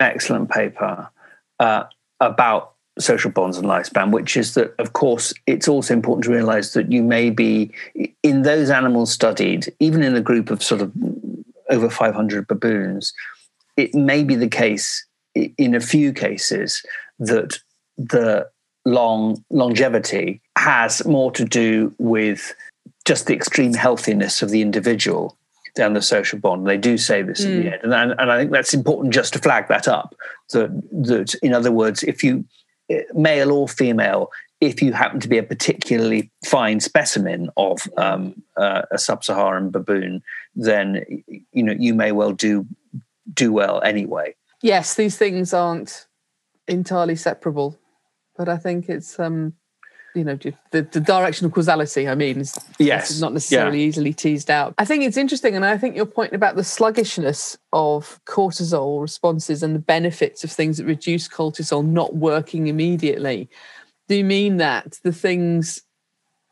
excellent 0.00 0.50
paper 0.50 1.08
uh, 1.58 1.84
about 2.20 2.74
social 2.98 3.30
bonds 3.30 3.56
and 3.58 3.66
lifespan, 3.66 4.10
which 4.10 4.36
is 4.36 4.54
that, 4.54 4.74
of 4.78 4.92
course, 4.92 5.32
it's 5.46 5.68
also 5.68 5.94
important 5.94 6.24
to 6.24 6.32
realize 6.32 6.72
that 6.72 6.90
you 6.90 7.02
may 7.02 7.30
be 7.30 7.70
in 8.22 8.42
those 8.42 8.70
animals 8.70 9.12
studied, 9.12 9.72
even 9.78 10.02
in 10.02 10.16
a 10.16 10.20
group 10.20 10.50
of 10.50 10.62
sort 10.62 10.80
of 10.80 10.92
over 11.70 11.90
500 11.90 12.46
baboons, 12.46 13.12
it 13.76 13.94
may 13.94 14.24
be 14.24 14.34
the 14.34 14.48
case 14.48 15.04
in 15.34 15.74
a 15.74 15.80
few 15.80 16.12
cases 16.12 16.84
that 17.18 17.58
the 17.96 18.48
long 18.84 19.44
longevity 19.50 20.40
has 20.56 21.04
more 21.04 21.30
to 21.32 21.44
do 21.44 21.94
with 21.98 22.54
just 23.04 23.26
the 23.26 23.34
extreme 23.34 23.74
healthiness 23.74 24.42
of 24.42 24.50
the 24.50 24.62
individual 24.62 25.36
than 25.76 25.94
the 25.94 26.02
social 26.02 26.38
bond. 26.38 26.66
They 26.66 26.76
do 26.76 26.98
say 26.98 27.22
this 27.22 27.44
mm. 27.44 27.46
in 27.46 27.56
the 27.56 27.62
hmm. 27.62 27.68
end, 27.68 27.82
and, 27.84 27.94
and, 27.94 28.14
and 28.18 28.32
I 28.32 28.38
think 28.38 28.50
that's 28.50 28.74
important 28.74 29.14
just 29.14 29.32
to 29.34 29.38
flag 29.38 29.68
that 29.68 29.88
up. 29.88 30.14
That 30.52 30.70
that 30.92 31.34
in 31.42 31.52
other 31.54 31.72
words, 31.72 32.02
if 32.02 32.22
you 32.22 32.44
male 33.14 33.52
or 33.52 33.68
female, 33.68 34.30
if 34.60 34.82
you 34.82 34.92
happen 34.92 35.20
to 35.20 35.28
be 35.28 35.38
a 35.38 35.42
particularly 35.42 36.30
fine 36.44 36.80
specimen 36.80 37.50
of 37.56 37.80
um, 37.96 38.42
uh, 38.56 38.82
a 38.90 38.98
sub-Saharan 38.98 39.70
baboon, 39.70 40.22
then 40.54 41.04
you 41.52 41.62
know 41.62 41.74
you 41.78 41.94
may 41.94 42.12
well 42.12 42.32
do 42.32 42.66
do 43.32 43.52
well 43.52 43.80
anyway. 43.82 44.34
Yes, 44.62 44.94
these 44.94 45.16
things 45.16 45.54
aren't 45.54 46.06
entirely 46.66 47.16
separable, 47.16 47.78
but 48.36 48.48
I 48.48 48.56
think 48.56 48.88
it's 48.88 49.18
um, 49.20 49.54
you 50.14 50.24
know 50.24 50.36
the, 50.70 50.82
the 50.82 51.00
direction 51.00 51.46
of 51.46 51.52
causality. 51.52 52.08
I 52.08 52.14
mean, 52.14 52.40
is, 52.40 52.58
yes, 52.78 53.20
not 53.20 53.32
necessarily 53.32 53.80
yeah. 53.80 53.86
easily 53.86 54.12
teased 54.12 54.50
out. 54.50 54.74
I 54.78 54.84
think 54.84 55.04
it's 55.04 55.16
interesting, 55.16 55.54
and 55.54 55.64
I 55.64 55.78
think 55.78 55.96
your 55.96 56.06
point 56.06 56.32
about 56.32 56.56
the 56.56 56.64
sluggishness 56.64 57.56
of 57.72 58.20
cortisol 58.24 59.00
responses 59.00 59.62
and 59.62 59.74
the 59.74 59.80
benefits 59.80 60.44
of 60.44 60.50
things 60.50 60.78
that 60.78 60.86
reduce 60.86 61.28
cortisol 61.28 61.86
not 61.86 62.16
working 62.16 62.66
immediately 62.66 63.48
do 64.08 64.16
you 64.16 64.24
mean 64.24 64.56
that 64.56 64.98
the 65.04 65.12
things, 65.12 65.82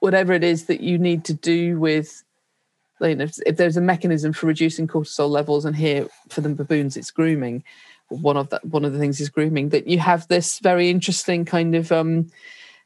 whatever 0.01 0.33
it 0.35 0.45
is 0.45 0.67
that 0.67 0.81
you 0.81 0.99
need 0.99 1.25
to 1.25 1.35
do 1.35 1.81
with 1.81 2.23
you 3.01 3.15
know, 3.15 3.25
if, 3.25 3.39
if, 3.45 3.57
there's 3.57 3.77
a 3.77 3.83
mechanism 3.83 4.33
for 4.33 4.47
reducing 4.47 4.87
cortisol 4.87 5.29
levels, 5.29 5.65
and 5.65 5.77
here 5.77 6.07
for 6.31 6.41
the 6.41 6.49
baboons, 6.51 6.97
it's 6.97 7.11
grooming. 7.11 7.63
One 8.09 8.37
of 8.37 8.49
that, 8.51 8.65
one 8.65 8.85
of 8.85 8.93
the 8.93 8.99
things 8.99 9.21
is 9.21 9.29
grooming. 9.29 9.71
That 9.71 9.87
you 9.87 9.99
have 9.99 10.29
this 10.29 10.61
very 10.61 10.89
interesting 10.89 11.45
kind 11.45 11.75
of 11.75 11.93
um, 11.93 12.29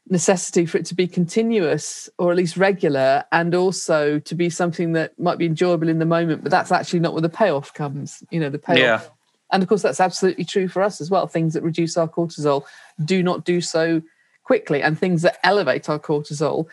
necessity 0.09 0.65
for 0.65 0.77
it 0.77 0.85
to 0.87 0.95
be 0.95 1.07
continuous 1.07 2.09
or 2.17 2.31
at 2.31 2.37
least 2.37 2.57
regular, 2.57 3.23
and 3.31 3.55
also 3.55 4.19
to 4.19 4.35
be 4.35 4.49
something 4.49 4.93
that 4.93 5.17
might 5.19 5.37
be 5.37 5.45
enjoyable 5.45 5.87
in 5.87 5.99
the 5.99 6.05
moment, 6.05 6.43
but 6.43 6.51
that's 6.51 6.71
actually 6.71 6.99
not 6.99 7.13
where 7.13 7.21
the 7.21 7.29
payoff 7.29 7.73
comes. 7.73 8.23
You 8.31 8.39
know, 8.39 8.49
the 8.49 8.59
payoff. 8.59 9.03
Yeah. 9.03 9.09
And 9.51 9.61
of 9.61 9.69
course, 9.69 9.81
that's 9.81 9.99
absolutely 9.99 10.45
true 10.45 10.67
for 10.67 10.81
us 10.81 11.01
as 11.01 11.11
well. 11.11 11.27
Things 11.27 11.53
that 11.53 11.63
reduce 11.63 11.97
our 11.97 12.07
cortisol 12.07 12.63
do 13.03 13.21
not 13.21 13.45
do 13.45 13.61
so 13.61 14.01
quickly, 14.43 14.81
and 14.81 14.97
things 14.97 15.21
that 15.21 15.39
elevate 15.43 15.87
our 15.89 15.99
cortisol 15.99 16.67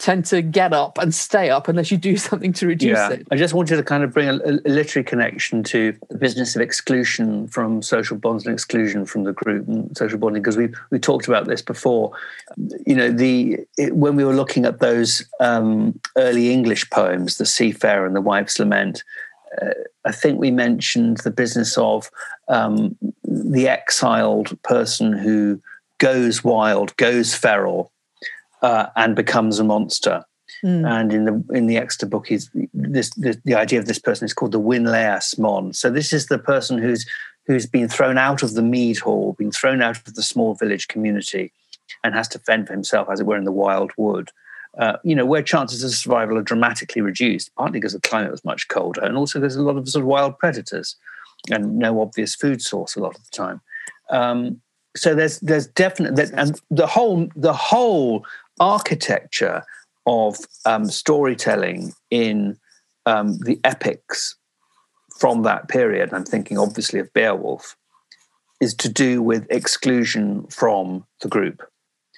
tend 0.00 0.24
to 0.24 0.40
get 0.40 0.72
up 0.72 0.96
and 0.98 1.14
stay 1.14 1.50
up 1.50 1.68
unless 1.68 1.90
you 1.90 1.96
do 1.98 2.16
something 2.28 2.52
to 2.54 2.66
reduce 2.66 2.96
yeah. 2.96 3.10
it. 3.10 3.28
I 3.30 3.36
just 3.36 3.54
wanted 3.54 3.76
to 3.76 3.82
kind 3.82 4.02
of 4.02 4.12
bring 4.12 4.28
a, 4.28 4.34
a, 4.34 4.52
literary 4.68 5.04
connection 5.04 5.62
to 5.64 5.96
the 6.08 6.18
business 6.18 6.56
of 6.56 6.62
exclusion 6.62 7.46
from 7.46 7.82
social 7.82 8.16
bonds 8.16 8.46
and 8.46 8.52
exclusion 8.52 9.04
from 9.04 9.24
the 9.24 9.32
group 9.32 9.68
and 9.68 9.96
social 9.96 10.18
bonding 10.18 10.42
because 10.42 10.56
we 10.56 10.70
we 10.90 10.98
talked 10.98 11.28
about 11.28 11.46
this 11.46 11.62
before. 11.62 12.12
You 12.86 12.96
know, 12.96 13.12
the 13.12 13.58
it, 13.76 13.94
when 13.94 14.16
we 14.16 14.24
were 14.24 14.34
looking 14.34 14.64
at 14.64 14.80
those 14.80 15.24
um, 15.38 16.00
early 16.16 16.50
English 16.50 16.88
poems, 16.90 17.36
the 17.36 17.46
Seafarer 17.46 18.06
and 18.06 18.16
the 18.16 18.20
Wife's 18.20 18.58
Lament. 18.58 19.04
Uh, 19.60 19.70
I 20.04 20.12
think 20.12 20.38
we 20.38 20.52
mentioned 20.52 21.18
the 21.18 21.30
business 21.30 21.76
of 21.76 22.08
um, 22.46 22.96
the 23.24 23.66
exiled 23.66 24.56
person 24.62 25.12
who 25.12 25.60
goes 25.98 26.44
wild, 26.44 26.96
goes 26.96 27.34
feral, 27.34 27.90
uh, 28.62 28.86
and 28.96 29.16
becomes 29.16 29.58
a 29.58 29.64
monster. 29.64 30.24
Mm. 30.64 30.86
And 30.88 31.12
in 31.12 31.24
the 31.24 31.44
in 31.54 31.66
the 31.66 31.76
Exeter 31.76 32.06
book, 32.06 32.30
is 32.30 32.50
this, 32.74 33.10
the, 33.10 33.40
the 33.44 33.54
idea 33.54 33.78
of 33.78 33.86
this 33.86 33.98
person 33.98 34.24
is 34.24 34.34
called 34.34 34.52
the 34.52 34.60
Wynleas 34.60 35.38
Mon. 35.38 35.72
So 35.72 35.90
this 35.90 36.12
is 36.12 36.26
the 36.26 36.38
person 36.38 36.78
who's 36.78 37.06
who's 37.46 37.66
been 37.66 37.88
thrown 37.88 38.18
out 38.18 38.42
of 38.42 38.54
the 38.54 38.62
mead 38.62 38.98
hall, 38.98 39.34
been 39.38 39.52
thrown 39.52 39.80
out 39.80 39.96
of 39.96 40.14
the 40.14 40.22
small 40.22 40.54
village 40.54 40.88
community, 40.88 41.52
and 42.02 42.14
has 42.14 42.28
to 42.28 42.38
fend 42.40 42.66
for 42.66 42.72
himself, 42.72 43.08
as 43.10 43.20
it 43.20 43.26
were, 43.26 43.36
in 43.36 43.44
the 43.44 43.52
wild 43.52 43.92
wood. 43.96 44.28
Uh, 44.78 44.96
you 45.02 45.16
know, 45.16 45.26
where 45.26 45.42
chances 45.42 45.82
of 45.82 45.90
survival 45.90 46.38
are 46.38 46.42
dramatically 46.42 47.02
reduced, 47.02 47.54
partly 47.56 47.80
because 47.80 47.92
the 47.92 48.00
climate 48.00 48.30
was 48.30 48.44
much 48.44 48.68
colder, 48.68 49.02
and 49.02 49.16
also 49.16 49.40
there's 49.40 49.56
a 49.56 49.62
lot 49.62 49.76
of 49.76 49.88
sort 49.88 50.02
of 50.02 50.08
wild 50.08 50.38
predators 50.38 50.96
and 51.50 51.78
no 51.78 52.00
obvious 52.00 52.34
food 52.34 52.60
source 52.60 52.96
a 52.96 53.00
lot 53.00 53.16
of 53.16 53.24
the 53.24 53.30
time. 53.30 53.60
Um, 54.10 54.60
so 54.96 55.14
there's 55.14 55.38
there's 55.40 55.68
definitely 55.68 56.24
and 56.34 56.60
the 56.70 56.86
whole 56.86 57.28
the 57.36 57.52
whole 57.52 58.26
architecture 58.60 59.64
of 60.06 60.36
um, 60.66 60.84
storytelling 60.84 61.92
in 62.10 62.58
um, 63.06 63.38
the 63.38 63.58
epics 63.64 64.36
from 65.18 65.42
that 65.42 65.68
period, 65.68 66.12
I'm 66.12 66.24
thinking 66.24 66.58
obviously 66.58 67.00
of 67.00 67.12
Beowulf, 67.12 67.76
is 68.60 68.74
to 68.74 68.88
do 68.88 69.22
with 69.22 69.46
exclusion 69.50 70.46
from 70.48 71.04
the 71.20 71.28
group. 71.28 71.62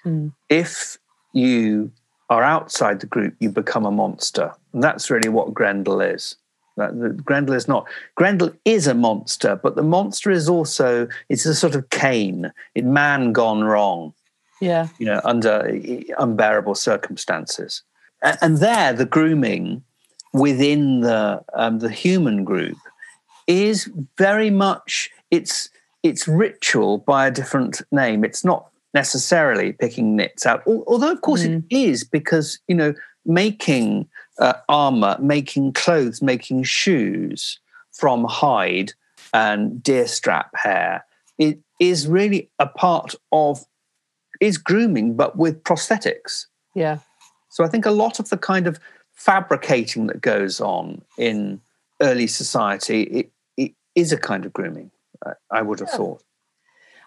Mm. 0.05 0.33
If 0.49 0.99
you 1.33 1.93
are 2.31 2.43
outside 2.43 3.01
the 3.01 3.07
group, 3.07 3.35
you 3.41 3.51
become 3.51 3.87
a 3.87 3.91
monster. 3.91 4.53
And 4.73 4.83
that's 4.83 5.11
really 5.11 5.29
what 5.29 5.55
Grendel 5.55 6.01
is. 6.01 6.37
That, 6.77 7.23
Grendel 7.25 7.55
is 7.55 7.69
not. 7.69 7.87
Grendel 8.15 8.53
is 8.65 8.87
a 8.87 8.95
monster, 8.95 9.57
but 9.57 9.77
the 9.77 9.83
monster 9.83 10.31
is 10.31 10.49
also, 10.49 11.07
it's 11.29 11.45
a 11.45 11.55
sort 11.55 11.75
of 11.75 11.91
Cain, 11.91 12.53
in 12.75 12.93
man 12.93 13.33
gone 13.33 13.63
wrong 13.63 14.15
yeah. 14.63 14.89
you 14.99 15.07
know 15.07 15.21
under 15.25 15.79
unbearable 16.19 16.75
circumstances. 16.75 17.83
And, 18.23 18.39
and 18.41 18.59
there 18.59 18.93
the 18.93 19.05
grooming 19.05 19.83
within 20.33 21.01
the 21.01 21.43
um, 21.55 21.81
the 21.81 21.91
human 21.91 22.45
group 22.45 22.79
is 23.47 23.91
very 24.17 24.51
much 24.51 25.11
it's 25.31 25.69
it's 26.03 26.27
ritual 26.27 26.99
by 26.99 27.27
a 27.27 27.31
different 27.31 27.83
name. 27.91 28.25
It's 28.25 28.45
not 28.45 28.69
necessarily 28.95 29.73
picking 29.73 30.17
nits 30.17 30.45
out 30.45 30.63
although 30.67 31.13
of 31.13 31.21
course 31.23 31.45
mm. 31.45 31.65
it 31.71 31.75
is 31.75 32.05
because 32.05 32.59
you 32.69 32.75
know 32.75 32.93
making 33.25 34.07
uh, 34.39 34.55
armor 34.69 35.17
making 35.21 35.73
clothes 35.73 36.21
making 36.21 36.63
shoes 36.63 37.59
from 37.93 38.25
hide 38.25 38.93
and 39.33 39.83
deer 39.83 40.07
strap 40.07 40.51
hair 40.55 41.05
it 41.39 41.59
is 41.81 42.07
really 42.07 42.51
a 42.59 42.67
part 42.67 43.15
of 43.33 43.65
is 44.43 44.59
grooming, 44.59 45.15
but 45.15 45.37
with 45.37 45.63
prosthetics. 45.63 46.47
Yeah. 46.75 46.99
So 47.49 47.65
I 47.65 47.69
think 47.69 47.87
a 47.87 47.91
lot 47.91 48.19
of 48.19 48.29
the 48.29 48.37
kind 48.37 48.67
of 48.67 48.81
fabricating 49.13 50.09
that 50.09 50.21
goes 50.21 50.61
on 50.61 51.03
in 51.17 51.61
early 52.01 52.27
society 52.27 53.03
it, 53.03 53.31
it 53.57 53.73
is 53.95 54.13
a 54.13 54.17
kind 54.17 54.45
of 54.45 54.53
grooming. 54.53 54.91
I 55.51 55.63
would 55.63 55.79
have 55.79 55.89
yeah. 55.93 55.97
thought. 55.97 56.23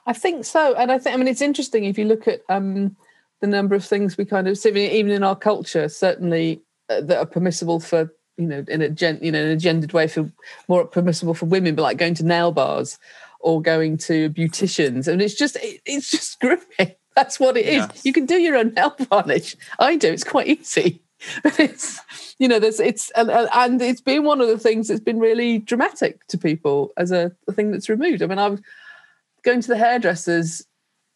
I 0.07 0.13
think 0.13 0.45
so, 0.45 0.73
and 0.75 0.91
I 0.91 0.99
think 0.99 1.13
I 1.13 1.17
mean 1.17 1.27
it's 1.27 1.41
interesting 1.41 1.83
if 1.83 1.97
you 1.97 2.05
look 2.05 2.27
at 2.27 2.41
um, 2.47 2.95
the 3.41 3.47
number 3.47 3.75
of 3.75 3.83
things 3.83 4.17
we 4.17 4.23
kind 4.23 4.47
of 4.47 4.57
see, 4.57 4.69
even 4.69 5.11
in 5.11 5.23
our 5.23 5.35
culture, 5.35 5.89
certainly 5.89 6.61
uh, 6.89 7.01
that 7.01 7.17
are 7.17 7.25
permissible 7.25 7.79
for 7.79 8.13
you 8.37 8.47
know 8.47 8.63
in 8.67 8.81
a 8.81 8.89
gen, 8.89 9.19
you 9.21 9.31
know 9.31 9.41
in 9.41 9.49
a 9.49 9.57
gendered 9.57 9.91
way 9.91 10.07
for 10.07 10.31
more 10.69 10.85
permissible 10.85 11.33
for 11.33 11.47
women, 11.47 11.75
but 11.75 11.81
like 11.81 11.97
going 11.97 12.13
to 12.13 12.25
nail 12.25 12.51
bars 12.51 12.99
or 13.39 13.61
going 13.61 13.97
to 13.97 14.29
beauticians, 14.29 15.07
and 15.07 15.21
it's 15.21 15.35
just 15.35 15.57
it, 15.57 15.81
it's 15.85 16.11
just 16.11 16.39
grooming. 16.79 16.95
That's 17.15 17.39
what 17.39 17.57
it 17.57 17.65
is. 17.65 17.75
Yeah. 17.75 17.91
You 18.03 18.13
can 18.13 18.25
do 18.25 18.35
your 18.35 18.57
own 18.57 18.73
nail 18.73 18.95
varnish. 19.09 19.55
I 19.79 19.95
do. 19.95 20.11
It's 20.11 20.23
quite 20.23 20.47
easy. 20.47 21.01
But 21.43 21.59
it's, 21.59 21.99
you 22.37 22.47
know, 22.47 22.59
there's, 22.59 22.79
it's, 22.79 23.09
and, 23.11 23.31
and 23.31 23.81
it's 23.81 24.01
been 24.01 24.25
one 24.25 24.41
of 24.41 24.47
the 24.47 24.59
things 24.59 24.89
that's 24.89 24.99
been 24.99 25.17
really 25.17 25.57
dramatic 25.59 26.27
to 26.27 26.37
people 26.37 26.91
as 26.97 27.11
a, 27.11 27.31
a 27.47 27.53
thing 27.53 27.71
that's 27.71 27.89
removed. 27.89 28.21
I 28.21 28.27
mean, 28.27 28.37
I 28.37 28.49
was 28.49 28.61
going 29.41 29.61
to 29.61 29.67
the 29.69 29.77
hairdressers 29.77 30.67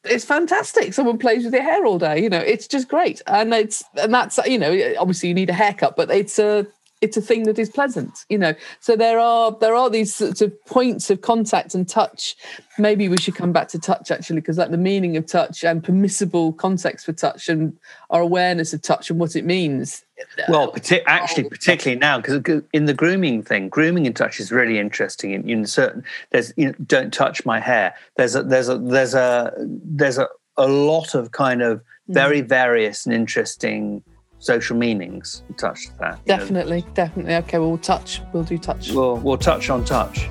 it's 0.05 0.25
fantastic. 0.25 0.93
Someone 0.93 1.17
plays 1.17 1.43
with 1.43 1.53
your 1.53 1.63
hair 1.63 1.85
all 1.85 1.99
day. 1.99 2.21
You 2.21 2.29
know, 2.29 2.39
it's 2.39 2.67
just 2.67 2.87
great, 2.87 3.21
and 3.27 3.53
it's 3.53 3.83
and 4.01 4.13
that's 4.13 4.37
you 4.45 4.57
know, 4.57 4.93
obviously 4.97 5.29
you 5.29 5.35
need 5.35 5.49
a 5.49 5.53
haircut, 5.53 5.95
but 5.95 6.09
it's 6.09 6.39
a 6.39 6.65
it's 7.01 7.17
a 7.17 7.21
thing 7.21 7.43
that 7.43 7.57
is 7.57 7.69
pleasant 7.69 8.25
you 8.29 8.37
know. 8.37 8.53
So 8.79 8.95
there 8.95 9.19
are 9.19 9.55
there 9.59 9.75
are 9.75 9.89
these 9.89 10.13
sorts 10.13 10.41
of 10.41 10.53
points 10.65 11.09
of 11.09 11.21
contact 11.21 11.73
and 11.73 11.87
touch. 11.87 12.35
Maybe 12.77 13.09
we 13.09 13.17
should 13.17 13.35
come 13.35 13.51
back 13.51 13.67
to 13.69 13.79
touch 13.79 14.11
actually 14.11 14.39
because 14.39 14.57
like 14.57 14.71
the 14.71 14.77
meaning 14.77 15.17
of 15.17 15.25
touch 15.25 15.63
and 15.63 15.83
permissible 15.83 16.53
context 16.53 17.05
for 17.05 17.13
touch 17.13 17.49
and 17.49 17.77
our 18.09 18.21
awareness 18.21 18.73
of 18.73 18.81
touch 18.81 19.09
and 19.09 19.19
what 19.19 19.35
it 19.35 19.45
means. 19.45 20.05
Well 20.47 20.71
partic- 20.71 21.03
actually 21.07 21.49
particularly 21.49 21.99
now 21.99 22.19
because 22.19 22.63
in 22.73 22.85
the 22.85 22.93
grooming 22.93 23.43
thing 23.43 23.69
grooming 23.69 24.05
in 24.05 24.13
touch 24.13 24.39
is 24.39 24.51
really 24.51 24.79
interesting 24.79 25.31
in, 25.31 25.49
in 25.49 25.65
certain 25.65 26.03
there's 26.31 26.53
you 26.57 26.67
know, 26.67 26.73
don't 26.85 27.13
touch 27.13 27.45
my 27.45 27.59
hair. 27.59 27.95
There's 28.17 28.35
a 28.35 28.43
there's 28.43 28.69
a 28.69 28.77
there's 28.77 29.13
a 29.13 29.53
there's 29.57 30.17
a, 30.17 30.27
a 30.57 30.67
lot 30.67 31.15
of 31.15 31.31
kind 31.31 31.61
of 31.61 31.79
mm. 31.79 31.83
very 32.09 32.41
various 32.41 33.05
and 33.05 33.15
interesting 33.15 34.03
social 34.39 34.75
meanings. 34.75 35.43
We 35.47 35.55
touched 35.55 35.97
that. 35.99 36.23
Definitely, 36.25 36.81
know. 36.81 36.87
definitely. 36.93 37.35
Okay, 37.35 37.59
we'll 37.59 37.77
touch. 37.77 38.21
We'll 38.33 38.43
do 38.43 38.57
touch. 38.57 38.91
We'll, 38.91 39.17
we'll 39.17 39.37
touch 39.37 39.69
on 39.69 39.85
touch. 39.85 40.29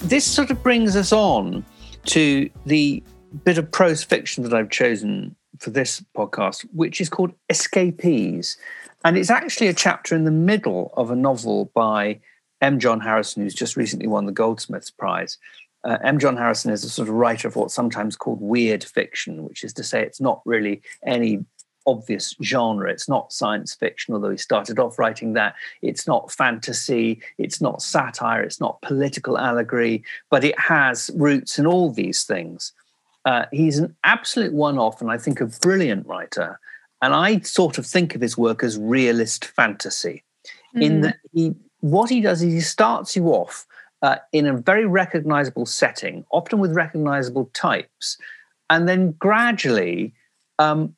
This 0.00 0.24
sort 0.24 0.50
of 0.50 0.60
brings 0.64 0.96
us 0.96 1.12
on 1.12 1.64
to 2.06 2.50
the 2.66 3.00
bit 3.44 3.58
of 3.58 3.70
prose 3.70 4.02
fiction 4.02 4.42
that 4.42 4.52
I've 4.52 4.70
chosen 4.70 5.36
for 5.60 5.70
this 5.70 6.02
podcast, 6.16 6.66
which 6.72 7.00
is 7.00 7.08
called 7.08 7.32
Escapees. 7.48 8.56
And 9.04 9.16
it's 9.16 9.30
actually 9.30 9.68
a 9.68 9.72
chapter 9.72 10.16
in 10.16 10.24
the 10.24 10.32
middle 10.32 10.92
of 10.96 11.12
a 11.12 11.16
novel 11.16 11.70
by 11.74 12.18
M. 12.60 12.78
John 12.78 13.00
Harrison, 13.00 13.42
who's 13.42 13.54
just 13.54 13.76
recently 13.76 14.06
won 14.06 14.26
the 14.26 14.32
Goldsmiths 14.32 14.90
Prize. 14.90 15.38
Uh, 15.84 15.96
M. 16.02 16.18
John 16.18 16.36
Harrison 16.36 16.70
is 16.70 16.84
a 16.84 16.90
sort 16.90 17.08
of 17.08 17.14
writer 17.14 17.48
of 17.48 17.56
what's 17.56 17.74
sometimes 17.74 18.16
called 18.16 18.40
weird 18.40 18.84
fiction, 18.84 19.44
which 19.44 19.64
is 19.64 19.72
to 19.74 19.82
say 19.82 20.02
it's 20.02 20.20
not 20.20 20.42
really 20.44 20.82
any 21.06 21.44
obvious 21.86 22.34
genre. 22.42 22.90
It's 22.90 23.08
not 23.08 23.32
science 23.32 23.74
fiction, 23.74 24.14
although 24.14 24.30
he 24.30 24.36
started 24.36 24.78
off 24.78 24.98
writing 24.98 25.32
that. 25.34 25.54
It's 25.82 26.06
not 26.06 26.30
fantasy. 26.30 27.22
It's 27.38 27.60
not 27.60 27.82
satire. 27.82 28.42
It's 28.42 28.60
not 28.60 28.82
political 28.82 29.38
allegory, 29.38 30.04
but 30.30 30.44
it 30.44 30.58
has 30.58 31.10
roots 31.14 31.58
in 31.58 31.66
all 31.66 31.90
these 31.90 32.24
things. 32.24 32.72
Uh, 33.24 33.46
he's 33.52 33.78
an 33.78 33.94
absolute 34.04 34.52
one 34.52 34.78
off 34.78 35.00
and 35.00 35.10
I 35.10 35.18
think 35.18 35.40
a 35.40 35.46
brilliant 35.46 36.06
writer. 36.06 36.58
And 37.02 37.14
I 37.14 37.40
sort 37.40 37.78
of 37.78 37.86
think 37.86 38.14
of 38.14 38.20
his 38.20 38.36
work 38.36 38.62
as 38.62 38.78
realist 38.78 39.46
fantasy, 39.46 40.22
mm. 40.76 40.82
in 40.82 41.00
that 41.00 41.16
he, 41.32 41.54
what 41.80 42.10
he 42.10 42.20
does 42.20 42.42
is 42.42 42.52
he 42.52 42.60
starts 42.60 43.16
you 43.16 43.26
off 43.28 43.66
uh, 44.02 44.16
in 44.32 44.46
a 44.46 44.56
very 44.56 44.86
recognizable 44.86 45.66
setting, 45.66 46.24
often 46.30 46.58
with 46.58 46.74
recognizable 46.74 47.50
types. 47.52 48.16
And 48.68 48.88
then 48.88 49.12
gradually, 49.12 50.14
um, 50.58 50.94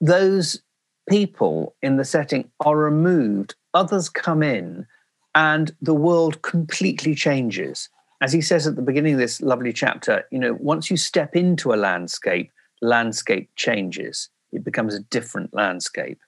those 0.00 0.60
people 1.08 1.74
in 1.82 1.96
the 1.96 2.04
setting 2.04 2.50
are 2.60 2.76
removed, 2.76 3.54
others 3.72 4.08
come 4.08 4.42
in, 4.42 4.86
and 5.34 5.74
the 5.80 5.94
world 5.94 6.42
completely 6.42 7.14
changes. 7.14 7.88
As 8.20 8.32
he 8.32 8.40
says 8.40 8.66
at 8.66 8.76
the 8.76 8.82
beginning 8.82 9.14
of 9.14 9.20
this 9.20 9.40
lovely 9.40 9.72
chapter, 9.72 10.24
you 10.30 10.38
know, 10.38 10.54
once 10.60 10.90
you 10.90 10.96
step 10.96 11.34
into 11.34 11.74
a 11.74 11.76
landscape, 11.76 12.50
landscape 12.84 13.50
changes. 13.56 14.28
It 14.52 14.64
becomes 14.64 14.94
a 14.94 15.00
different 15.00 15.52
landscape. 15.52 16.20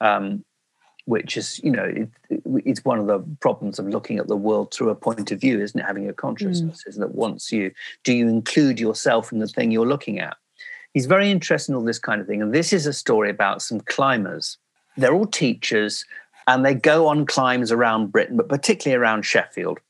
Um, 0.00 0.44
which 1.04 1.36
is 1.36 1.60
you 1.62 1.70
know 1.70 1.84
it, 1.84 2.08
it's 2.64 2.84
one 2.84 2.98
of 2.98 3.06
the 3.06 3.18
problems 3.40 3.78
of 3.78 3.88
looking 3.88 4.18
at 4.18 4.28
the 4.28 4.36
world 4.36 4.72
through 4.72 4.90
a 4.90 4.94
point 4.94 5.30
of 5.32 5.40
view 5.40 5.60
isn't 5.60 5.80
it? 5.80 5.84
Having 5.84 6.08
a 6.08 6.12
consciousness 6.12 6.84
mm. 6.84 6.88
isn't 6.88 7.02
it 7.02 7.14
once 7.14 7.50
you 7.50 7.72
do 8.04 8.12
you 8.12 8.28
include 8.28 8.78
yourself 8.78 9.32
in 9.32 9.38
the 9.38 9.48
thing 9.48 9.70
you're 9.70 9.86
looking 9.86 10.18
at? 10.18 10.36
He's 10.94 11.06
very 11.06 11.30
interested 11.30 11.72
in 11.72 11.76
all 11.76 11.84
this 11.84 11.98
kind 11.98 12.20
of 12.20 12.26
thing 12.26 12.42
and 12.42 12.54
this 12.54 12.72
is 12.72 12.86
a 12.86 12.92
story 12.92 13.30
about 13.30 13.62
some 13.62 13.80
climbers. 13.80 14.58
They're 14.96 15.14
all 15.14 15.26
teachers 15.26 16.04
and 16.46 16.64
they 16.64 16.74
go 16.74 17.08
on 17.08 17.26
climbs 17.26 17.72
around 17.72 18.12
britain 18.12 18.36
but 18.36 18.48
particularly 18.48 19.00
around 19.00 19.24
sheffield. 19.24 19.80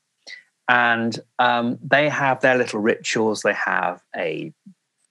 And 0.69 1.19
um, 1.39 1.77
they 1.83 2.07
have 2.07 2.39
their 2.39 2.57
little 2.57 2.79
rituals. 2.79 3.41
They 3.41 3.53
have 3.53 4.01
a 4.15 4.53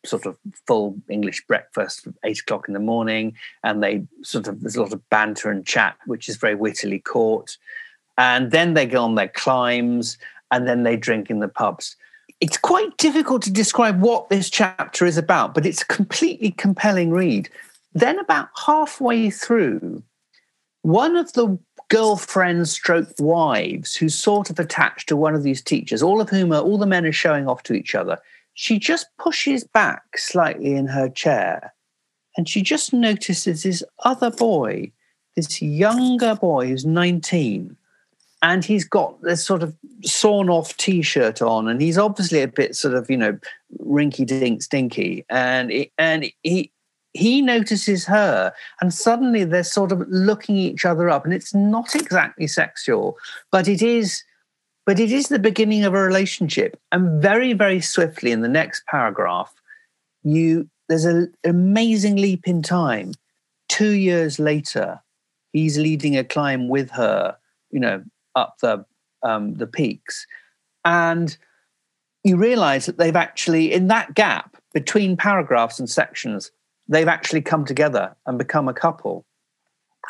sort 0.05 0.27
of 0.27 0.37
full 0.67 0.97
English 1.09 1.47
breakfast 1.47 2.07
at 2.07 2.15
eight 2.25 2.41
o'clock 2.41 2.67
in 2.69 2.75
the 2.75 2.81
morning, 2.81 3.35
and 3.63 3.83
they 3.83 4.03
sort 4.23 4.49
of 4.49 4.61
there's 4.61 4.77
a 4.77 4.83
lot 4.83 4.93
of 4.93 5.09
banter 5.11 5.51
and 5.51 5.67
chat, 5.67 5.97
which 6.07 6.29
is 6.29 6.37
very 6.37 6.55
wittily 6.55 6.99
caught. 6.99 7.57
And 8.19 8.51
then 8.51 8.75
they 8.75 8.87
go 8.87 9.03
on 9.03 9.15
their 9.15 9.29
climbs, 9.29 10.19
and 10.51 10.67
then 10.67 10.83
they 10.83 10.97
drink 10.97 11.31
in 11.31 11.41
the 11.41 11.49
pubs. 11.49 11.97
It's 12.41 12.59
quite 12.59 12.97
difficult 12.99 13.43
to 13.43 13.53
describe 13.53 14.01
what 14.01 14.29
this 14.29 14.51
chapter 14.51 15.07
is 15.07 15.17
about, 15.17 15.55
but 15.55 15.65
it's 15.65 15.83
a 15.83 15.87
completely 15.87 16.51
compelling 16.51 17.11
read. 17.11 17.49
Then, 17.95 18.19
about 18.19 18.49
halfway 18.67 19.31
through, 19.31 20.03
one 20.83 21.17
of 21.17 21.33
the 21.35 21.59
girlfriends 21.89 22.73
stroke 22.73 23.09
wives 23.19 23.95
who's 23.95 24.15
sort 24.15 24.51
of 24.51 24.59
attached 24.59 25.09
to 25.09 25.17
one 25.17 25.35
of 25.35 25.43
these 25.43 25.63
teachers, 25.63 26.03
all 26.03 26.21
of 26.21 26.31
whom 26.31 26.53
are 26.53 26.63
all 26.63 26.79
the 26.79 26.87
men 26.87 27.05
are 27.05 27.13
showing 27.13 27.47
off 27.47 27.63
to 27.65 27.75
each 27.75 27.95
other 27.95 28.19
she 28.55 28.79
just 28.79 29.07
pushes 29.19 29.65
back 29.65 30.03
slightly 30.17 30.75
in 30.75 30.87
her 30.87 31.09
chair 31.09 31.73
and 32.37 32.49
she 32.49 32.63
just 32.63 32.93
notices 32.93 33.63
this 33.63 33.83
other 34.05 34.31
boy, 34.31 34.91
this 35.37 35.61
younger 35.61 36.35
boy 36.35 36.69
who's 36.69 36.87
19, 36.87 37.77
and 38.43 38.65
he's 38.65 38.85
got 38.85 39.21
this 39.23 39.45
sort 39.45 39.63
of 39.63 39.77
sawn 40.03 40.51
off 40.51 40.77
t 40.77 41.03
shirt 41.03 41.43
on, 41.43 41.69
and 41.69 41.81
he's 41.81 41.99
obviously 41.99 42.43
a 42.43 42.49
bit 42.49 42.75
sort 42.75 42.95
of, 42.95 43.09
you 43.09 43.17
know, 43.17 43.39
rinky 43.81 44.27
dink 44.27 44.63
stinky. 44.63 45.25
And, 45.29 45.73
and 45.99 46.27
he, 46.43 46.73
he 47.13 47.43
notices 47.43 48.05
her, 48.07 48.53
and 48.81 48.93
suddenly 48.93 49.45
they're 49.45 49.63
sort 49.63 49.93
of 49.93 50.03
looking 50.09 50.57
each 50.57 50.85
other 50.85 51.09
up, 51.09 51.25
and 51.25 51.35
it's 51.35 51.55
not 51.55 51.95
exactly 51.95 52.47
sexual, 52.47 53.17
but 53.51 53.69
it 53.69 53.83
is 53.83 54.25
but 54.85 54.99
it 54.99 55.13
is 55.13 55.29
the 55.29 55.39
beginning 55.39 55.85
of 55.85 55.95
a 55.95 56.03
relationship. 56.03 56.79
And 56.91 57.23
very, 57.23 57.53
very 57.53 57.81
swiftly 57.81 58.33
in 58.33 58.41
the 58.41 58.49
next 58.49 58.85
paragraph, 58.87 59.53
you 60.23 60.69
there's 60.89 61.05
an 61.05 61.33
amazing 61.45 62.17
leap 62.17 62.47
in 62.47 62.63
time. 62.63 63.15
Two 63.69 63.93
years 63.93 64.39
later, 64.39 65.01
he's 65.53 65.79
leading 65.79 66.19
a 66.19 66.25
climb 66.25 66.69
with 66.69 66.91
her, 66.91 67.37
you 67.71 67.81
know, 67.81 68.03
up 68.35 68.57
the 68.61 68.85
um, 69.23 69.55
the 69.55 69.67
peaks, 69.67 70.27
and 70.85 71.37
you 72.25 72.37
realize 72.37 72.87
that 72.87 72.99
they've 72.99 73.17
actually, 73.17 73.73
in 73.73 73.89
that 73.89 74.15
gap 74.15 74.57
between 74.75 75.17
paragraphs 75.17 75.79
and 75.79 75.89
sections, 75.89 76.51
they've 76.89 77.09
actually 77.09 77.41
come 77.41 77.65
together 77.65 78.15
and 78.27 78.37
become 78.37 78.69
a 78.69 78.75
couple, 78.75 79.25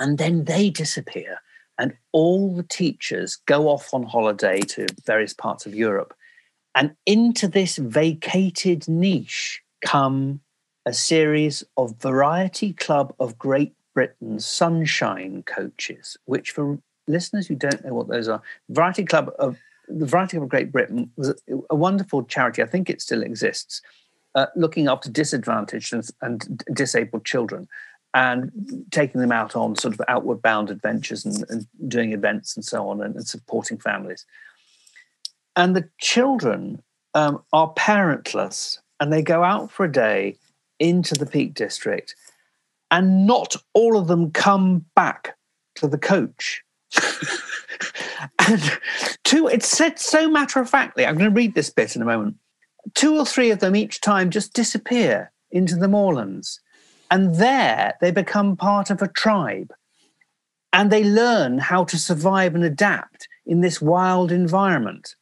and 0.00 0.18
then 0.18 0.44
they 0.44 0.70
disappear 0.70 1.40
and 1.78 1.94
all 2.12 2.54
the 2.54 2.62
teachers 2.62 3.36
go 3.46 3.68
off 3.68 3.92
on 3.92 4.02
holiday 4.02 4.60
to 4.60 4.86
various 5.04 5.34
parts 5.34 5.66
of 5.66 5.74
Europe. 5.74 6.14
And 6.74 6.94
into 7.06 7.48
this 7.48 7.76
vacated 7.76 8.88
niche 8.88 9.62
come 9.84 10.40
a 10.86 10.92
series 10.92 11.62
of 11.76 11.96
Variety 12.00 12.72
Club 12.72 13.14
of 13.20 13.38
Great 13.38 13.74
Britain 13.94 14.40
sunshine 14.40 15.42
coaches, 15.44 16.16
which 16.24 16.50
for 16.50 16.78
listeners 17.06 17.46
who 17.46 17.54
don't 17.54 17.84
know 17.84 17.94
what 17.94 18.08
those 18.08 18.28
are, 18.28 18.42
Variety 18.70 19.04
Club 19.04 19.30
of 19.38 19.58
the 19.88 20.06
Variety 20.06 20.36
Club 20.36 20.44
of 20.44 20.48
Great 20.48 20.72
Britain 20.72 21.10
was 21.16 21.34
a 21.70 21.74
wonderful 21.76 22.22
charity. 22.24 22.62
I 22.62 22.66
think 22.66 22.88
it 22.88 23.02
still 23.02 23.22
exists, 23.22 23.82
uh, 24.34 24.46
looking 24.56 24.88
after 24.88 25.10
disadvantaged 25.10 25.92
and, 25.92 26.08
and 26.22 26.64
disabled 26.72 27.24
children 27.24 27.68
and 28.14 28.52
taking 28.90 29.20
them 29.20 29.32
out 29.32 29.56
on 29.56 29.74
sort 29.76 29.94
of 29.94 30.00
outward 30.08 30.42
bound 30.42 30.70
adventures 30.70 31.24
and, 31.24 31.44
and 31.48 31.66
doing 31.88 32.12
events 32.12 32.56
and 32.56 32.64
so 32.64 32.88
on 32.88 33.00
and, 33.02 33.16
and, 33.16 33.26
supporting 33.26 33.78
families. 33.78 34.26
And 35.56 35.74
the 35.74 35.88
children 35.98 36.82
um, 37.14 37.42
are 37.52 37.72
parentless 37.74 38.78
and 39.00 39.12
they 39.12 39.22
go 39.22 39.42
out 39.42 39.70
for 39.70 39.84
a 39.84 39.92
day 39.92 40.36
into 40.78 41.14
the 41.14 41.26
Peak 41.26 41.54
District, 41.54 42.14
and 42.90 43.26
not 43.26 43.56
all 43.72 43.96
of 43.96 44.08
them 44.08 44.30
come 44.30 44.84
back 44.94 45.36
to 45.76 45.86
the 45.86 45.98
coach. 45.98 46.62
and 48.48 48.78
two, 49.24 49.46
it's 49.46 49.68
said 49.68 49.98
so 49.98 50.28
matter 50.28 50.60
of 50.60 50.68
factly. 50.68 51.06
I'm 51.06 51.16
going 51.16 51.30
to 51.30 51.34
read 51.34 51.54
this 51.54 51.70
bit 51.70 51.96
in 51.96 52.02
a 52.02 52.04
moment. 52.04 52.36
Two 52.94 53.16
or 53.16 53.24
three 53.24 53.50
of 53.50 53.60
them 53.60 53.76
each 53.76 54.00
time 54.00 54.30
just 54.30 54.52
disappear 54.54 55.30
into 55.50 55.76
the 55.76 55.88
moorlands 55.88 56.60
and 57.12 57.34
there 57.34 57.94
they 58.00 58.10
become 58.10 58.56
part 58.56 58.88
of 58.88 59.02
a 59.02 59.06
tribe. 59.06 59.74
And 60.72 60.90
they 60.90 61.04
learn 61.04 61.58
how 61.58 61.84
to 61.84 61.98
survive 61.98 62.54
and 62.54 62.64
adapt 62.64 63.28
in 63.44 63.60
this 63.60 63.82
wild 63.82 64.32
environment. 64.32 65.14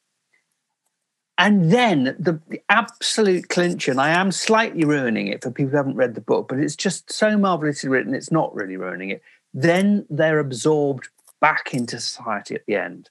And 1.37 1.72
then 1.72 2.16
the, 2.16 2.40
the, 2.48 2.62
absolute 2.68 3.48
clincher, 3.48 3.90
and 3.90 4.00
I 4.00 4.11
am 4.11 4.31
slightly 4.31 4.85
ruining 4.85 5.26
it 5.26 5.42
for 5.42 5.50
people 5.50 5.72
who 5.72 5.79
haven't 5.79 5.96
read 5.96 6.14
the 6.14 6.20
book, 6.20 6.46
but 6.48 6.61
it's 6.61 6.76
just 6.76 7.12
so 7.12 7.37
marvelously 7.37 7.88
written, 7.88 8.14
it's 8.14 8.31
not 8.31 8.55
really 8.55 8.76
ruining 8.76 9.11
it. 9.11 9.22
Then 9.53 10.07
they're 10.09 10.38
absorbed 10.38 11.09
back 11.40 11.74
into 11.74 11.98
society 11.98 12.55
at 12.55 12.66
the 12.66 12.76
end. 12.76 13.11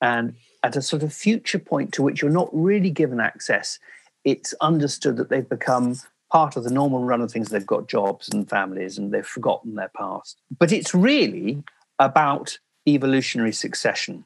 And 0.00 0.36
at 0.62 0.76
a 0.76 0.82
sort 0.82 1.02
of 1.02 1.12
future 1.12 1.58
point 1.58 1.92
to 1.94 2.02
which 2.02 2.22
you're 2.22 2.30
not 2.30 2.50
really 2.52 2.90
given 2.90 3.18
access, 3.18 3.80
it's 4.22 4.54
understood 4.60 5.16
that 5.16 5.28
they've 5.28 5.48
become 5.48 5.96
part 6.30 6.56
of 6.56 6.64
the 6.64 6.70
normal 6.70 7.04
run 7.04 7.20
of 7.20 7.30
things. 7.30 7.48
They've 7.48 7.66
got 7.66 7.88
jobs 7.88 8.28
and 8.28 8.48
families 8.48 8.98
and 8.98 9.12
they've 9.12 9.26
forgotten 9.26 9.74
their 9.74 9.90
past. 9.96 10.40
But 10.58 10.72
it's 10.72 10.94
really 10.94 11.62
about 11.98 12.58
evolutionary 12.88 13.52
succession 13.52 14.24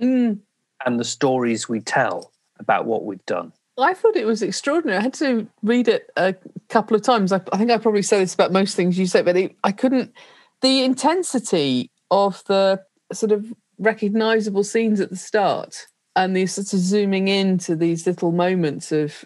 mm. 0.00 0.38
and 0.84 1.00
the 1.00 1.04
stories 1.04 1.68
we 1.68 1.80
tell 1.80 2.32
about 2.58 2.86
what 2.86 3.04
we've 3.04 3.24
done. 3.26 3.52
I 3.76 3.94
thought 3.94 4.16
it 4.16 4.26
was 4.26 4.42
extraordinary. 4.42 4.98
I 4.98 5.02
had 5.02 5.14
to 5.14 5.48
read 5.62 5.88
it 5.88 6.10
a 6.16 6.34
couple 6.68 6.96
of 6.96 7.02
times. 7.02 7.32
I, 7.32 7.40
I 7.52 7.58
think 7.58 7.70
I 7.70 7.78
probably 7.78 8.02
say 8.02 8.20
this 8.20 8.34
about 8.34 8.52
most 8.52 8.76
things 8.76 8.98
you 8.98 9.06
say, 9.06 9.22
but 9.22 9.36
it, 9.36 9.56
I 9.64 9.72
couldn't. 9.72 10.12
The 10.60 10.84
intensity 10.84 11.90
of 12.10 12.44
the 12.44 12.82
sort 13.12 13.32
of 13.32 13.52
recognizable 13.78 14.62
scenes 14.62 15.00
at 15.00 15.10
the 15.10 15.16
start 15.16 15.88
and 16.14 16.36
the 16.36 16.46
sort 16.46 16.72
of 16.72 16.78
zooming 16.78 17.26
into 17.26 17.74
these 17.74 18.06
little 18.06 18.30
moments 18.30 18.92
of, 18.92 19.24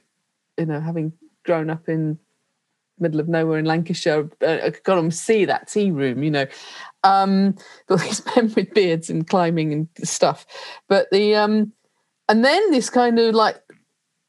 you 0.57 0.65
know, 0.65 0.81
having 0.81 1.13
grown 1.49 1.71
up 1.71 1.89
in 1.89 2.19
middle 3.01 3.21
of 3.21 3.29
nowhere 3.29 3.59
in 3.59 3.65
Lancashire, 3.65 4.29
uh, 4.43 4.59
I 4.65 4.71
could 4.71 4.83
go 4.83 4.99
and 4.99 5.15
see 5.15 5.47
that 5.47 5.69
tea 5.69 5.91
room, 5.91 6.23
you 6.23 6.31
know, 6.31 6.47
um, 7.05 7.57
all 7.89 7.97
these 7.97 8.23
men 8.37 8.53
with 8.55 8.75
beards 8.75 9.09
and 9.09 9.27
climbing 9.27 9.73
and 9.73 9.89
stuff. 10.05 10.45
But 10.89 11.09
the 11.11 11.35
um, 11.35 11.73
and 12.29 12.45
then 12.45 12.71
this 12.71 12.91
kind 12.91 13.19
of 13.19 13.35
like 13.35 13.57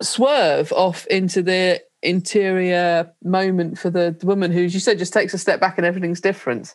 swerve 0.01 0.71
off 0.71 1.05
into 1.07 1.41
the 1.41 1.81
interior 2.01 3.11
moment 3.21 3.77
for 3.77 3.89
the, 3.89 4.15
the 4.17 4.25
woman 4.25 4.51
who, 4.51 4.63
as 4.63 4.73
you 4.73 4.79
said, 4.79 4.97
just 4.97 5.11
takes 5.11 5.33
a 5.33 5.37
step 5.37 5.59
back 5.59 5.77
and 5.77 5.85
everything's 5.85 6.21
different. 6.21 6.73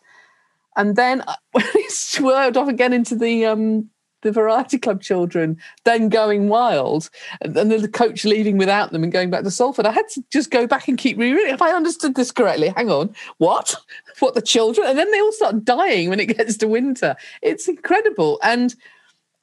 And 0.77 0.97
then 0.97 1.25
when 1.53 1.65
he 1.73 1.89
swerved 1.89 2.59
off 2.59 2.69
again 2.69 2.93
into 2.93 3.17
the 3.17 3.47
um, 3.47 3.89
the 4.25 4.33
variety 4.33 4.79
club 4.79 5.01
children, 5.01 5.57
then 5.85 6.09
going 6.09 6.49
wild, 6.49 7.09
and 7.41 7.55
then 7.55 7.69
the 7.69 7.89
coach 7.89 8.25
leaving 8.25 8.59
without 8.59 8.91
them 8.91 9.05
and 9.05 9.13
going 9.13 9.31
back 9.31 9.45
to 9.45 9.51
Salford. 9.51 9.87
I 9.87 9.93
had 9.93 10.09
to 10.09 10.25
just 10.33 10.51
go 10.51 10.67
back 10.67 10.89
and 10.89 10.99
keep 10.99 11.17
rereading. 11.17 11.55
If 11.55 11.63
I 11.63 11.73
understood 11.73 12.17
this 12.17 12.33
correctly, 12.33 12.73
hang 12.77 12.91
on, 12.91 13.15
what? 13.39 13.77
What 14.21 14.35
the 14.35 14.43
children? 14.43 14.87
And 14.87 14.97
then 14.97 15.11
they 15.11 15.21
all 15.21 15.33
start 15.33 15.65
dying 15.65 16.09
when 16.09 16.21
it 16.21 16.27
gets 16.37 16.57
to 16.59 16.69
winter. 16.69 17.17
It's 17.43 17.67
incredible. 17.67 18.39
And 18.45 18.75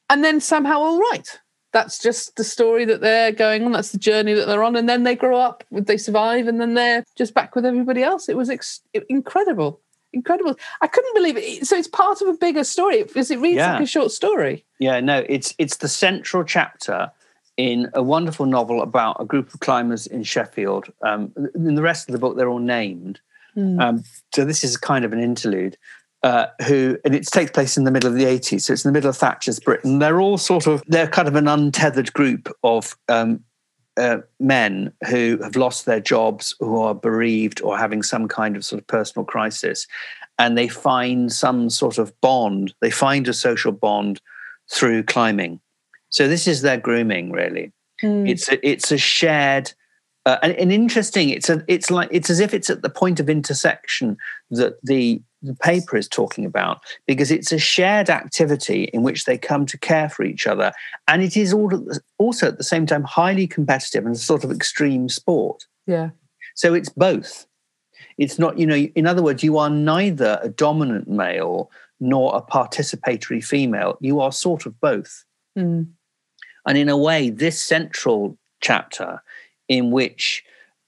and 0.09 0.23
then 0.23 0.39
somehow 0.39 0.79
all 0.79 0.99
right. 0.99 1.39
That's 1.73 1.99
just 1.99 2.37
the 2.37 2.43
story 2.43 2.85
that 2.85 3.01
they're 3.01 3.33
going 3.33 3.63
on. 3.63 3.73
That's 3.73 3.91
the 3.91 3.97
journey 3.97 4.33
that 4.33 4.45
they're 4.45 4.63
on. 4.63 4.77
And 4.77 4.87
then 4.87 5.03
they 5.03 5.15
grow 5.15 5.37
up, 5.37 5.63
they 5.71 5.97
survive, 5.97 6.47
and 6.47 6.59
then 6.59 6.73
they're 6.73 7.03
just 7.17 7.33
back 7.33 7.53
with 7.53 7.65
everybody 7.65 8.01
else. 8.01 8.27
It 8.27 8.37
was 8.37 8.49
ex- 8.49 8.81
incredible 9.09 9.81
incredible. 10.13 10.55
I 10.81 10.87
couldn't 10.87 11.13
believe 11.13 11.37
it. 11.37 11.65
So 11.67 11.75
it's 11.75 11.87
part 11.87 12.21
of 12.21 12.27
a 12.27 12.33
bigger 12.33 12.63
story 12.63 13.03
because 13.03 13.31
it 13.31 13.39
reads 13.39 13.57
yeah. 13.57 13.73
like 13.73 13.83
a 13.83 13.87
short 13.87 14.11
story. 14.11 14.65
Yeah, 14.79 14.99
no, 14.99 15.25
it's 15.27 15.53
it's 15.57 15.77
the 15.77 15.87
central 15.87 16.43
chapter 16.43 17.11
in 17.57 17.89
a 17.93 18.01
wonderful 18.01 18.45
novel 18.45 18.81
about 18.81 19.17
a 19.19 19.25
group 19.25 19.53
of 19.53 19.59
climbers 19.59 20.07
in 20.07 20.23
Sheffield. 20.23 20.91
Um, 21.03 21.33
in 21.55 21.75
the 21.75 21.81
rest 21.81 22.09
of 22.09 22.13
the 22.13 22.19
book, 22.19 22.37
they're 22.37 22.49
all 22.49 22.59
named. 22.59 23.19
Mm. 23.55 23.81
Um, 23.81 24.03
so 24.33 24.45
this 24.45 24.63
is 24.63 24.77
kind 24.77 25.05
of 25.05 25.13
an 25.13 25.19
interlude. 25.19 25.77
Uh, 26.23 26.45
who 26.67 26.99
and 27.03 27.15
it 27.15 27.25
takes 27.25 27.49
place 27.49 27.77
in 27.77 27.83
the 27.83 27.89
middle 27.89 28.07
of 28.07 28.15
the 28.15 28.25
80s 28.25 28.61
so 28.61 28.73
it's 28.73 28.85
in 28.85 28.89
the 28.89 28.93
middle 28.93 29.09
of 29.09 29.17
thatcher's 29.17 29.59
britain 29.59 29.97
they're 29.97 30.21
all 30.21 30.37
sort 30.37 30.67
of 30.67 30.83
they're 30.85 31.07
kind 31.07 31.27
of 31.27 31.35
an 31.35 31.47
untethered 31.47 32.13
group 32.13 32.47
of 32.63 32.95
um, 33.09 33.43
uh, 33.97 34.17
men 34.39 34.93
who 35.09 35.37
have 35.43 35.55
lost 35.55 35.85
their 35.85 35.99
jobs, 35.99 36.55
who 36.59 36.79
are 36.79 36.95
bereaved 36.95 37.61
or 37.61 37.77
having 37.77 38.03
some 38.03 38.27
kind 38.27 38.55
of 38.55 38.65
sort 38.65 38.81
of 38.81 38.87
personal 38.87 39.25
crisis, 39.25 39.87
and 40.39 40.57
they 40.57 40.67
find 40.67 41.31
some 41.31 41.69
sort 41.69 41.97
of 41.97 42.19
bond. 42.21 42.73
They 42.81 42.91
find 42.91 43.27
a 43.27 43.33
social 43.33 43.71
bond 43.71 44.21
through 44.71 45.03
climbing. 45.03 45.59
So 46.09 46.27
this 46.27 46.47
is 46.47 46.61
their 46.61 46.77
grooming, 46.77 47.31
really. 47.31 47.71
Mm. 48.01 48.29
It's 48.29 48.49
a, 48.49 48.67
it's 48.67 48.91
a 48.91 48.97
shared 48.97 49.73
uh, 50.25 50.37
and, 50.43 50.53
and, 50.53 50.71
interesting. 50.71 51.29
It's 51.29 51.49
a 51.49 51.63
it's 51.67 51.89
like 51.89 52.09
it's 52.11 52.29
as 52.29 52.39
if 52.39 52.53
it's 52.53 52.69
at 52.69 52.83
the 52.83 52.89
point 52.89 53.19
of 53.19 53.29
intersection 53.29 54.17
that 54.51 54.75
the 54.83 55.21
the 55.41 55.55
paper 55.55 55.97
is 55.97 56.07
talking 56.07 56.45
about 56.45 56.81
because 57.07 57.31
it's 57.31 57.51
a 57.51 57.57
shared 57.57 58.09
activity 58.09 58.85
in 58.85 59.03
which 59.03 59.25
they 59.25 59.37
come 59.37 59.65
to 59.65 59.77
care 59.77 60.09
for 60.09 60.23
each 60.23 60.45
other. 60.45 60.71
And 61.07 61.23
it 61.23 61.35
is 61.35 61.53
also 62.17 62.47
at 62.47 62.57
the 62.57 62.63
same 62.63 62.85
time 62.85 63.03
highly 63.03 63.47
competitive 63.47 64.05
and 64.05 64.15
a 64.15 64.19
sort 64.19 64.43
of 64.43 64.51
extreme 64.51 65.09
sport. 65.09 65.65
Yeah. 65.87 66.11
So 66.55 66.73
it's 66.73 66.89
both. 66.89 67.47
It's 68.17 68.37
not, 68.37 68.59
you 68.59 68.65
know, 68.65 68.75
in 68.75 69.07
other 69.07 69.23
words, 69.23 69.43
you 69.43 69.57
are 69.57 69.69
neither 69.69 70.39
a 70.43 70.49
dominant 70.49 71.07
male 71.07 71.71
nor 71.99 72.35
a 72.35 72.41
participatory 72.41 73.43
female. 73.43 73.97
You 73.99 74.19
are 74.19 74.31
sort 74.31 74.65
of 74.65 74.79
both. 74.79 75.23
Mm. 75.57 75.87
And 76.67 76.77
in 76.77 76.89
a 76.89 76.97
way, 76.97 77.29
this 77.29 77.61
central 77.61 78.37
chapter 78.59 79.21
in 79.67 79.91
which 79.91 80.43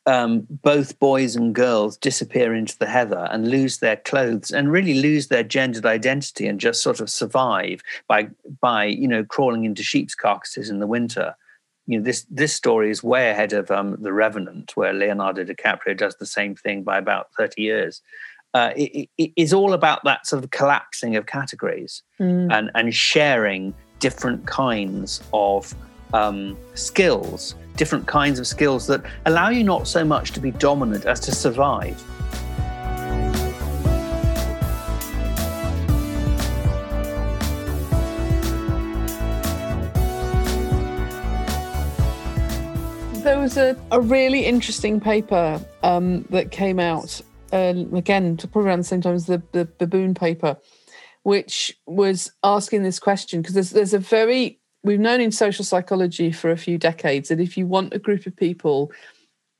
um, 0.05 0.45
both 0.49 0.99
boys 0.99 1.35
and 1.35 1.55
girls 1.55 1.97
disappear 1.97 2.53
into 2.53 2.77
the 2.77 2.87
heather 2.87 3.27
and 3.31 3.49
lose 3.49 3.77
their 3.77 3.95
clothes 3.95 4.51
and 4.51 4.71
really 4.71 4.95
lose 4.95 5.27
their 5.27 5.43
gendered 5.43 5.85
identity 5.85 6.45
and 6.47 6.59
just 6.59 6.81
sort 6.81 6.99
of 6.99 7.09
survive 7.09 7.81
by 8.07 8.27
by 8.59 8.85
you 8.85 9.07
know 9.07 9.23
crawling 9.23 9.63
into 9.63 9.83
sheep's 9.83 10.15
carcasses 10.15 10.69
in 10.69 10.79
the 10.79 10.87
winter. 10.87 11.35
You 11.87 11.99
know 11.99 12.03
this 12.03 12.25
this 12.29 12.53
story 12.53 12.89
is 12.89 13.01
way 13.03 13.29
ahead 13.29 13.53
of 13.53 13.71
um, 13.71 13.95
the 14.01 14.13
Revenant, 14.13 14.75
where 14.75 14.93
Leonardo 14.93 15.43
DiCaprio 15.45 15.95
does 15.95 16.15
the 16.17 16.25
same 16.25 16.55
thing 16.55 16.83
by 16.83 16.97
about 16.97 17.29
thirty 17.37 17.61
years. 17.61 18.01
Uh, 18.53 18.71
it, 18.75 19.09
it 19.17 19.31
is 19.35 19.51
all 19.51 19.73
about 19.73 20.03
that 20.03 20.27
sort 20.27 20.43
of 20.43 20.51
collapsing 20.51 21.15
of 21.15 21.25
categories 21.25 22.03
mm. 22.19 22.51
and 22.53 22.69
and 22.75 22.93
sharing 22.93 23.73
different 23.99 24.45
kinds 24.47 25.23
of 25.33 25.73
um, 26.13 26.57
skills 26.75 27.55
different 27.75 28.07
kinds 28.07 28.39
of 28.39 28.47
skills 28.47 28.87
that 28.87 29.03
allow 29.25 29.49
you 29.49 29.63
not 29.63 29.87
so 29.87 30.03
much 30.05 30.31
to 30.31 30.39
be 30.39 30.51
dominant 30.51 31.05
as 31.05 31.19
to 31.21 31.31
survive. 31.31 32.01
There 43.23 43.39
was 43.39 43.57
a, 43.57 43.77
a 43.91 44.01
really 44.01 44.45
interesting 44.45 44.99
paper 44.99 45.61
um, 45.81 46.23
that 46.23 46.51
came 46.51 46.79
out 46.79 47.21
uh, 47.53 47.73
again, 47.93 48.35
probably 48.35 48.63
around 48.63 48.79
the 48.79 48.83
same 48.83 49.01
time 49.01 49.13
as 49.13 49.27
the, 49.27 49.41
the 49.51 49.65
baboon 49.77 50.15
paper, 50.15 50.57
which 51.21 51.77
was 51.85 52.31
asking 52.43 52.81
this 52.83 52.99
question 52.99 53.41
because 53.41 53.53
there's 53.53 53.69
there's 53.69 53.93
a 53.93 53.99
very 53.99 54.59
we've 54.83 54.99
known 54.99 55.21
in 55.21 55.31
social 55.31 55.65
psychology 55.65 56.31
for 56.31 56.51
a 56.51 56.57
few 56.57 56.77
decades 56.77 57.29
that 57.29 57.39
if 57.39 57.57
you 57.57 57.65
want 57.65 57.93
a 57.93 57.99
group 57.99 58.25
of 58.25 58.35
people 58.35 58.91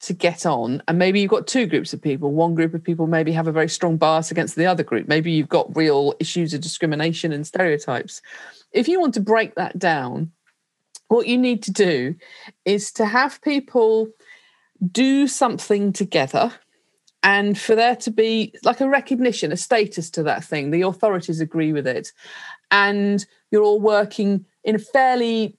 to 0.02 0.14
get 0.14 0.46
on 0.46 0.84
and 0.88 1.00
maybe 1.00 1.22
you've 1.22 1.32
got 1.32 1.48
two 1.48 1.66
groups 1.66 1.94
of 1.94 2.02
people 2.02 2.32
one 2.32 2.56
group 2.56 2.74
of 2.74 2.84
people 2.84 3.08
maybe 3.08 3.32
have 3.32 3.48
a 3.48 3.54
very 3.54 3.70
strong 3.70 3.96
bias 3.96 4.32
against 4.32 4.56
the 4.56 4.66
other 4.66 4.84
group. 4.84 5.08
Maybe 5.08 5.32
you've 5.32 5.48
got 5.48 5.76
real 5.76 6.14
issues 6.20 6.54
of 6.54 6.60
discrimination 6.60 7.32
and 7.32 7.48
stereotypes. 7.48 8.22
If 8.74 8.88
you 8.88 9.00
want 9.00 9.14
to 9.14 9.22
break 9.22 9.56
that 9.56 9.80
down 9.80 10.32
what 11.08 11.28
you 11.28 11.38
need 11.38 11.64
to 11.64 11.72
do 11.72 12.16
is 12.66 12.92
to 12.92 13.06
have 13.06 13.42
people 13.42 14.10
do 14.92 15.28
something 15.28 15.94
together 15.94 16.52
and 17.22 17.58
for 17.58 17.76
there 17.76 17.96
to 17.96 18.12
be 18.12 18.54
like 18.64 18.82
a 18.82 18.90
recognition 18.90 19.52
a 19.52 19.58
status 19.58 20.10
to 20.10 20.24
that 20.24 20.44
thing. 20.44 20.72
The 20.72 20.82
authorities 20.82 21.40
agree 21.40 21.72
with 21.72 21.88
it. 21.88 22.12
And 22.72 23.26
you're 23.52 23.64
all 23.64 23.80
working 23.80 24.46
in 24.64 24.76
a 24.76 24.80
fairly 24.80 25.58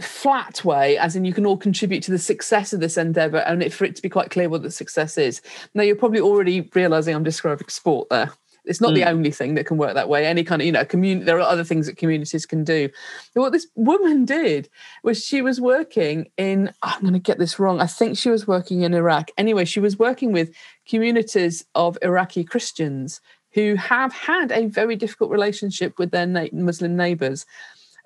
flat 0.00 0.64
way, 0.64 0.98
as 0.98 1.16
in 1.16 1.24
you 1.24 1.32
can 1.32 1.46
all 1.46 1.56
contribute 1.56 2.02
to 2.02 2.10
the 2.10 2.18
success 2.18 2.72
of 2.72 2.80
this 2.80 2.96
endeavor, 2.96 3.38
and 3.38 3.72
for 3.72 3.84
it 3.84 3.96
to 3.96 4.02
be 4.02 4.08
quite 4.08 4.30
clear 4.30 4.48
what 4.48 4.62
the 4.62 4.70
success 4.70 5.16
is. 5.16 5.40
Now, 5.74 5.82
you're 5.82 5.96
probably 5.96 6.20
already 6.20 6.68
realizing 6.74 7.14
I'm 7.14 7.24
describing 7.24 7.68
sport 7.68 8.08
there. 8.10 8.30
It's 8.66 8.80
not 8.80 8.92
mm. 8.92 8.96
the 8.96 9.04
only 9.04 9.30
thing 9.30 9.54
that 9.54 9.66
can 9.66 9.76
work 9.76 9.94
that 9.94 10.08
way. 10.08 10.26
Any 10.26 10.42
kind 10.42 10.60
of, 10.60 10.66
you 10.66 10.72
know, 10.72 10.84
community, 10.84 11.24
there 11.24 11.38
are 11.38 11.48
other 11.48 11.64
things 11.64 11.86
that 11.86 11.96
communities 11.96 12.44
can 12.44 12.64
do. 12.64 12.88
But 13.32 13.40
what 13.40 13.52
this 13.52 13.68
woman 13.76 14.24
did 14.24 14.68
was 15.04 15.24
she 15.24 15.40
was 15.40 15.60
working 15.60 16.26
in, 16.36 16.72
I'm 16.82 17.00
going 17.00 17.12
to 17.12 17.20
get 17.20 17.38
this 17.38 17.58
wrong. 17.58 17.80
I 17.80 17.86
think 17.86 18.18
she 18.18 18.28
was 18.28 18.46
working 18.46 18.82
in 18.82 18.92
Iraq. 18.92 19.30
Anyway, 19.38 19.64
she 19.64 19.80
was 19.80 19.98
working 19.98 20.32
with 20.32 20.52
communities 20.86 21.64
of 21.74 21.96
Iraqi 22.02 22.42
Christians 22.42 23.20
who 23.52 23.76
have 23.76 24.12
had 24.12 24.52
a 24.52 24.66
very 24.66 24.96
difficult 24.96 25.30
relationship 25.30 25.98
with 25.98 26.10
their 26.10 26.26
Muslim 26.52 26.96
neighbors 26.96 27.46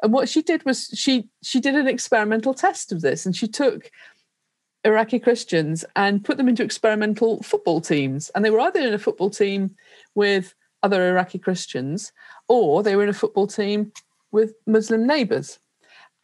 and 0.02 0.12
what 0.12 0.28
she 0.28 0.42
did 0.42 0.64
was 0.64 0.90
she 0.94 1.28
she 1.42 1.60
did 1.60 1.74
an 1.74 1.88
experimental 1.88 2.54
test 2.54 2.92
of 2.92 3.00
this, 3.00 3.26
and 3.26 3.34
she 3.34 3.48
took 3.48 3.90
Iraqi 4.84 5.18
Christians 5.18 5.84
and 5.96 6.24
put 6.24 6.36
them 6.36 6.48
into 6.48 6.62
experimental 6.62 7.42
football 7.42 7.80
teams, 7.80 8.30
and 8.30 8.44
they 8.44 8.50
were 8.50 8.60
either 8.60 8.80
in 8.80 8.94
a 8.94 8.98
football 8.98 9.30
team 9.30 9.76
with 10.14 10.54
other 10.82 11.10
Iraqi 11.10 11.38
Christians, 11.38 12.12
or 12.48 12.82
they 12.82 12.96
were 12.96 13.02
in 13.02 13.08
a 13.08 13.14
football 13.14 13.46
team 13.46 13.92
with 14.32 14.54
Muslim 14.66 15.06
neighbours. 15.06 15.58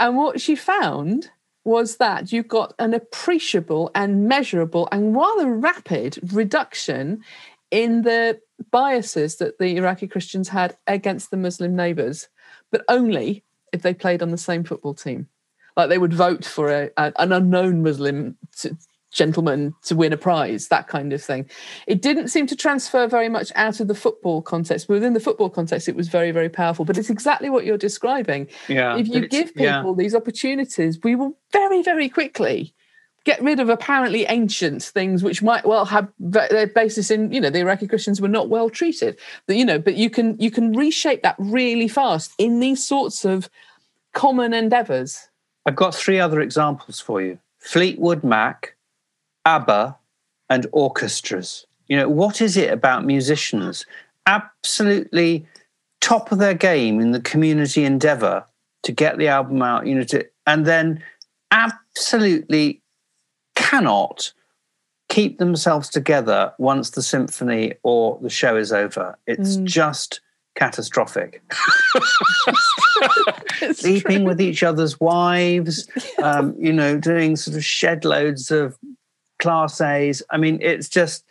And 0.00 0.16
what 0.16 0.40
she 0.40 0.56
found 0.56 1.30
was 1.64 1.96
that 1.96 2.32
you 2.32 2.42
got 2.42 2.74
an 2.78 2.94
appreciable 2.94 3.90
and 3.94 4.28
measurable 4.28 4.88
and 4.92 5.14
rather 5.14 5.50
rapid 5.50 6.18
reduction 6.32 7.22
in 7.70 8.02
the 8.02 8.40
biases 8.70 9.36
that 9.36 9.58
the 9.58 9.76
Iraqi 9.76 10.06
Christians 10.06 10.48
had 10.48 10.76
against 10.86 11.30
the 11.30 11.36
Muslim 11.36 11.74
neighbours, 11.74 12.28
but 12.70 12.84
only 12.88 13.44
if 13.72 13.82
they 13.82 13.94
played 13.94 14.22
on 14.22 14.30
the 14.30 14.38
same 14.38 14.64
football 14.64 14.94
team. 14.94 15.28
Like 15.76 15.88
they 15.88 15.98
would 15.98 16.14
vote 16.14 16.44
for 16.44 16.70
a, 16.70 16.90
a, 16.96 17.12
an 17.18 17.32
unknown 17.32 17.82
Muslim 17.82 18.38
to, 18.60 18.76
gentleman 19.12 19.74
to 19.82 19.96
win 19.96 20.12
a 20.12 20.16
prize, 20.16 20.68
that 20.68 20.88
kind 20.88 21.12
of 21.12 21.22
thing. 21.22 21.48
It 21.86 22.02
didn't 22.02 22.28
seem 22.28 22.46
to 22.48 22.56
transfer 22.56 23.06
very 23.08 23.28
much 23.28 23.50
out 23.56 23.80
of 23.80 23.88
the 23.88 23.94
football 23.94 24.42
context. 24.42 24.86
But 24.86 24.94
within 24.94 25.14
the 25.14 25.20
football 25.20 25.50
context, 25.50 25.88
it 25.88 25.96
was 25.96 26.08
very, 26.08 26.30
very 26.30 26.48
powerful. 26.48 26.84
But 26.84 26.98
it's 26.98 27.10
exactly 27.10 27.50
what 27.50 27.64
you're 27.64 27.78
describing. 27.78 28.48
Yeah. 28.68 28.96
If 28.96 29.08
you 29.08 29.26
give 29.26 29.54
people 29.54 29.64
yeah. 29.64 29.94
these 29.96 30.14
opportunities, 30.14 31.00
we 31.02 31.16
will 31.16 31.36
very, 31.52 31.82
very 31.82 32.08
quickly 32.08 32.74
get 33.26 33.42
rid 33.42 33.58
of 33.58 33.68
apparently 33.68 34.24
ancient 34.26 34.84
things 34.84 35.24
which 35.24 35.42
might 35.42 35.66
well 35.66 35.84
have 35.84 36.08
their 36.20 36.68
basis 36.68 37.10
in 37.10 37.32
you 37.32 37.40
know 37.40 37.50
the 37.50 37.58
iraqi 37.58 37.86
christians 37.88 38.20
were 38.20 38.28
not 38.28 38.48
well 38.48 38.70
treated. 38.70 39.18
But 39.46 39.56
you 39.56 39.64
know 39.64 39.78
but 39.78 39.96
you 39.96 40.08
can 40.08 40.38
you 40.38 40.50
can 40.50 40.72
reshape 40.72 41.22
that 41.22 41.34
really 41.38 41.88
fast 41.88 42.32
in 42.38 42.60
these 42.60 42.82
sorts 42.86 43.24
of 43.24 43.50
common 44.14 44.54
endeavors. 44.54 45.28
I've 45.66 45.76
got 45.76 45.94
three 45.94 46.20
other 46.20 46.40
examples 46.40 47.00
for 47.00 47.20
you. 47.20 47.38
Fleetwood 47.58 48.22
mac 48.22 48.76
abba 49.44 49.96
and 50.48 50.66
orchestras. 50.70 51.66
You 51.88 51.96
know 51.98 52.08
what 52.08 52.40
is 52.40 52.56
it 52.56 52.72
about 52.72 53.04
musicians? 53.04 53.84
Absolutely 54.26 55.46
top 56.00 56.30
of 56.30 56.38
their 56.38 56.54
game 56.54 57.00
in 57.00 57.10
the 57.10 57.20
community 57.20 57.84
endeavor 57.84 58.44
to 58.84 58.92
get 58.92 59.18
the 59.18 59.26
album 59.26 59.60
out 59.62 59.84
you 59.84 59.96
know 59.96 60.04
to 60.04 60.24
and 60.46 60.64
then 60.64 61.02
absolutely 61.50 62.80
cannot 63.70 64.32
keep 65.08 65.38
themselves 65.38 65.88
together 65.88 66.52
once 66.58 66.90
the 66.90 67.02
symphony 67.02 67.74
or 67.82 68.18
the 68.22 68.30
show 68.30 68.56
is 68.56 68.72
over. 68.72 69.18
It's 69.26 69.56
mm. 69.56 69.64
just 69.64 70.20
catastrophic. 70.54 71.42
Sleeping 73.72 74.24
with 74.24 74.40
each 74.40 74.62
other's 74.62 74.98
wives, 75.00 75.88
um, 76.22 76.54
you 76.58 76.72
know, 76.72 76.98
doing 76.98 77.36
sort 77.36 77.56
of 77.56 77.64
shed 77.64 78.04
loads 78.04 78.50
of 78.50 78.76
class 79.38 79.80
A's. 79.80 80.22
I 80.30 80.38
mean, 80.38 80.58
it's 80.62 80.88
just, 80.88 81.24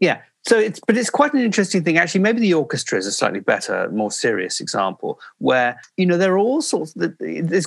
yeah. 0.00 0.20
So 0.44 0.58
it's, 0.58 0.80
but 0.86 0.96
it's 0.96 1.10
quite 1.10 1.32
an 1.32 1.40
interesting 1.40 1.84
thing. 1.84 1.98
Actually, 1.98 2.22
maybe 2.22 2.40
the 2.40 2.54
orchestra 2.54 2.98
is 2.98 3.06
a 3.06 3.12
slightly 3.12 3.40
better, 3.40 3.88
more 3.90 4.10
serious 4.10 4.60
example 4.60 5.20
where, 5.38 5.80
you 5.96 6.04
know, 6.04 6.18
there 6.18 6.32
are 6.32 6.38
all 6.38 6.60
sorts, 6.60 6.96
of, 6.96 7.16
there's 7.20 7.66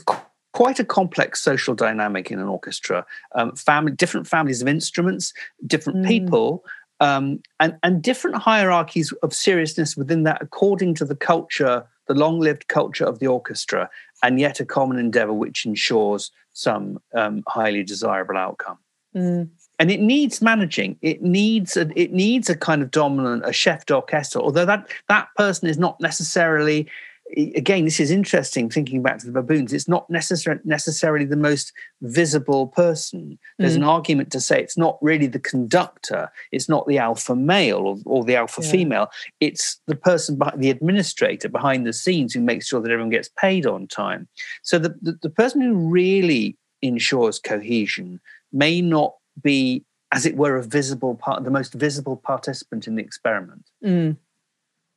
quite 0.55 0.79
a 0.79 0.85
complex 0.85 1.41
social 1.41 1.75
dynamic 1.75 2.31
in 2.31 2.39
an 2.39 2.47
orchestra. 2.47 3.05
Um, 3.35 3.53
family, 3.57 3.91
different 3.91 4.25
families 4.25 4.61
of 4.61 4.69
instruments, 4.69 5.33
different 5.67 5.99
mm. 5.99 6.07
people, 6.07 6.63
um, 7.01 7.41
and, 7.59 7.75
and 7.83 8.01
different 8.01 8.37
hierarchies 8.37 9.11
of 9.21 9.33
seriousness 9.33 9.97
within 9.97 10.23
that 10.23 10.41
according 10.41 10.93
to 10.95 11.03
the 11.03 11.15
culture, 11.15 11.85
the 12.07 12.13
long 12.13 12.39
lived 12.39 12.69
culture 12.69 13.03
of 13.03 13.19
the 13.19 13.27
orchestra, 13.27 13.89
and 14.23 14.39
yet 14.39 14.61
a 14.61 14.65
common 14.65 14.97
endeavor 14.97 15.33
which 15.33 15.65
ensures 15.65 16.31
some 16.53 16.99
um, 17.13 17.43
highly 17.49 17.83
desirable 17.83 18.37
outcome. 18.37 18.77
Mm. 19.13 19.49
And 19.77 19.91
it 19.91 19.99
needs 19.99 20.41
managing. 20.41 20.97
It 21.01 21.21
needs 21.21 21.75
a, 21.75 21.89
it 21.99 22.13
needs 22.13 22.49
a 22.49 22.55
kind 22.55 22.81
of 22.81 22.91
dominant, 22.91 23.43
a 23.45 23.51
chef 23.51 23.85
d'orchestre. 23.85 24.39
Although 24.39 24.65
that 24.65 24.87
that 25.09 25.27
person 25.35 25.67
is 25.67 25.77
not 25.77 25.99
necessarily 25.99 26.87
again, 27.35 27.85
this 27.85 27.99
is 27.99 28.11
interesting 28.11 28.69
thinking 28.69 29.01
back 29.01 29.19
to 29.19 29.25
the 29.25 29.31
baboons. 29.31 29.73
It's 29.73 29.87
not 29.87 30.09
necessar- 30.09 30.63
necessarily 30.65 31.25
the 31.25 31.35
most 31.35 31.73
visible 32.01 32.67
person. 32.67 33.37
There's 33.57 33.73
mm. 33.73 33.77
an 33.77 33.83
argument 33.83 34.31
to 34.31 34.41
say 34.41 34.61
it's 34.61 34.77
not 34.77 34.97
really 35.01 35.27
the 35.27 35.39
conductor, 35.39 36.31
it's 36.51 36.69
not 36.69 36.87
the 36.87 36.97
alpha 36.97 37.35
male 37.35 37.79
or, 37.79 37.97
or 38.05 38.23
the 38.23 38.35
alpha 38.35 38.61
yeah. 38.63 38.71
female. 38.71 39.11
It's 39.39 39.79
the 39.87 39.95
person, 39.95 40.37
behind, 40.37 40.61
the 40.61 40.69
administrator 40.69 41.49
behind 41.49 41.85
the 41.85 41.93
scenes 41.93 42.33
who 42.33 42.41
makes 42.41 42.67
sure 42.67 42.81
that 42.81 42.91
everyone 42.91 43.09
gets 43.09 43.29
paid 43.37 43.65
on 43.65 43.87
time. 43.87 44.27
So 44.63 44.79
the, 44.79 44.95
the, 45.01 45.19
the 45.21 45.29
person 45.29 45.61
who 45.61 45.75
really 45.75 46.57
ensures 46.81 47.39
cohesion 47.39 48.19
may 48.53 48.81
not 48.81 49.15
be, 49.41 49.83
as 50.11 50.25
it 50.25 50.37
were, 50.37 50.57
a 50.57 50.63
visible 50.63 51.15
part, 51.15 51.43
the 51.43 51.51
most 51.51 51.73
visible 51.73 52.15
participant 52.15 52.87
in 52.87 52.95
the 52.95 53.03
experiment. 53.03 53.65
Mm 53.83 54.17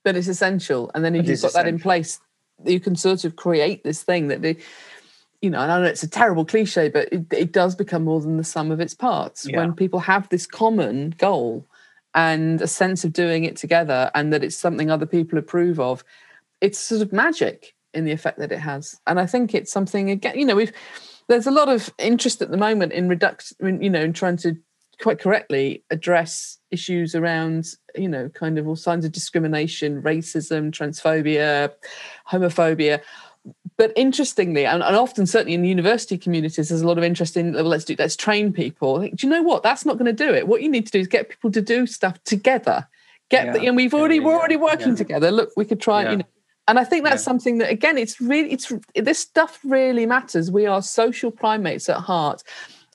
but 0.05 0.17
it's 0.17 0.29
essential. 0.29 0.91
And 0.95 1.05
then 1.05 1.15
if 1.15 1.27
it 1.27 1.29
you've 1.29 1.41
got 1.43 1.49
essential. 1.49 1.65
that 1.65 1.69
in 1.69 1.79
place, 1.79 2.19
you 2.65 2.81
can 2.81 2.97
sort 2.97 3.25
of 3.25 3.37
create 3.37 3.85
this 3.85 4.03
thing 4.03 4.29
that 4.29 4.43
the 4.43 4.57
you 5.41 5.51
know, 5.51 5.61
and 5.61 5.71
I 5.71 5.79
know 5.79 5.87
it's 5.87 6.03
a 6.03 6.09
terrible 6.09 6.45
cliche, 6.45 6.89
but 6.89 7.09
it, 7.13 7.33
it 7.33 7.53
does 7.53 7.77
become 7.77 8.05
more 8.05 8.21
than 8.21 8.39
the 8.39 8.45
sum 8.45 8.73
of 8.73 8.81
its 8.81 8.95
parts 8.95 9.47
yeah. 9.47 9.59
when 9.59 9.73
people 9.73 10.01
have 10.01 10.29
this 10.29 10.47
common 10.47 11.15
goal 11.17 11.65
and 12.15 12.61
a 12.61 12.67
sense 12.67 13.05
of 13.05 13.13
doing 13.13 13.45
it 13.45 13.57
together 13.57 14.11
and 14.15 14.33
that 14.33 14.43
it's 14.43 14.57
something 14.57 14.91
other 14.91 15.07
people 15.07 15.39
approve 15.39 15.79
of. 15.79 16.03
It's 16.61 16.79
sort 16.79 17.03
of 17.03 17.13
magic 17.13 17.77
in 17.95 18.05
the 18.05 18.11
effect 18.11 18.39
that 18.39 18.51
it 18.51 18.59
has. 18.59 19.01
And 19.07 19.21
I 19.21 19.27
think 19.27 19.55
it's 19.55 19.71
something 19.71 20.11
again, 20.11 20.37
you 20.37 20.45
know, 20.45 20.57
we've 20.57 20.73
there's 21.29 21.47
a 21.47 21.53
lot 21.53 21.69
of 21.69 21.93
interest 21.99 22.41
at 22.43 22.51
the 22.51 22.57
moment 22.57 22.93
in 22.93 23.09
reduction, 23.09 23.83
you 23.83 23.91
know, 23.91 24.03
in 24.03 24.15
trying 24.15 24.39
to 24.39 24.57
quite 25.01 25.19
correctly 25.19 25.85
address 25.91 26.59
issues 26.71 27.15
around 27.15 27.75
you 27.95 28.09
know 28.09 28.29
kind 28.31 28.59
of 28.59 28.67
all 28.67 28.77
signs 28.77 29.05
of 29.05 29.13
discrimination 29.13 30.03
racism 30.03 30.71
transphobia 30.71 31.73
homophobia. 32.31 33.01
But 33.77 33.93
interestingly 33.95 34.67
and, 34.67 34.83
and, 34.83 34.97
often 34.97 35.25
certainly 35.25 35.55
in 35.55 35.63
the 35.63 35.69
university 35.69 36.19
communities 36.19 36.69
there's 36.69 36.83
a 36.83 36.87
lot 36.87 36.99
of 36.99 37.05
interest 37.05 37.37
in 37.37 37.53
well, 37.53 37.65
let's 37.65 37.85
do 37.85 37.95
let's 37.99 38.17
train 38.17 38.53
people. 38.53 38.99
Do 38.99 39.15
you 39.21 39.29
know 39.29 39.43
what? 39.43 39.63
That's 39.63 39.87
not 39.87 39.99
going 39.99 40.15
to 40.15 40.25
do 40.25 40.35
it. 40.35 40.49
What 40.49 40.63
you 40.63 40.69
need 40.69 40.87
to 40.87 40.93
do 40.93 40.99
is 40.99 41.07
get 41.07 41.29
people 41.29 41.51
to 41.53 41.63
do 41.63 41.87
stuff 41.87 42.23
together. 42.25 42.89
Get 43.31 43.47
yeah. 43.47 43.53
the, 43.53 43.67
and 43.67 43.77
we've 43.77 43.95
already 43.95 44.17
yeah, 44.17 44.25
we're 44.25 44.37
already 44.37 44.57
working 44.57 44.91
yeah. 44.91 44.97
together. 44.97 45.31
Look 45.31 45.51
we 45.57 45.65
could 45.65 45.81
try 45.81 46.11
you 46.11 46.17
know. 46.19 46.25
And 46.67 46.79
I 46.79 46.85
think 46.85 47.05
that's 47.05 47.23
something 47.23 47.59
that 47.59 47.71
again 47.71 47.97
it's 47.97 48.21
really 48.21 48.53
it's 48.53 48.71
this 48.95 49.21
stuff 49.21 49.61
really 49.65 50.05
matters. 50.05 50.51
We 50.51 50.67
are 50.67 50.83
social 50.83 51.31
primates 51.31 51.89
at 51.89 51.99
heart 51.99 52.43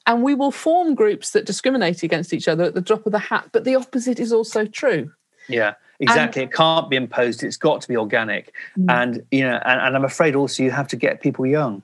and 0.06 0.24
we 0.24 0.34
will 0.34 0.52
form 0.52 0.96
groups 0.96 1.32
that 1.32 1.46
discriminate 1.46 2.04
against 2.04 2.34
each 2.34 2.48
other 2.48 2.66
at 2.66 2.74
the 2.74 2.82
drop 2.82 3.06
of 3.06 3.12
the 3.12 3.20
hat 3.20 3.50
but 3.52 3.64
the 3.64 3.76
opposite 3.76 4.20
is 4.20 4.32
also 4.32 4.66
true. 4.66 5.12
Yeah 5.48 5.76
exactly. 6.00 6.44
And, 6.44 6.52
it 6.52 6.56
can't 6.56 6.90
be 6.90 6.96
imposed. 6.96 7.44
It's 7.44 7.58
got 7.58 7.82
to 7.82 7.88
be 7.88 7.98
organic. 7.98 8.54
Mm. 8.78 8.92
and 8.92 9.26
you 9.32 9.44
know 9.44 9.60
and, 9.66 9.80
and, 9.82 9.96
i'm 9.96 10.06
afraid 10.06 10.36
also 10.36 10.64
you 10.64 10.72
have 10.72 10.88
to 10.90 10.96
get 10.96 11.22
people 11.22 11.46
young. 11.46 11.84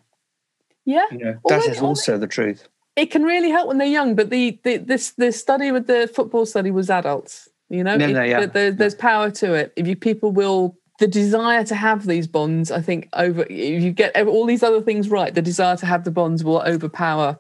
Yeah. 0.86 1.06
You 1.12 1.18
know 1.18 1.40
that 1.46 1.66
is 1.66 1.82
also 1.82 2.18
the 2.18 2.28
truth. 2.28 2.68
It 2.96 3.12
can 3.12 3.24
really 3.24 3.50
help 3.50 3.68
when 3.68 3.78
they're 3.78 3.88
young 3.88 4.16
but 4.16 4.30
the, 4.30 4.60
the 4.64 4.78
this 4.78 5.12
the 5.12 5.32
study 5.32 5.72
with 5.72 5.88
the 5.88 6.12
football 6.14 6.46
study 6.46 6.72
was 6.72 6.90
adults 6.90 7.50
you 7.70 7.84
know? 7.84 7.96
No, 7.98 8.08
no, 8.08 8.24
yeah. 8.24 8.48
there, 8.48 8.72
there's 8.72 8.96
power 8.96 9.30
to 9.30 9.54
it. 9.54 9.72
If 9.76 9.86
you 9.86 9.96
people 9.96 10.32
will 10.32 10.76
the 11.00 11.08
desire 11.08 11.64
to 11.64 11.76
have 11.76 12.06
these 12.06 12.28
bonds 12.28 12.72
i 12.72 12.82
think 12.82 13.08
over 13.14 13.46
if 13.50 13.82
you 13.82 13.94
get 13.94 14.14
all 14.28 14.46
these 14.46 14.64
other 14.64 14.82
things 14.82 15.08
right 15.08 15.34
the 15.34 15.42
desire 15.42 15.78
to 15.78 15.86
have 15.86 16.04
the 16.04 16.12
bonds 16.12 16.44
will 16.44 16.60
overpower 16.64 17.40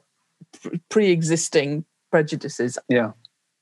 pre-existing 0.90 1.86
prejudices. 2.12 2.78
Yeah. 2.88 3.12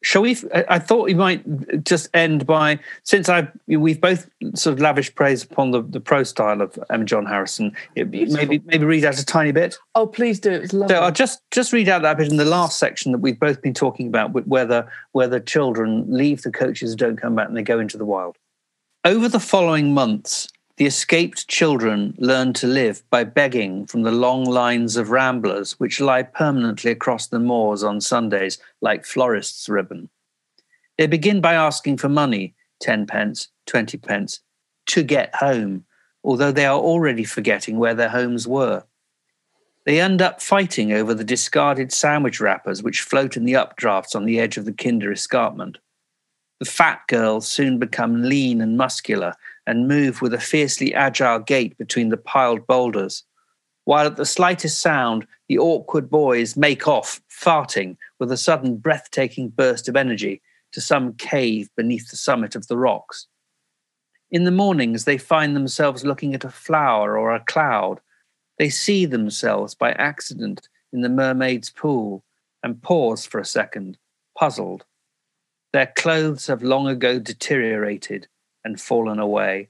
Shall 0.03 0.21
we? 0.21 0.38
I 0.53 0.77
thought 0.77 1.05
we 1.05 1.15
might 1.15 1.83
just 1.83 2.07
end 2.13 2.45
by 2.45 2.79
since 3.01 3.29
I 3.29 3.47
we've 3.65 3.99
both 3.99 4.29
sort 4.53 4.73
of 4.73 4.79
lavished 4.79 5.15
praise 5.15 5.43
upon 5.43 5.71
the, 5.71 5.81
the 5.81 5.99
pro 5.99 6.21
style 6.21 6.61
of 6.61 6.77
M. 6.91 7.07
John 7.07 7.25
Harrison. 7.25 7.71
It, 7.95 8.11
maybe 8.11 8.61
maybe 8.65 8.85
read 8.85 9.05
out 9.05 9.19
a 9.19 9.25
tiny 9.25 9.51
bit. 9.51 9.79
Oh, 9.95 10.05
please 10.05 10.39
do. 10.39 10.51
It's 10.51 10.71
lovely. 10.71 10.95
So 10.95 11.01
I'll 11.01 11.11
just 11.11 11.41
just 11.49 11.73
read 11.73 11.89
out 11.89 12.03
that 12.03 12.17
bit 12.17 12.29
in 12.29 12.38
the 12.38 12.45
last 12.45 12.77
section 12.77 13.11
that 13.11 13.17
we've 13.17 13.39
both 13.39 13.63
been 13.63 13.73
talking 13.73 14.07
about, 14.07 14.33
whether 14.47 14.88
whether 15.13 15.39
children 15.39 16.05
leave 16.07 16.43
the 16.43 16.51
coaches 16.51 16.95
don't 16.95 17.17
come 17.17 17.33
back 17.33 17.47
and 17.47 17.57
they 17.57 17.63
go 17.63 17.79
into 17.79 17.97
the 17.97 18.05
wild. 18.05 18.38
Over 19.03 19.27
the 19.27 19.39
following 19.39 19.95
months, 19.95 20.47
the 20.78 20.86
escaped 20.86 21.47
children 21.47 22.13
learn 22.19 22.53
to 22.53 22.67
live 22.67 23.01
by 23.09 23.23
begging 23.23 23.88
from 23.88 24.03
the 24.03 24.11
long 24.11 24.45
lines 24.45 24.95
of 24.95 25.09
ramblers 25.09 25.80
which 25.80 25.99
lie 25.99 26.21
permanently 26.21 26.91
across 26.91 27.28
the 27.28 27.39
moors 27.39 27.84
on 27.84 27.99
Sundays 27.99 28.59
like 28.82 29.03
florist's 29.03 29.67
ribbon. 29.67 30.07
They 30.97 31.07
begin 31.07 31.41
by 31.41 31.55
asking 31.55 31.97
for 31.97 32.09
money, 32.09 32.53
10 32.82 33.07
pence, 33.07 33.49
20 33.65 33.97
pence, 33.97 34.41
to 34.88 35.01
get 35.01 35.36
home, 35.36 35.84
although 36.23 36.51
they 36.51 36.65
are 36.67 36.80
already 36.80 37.23
forgetting 37.23 37.80
where 37.80 37.95
their 37.95 38.09
homes 38.09 38.47
were. 38.47 38.84
They 39.86 39.99
end 39.99 40.21
up 40.21 40.41
fighting 40.41 40.91
over 40.91 41.15
the 41.15 41.23
discarded 41.23 41.91
sandwich 41.91 42.39
wrappers 42.39 42.84
which 42.84 43.01
float 43.01 43.36
in 43.36 43.45
the 43.45 43.53
updrafts 43.53 44.15
on 44.15 44.25
the 44.25 44.39
edge 44.39 44.57
of 44.57 44.65
the 44.65 44.73
Kinder 44.73 45.11
escarpment. 45.11 45.80
The 46.59 46.65
fat 46.65 47.01
girls 47.07 47.47
soon 47.47 47.80
become 47.80 48.23
lean 48.23 48.61
and 48.61 48.78
muscular 48.78 49.34
and 49.68 49.88
move 49.88 50.22
with 50.22 50.34
a 50.34 50.39
fiercely 50.39 50.93
agile 50.95 51.39
gait 51.39 51.78
between 51.78 52.09
the 52.09 52.18
piled 52.18 52.65
boulders, 52.65 53.24
while 53.84 54.07
at 54.07 54.15
the 54.15 54.26
slightest 54.26 54.82
sound, 54.82 55.28
the 55.49 55.59
awkward 55.59 56.09
boys 56.09 56.57
make 56.57 56.88
off, 56.88 57.22
farting, 57.30 57.97
with 58.20 58.32
a 58.32 58.38
sudden 58.38 58.78
breathtaking 58.78 59.49
burst 59.49 59.88
of 59.88 59.95
energy 59.95 60.41
to 60.72 60.82
some 60.82 61.13
cave 61.13 61.70
beneath 61.76 62.09
the 62.09 62.18
summit 62.18 62.55
of 62.55 62.68
the 62.68 62.78
rocks. 62.78 63.28
In 64.32 64.45
the 64.45 64.51
mornings, 64.51 65.05
they 65.05 65.18
find 65.18 65.55
themselves 65.55 66.05
looking 66.05 66.34
at 66.34 66.43
a 66.43 66.49
flower 66.49 67.18
or 67.18 67.34
a 67.34 67.43
cloud. 67.43 67.99
They 68.57 68.70
see 68.70 69.05
themselves 69.05 69.76
by 69.76 69.91
accident 69.93 70.68
in 70.91 71.01
the 71.01 71.09
mermaid's 71.09 71.70
pool 71.70 72.24
and 72.63 72.82
pause 72.82 73.26
for 73.26 73.39
a 73.39 73.45
second, 73.45 73.97
puzzled. 74.38 74.86
Their 75.72 75.93
clothes 75.95 76.47
have 76.47 76.63
long 76.63 76.88
ago 76.88 77.20
deteriorated 77.20 78.28
and 78.63 78.79
fallen 78.79 79.19
away. 79.19 79.69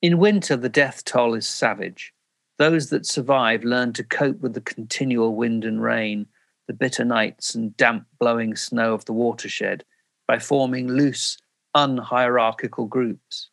In 0.00 0.18
winter, 0.18 0.56
the 0.56 0.68
death 0.68 1.04
toll 1.04 1.34
is 1.34 1.46
savage. 1.46 2.12
Those 2.58 2.90
that 2.90 3.06
survive 3.06 3.64
learn 3.64 3.92
to 3.94 4.04
cope 4.04 4.40
with 4.40 4.54
the 4.54 4.60
continual 4.60 5.34
wind 5.34 5.64
and 5.64 5.82
rain, 5.82 6.26
the 6.66 6.72
bitter 6.72 7.04
nights 7.04 7.54
and 7.54 7.76
damp 7.76 8.06
blowing 8.18 8.56
snow 8.56 8.94
of 8.94 9.04
the 9.04 9.12
watershed 9.12 9.84
by 10.26 10.38
forming 10.38 10.88
loose, 10.88 11.38
unhierarchical 11.74 12.86
groups. 12.86 13.48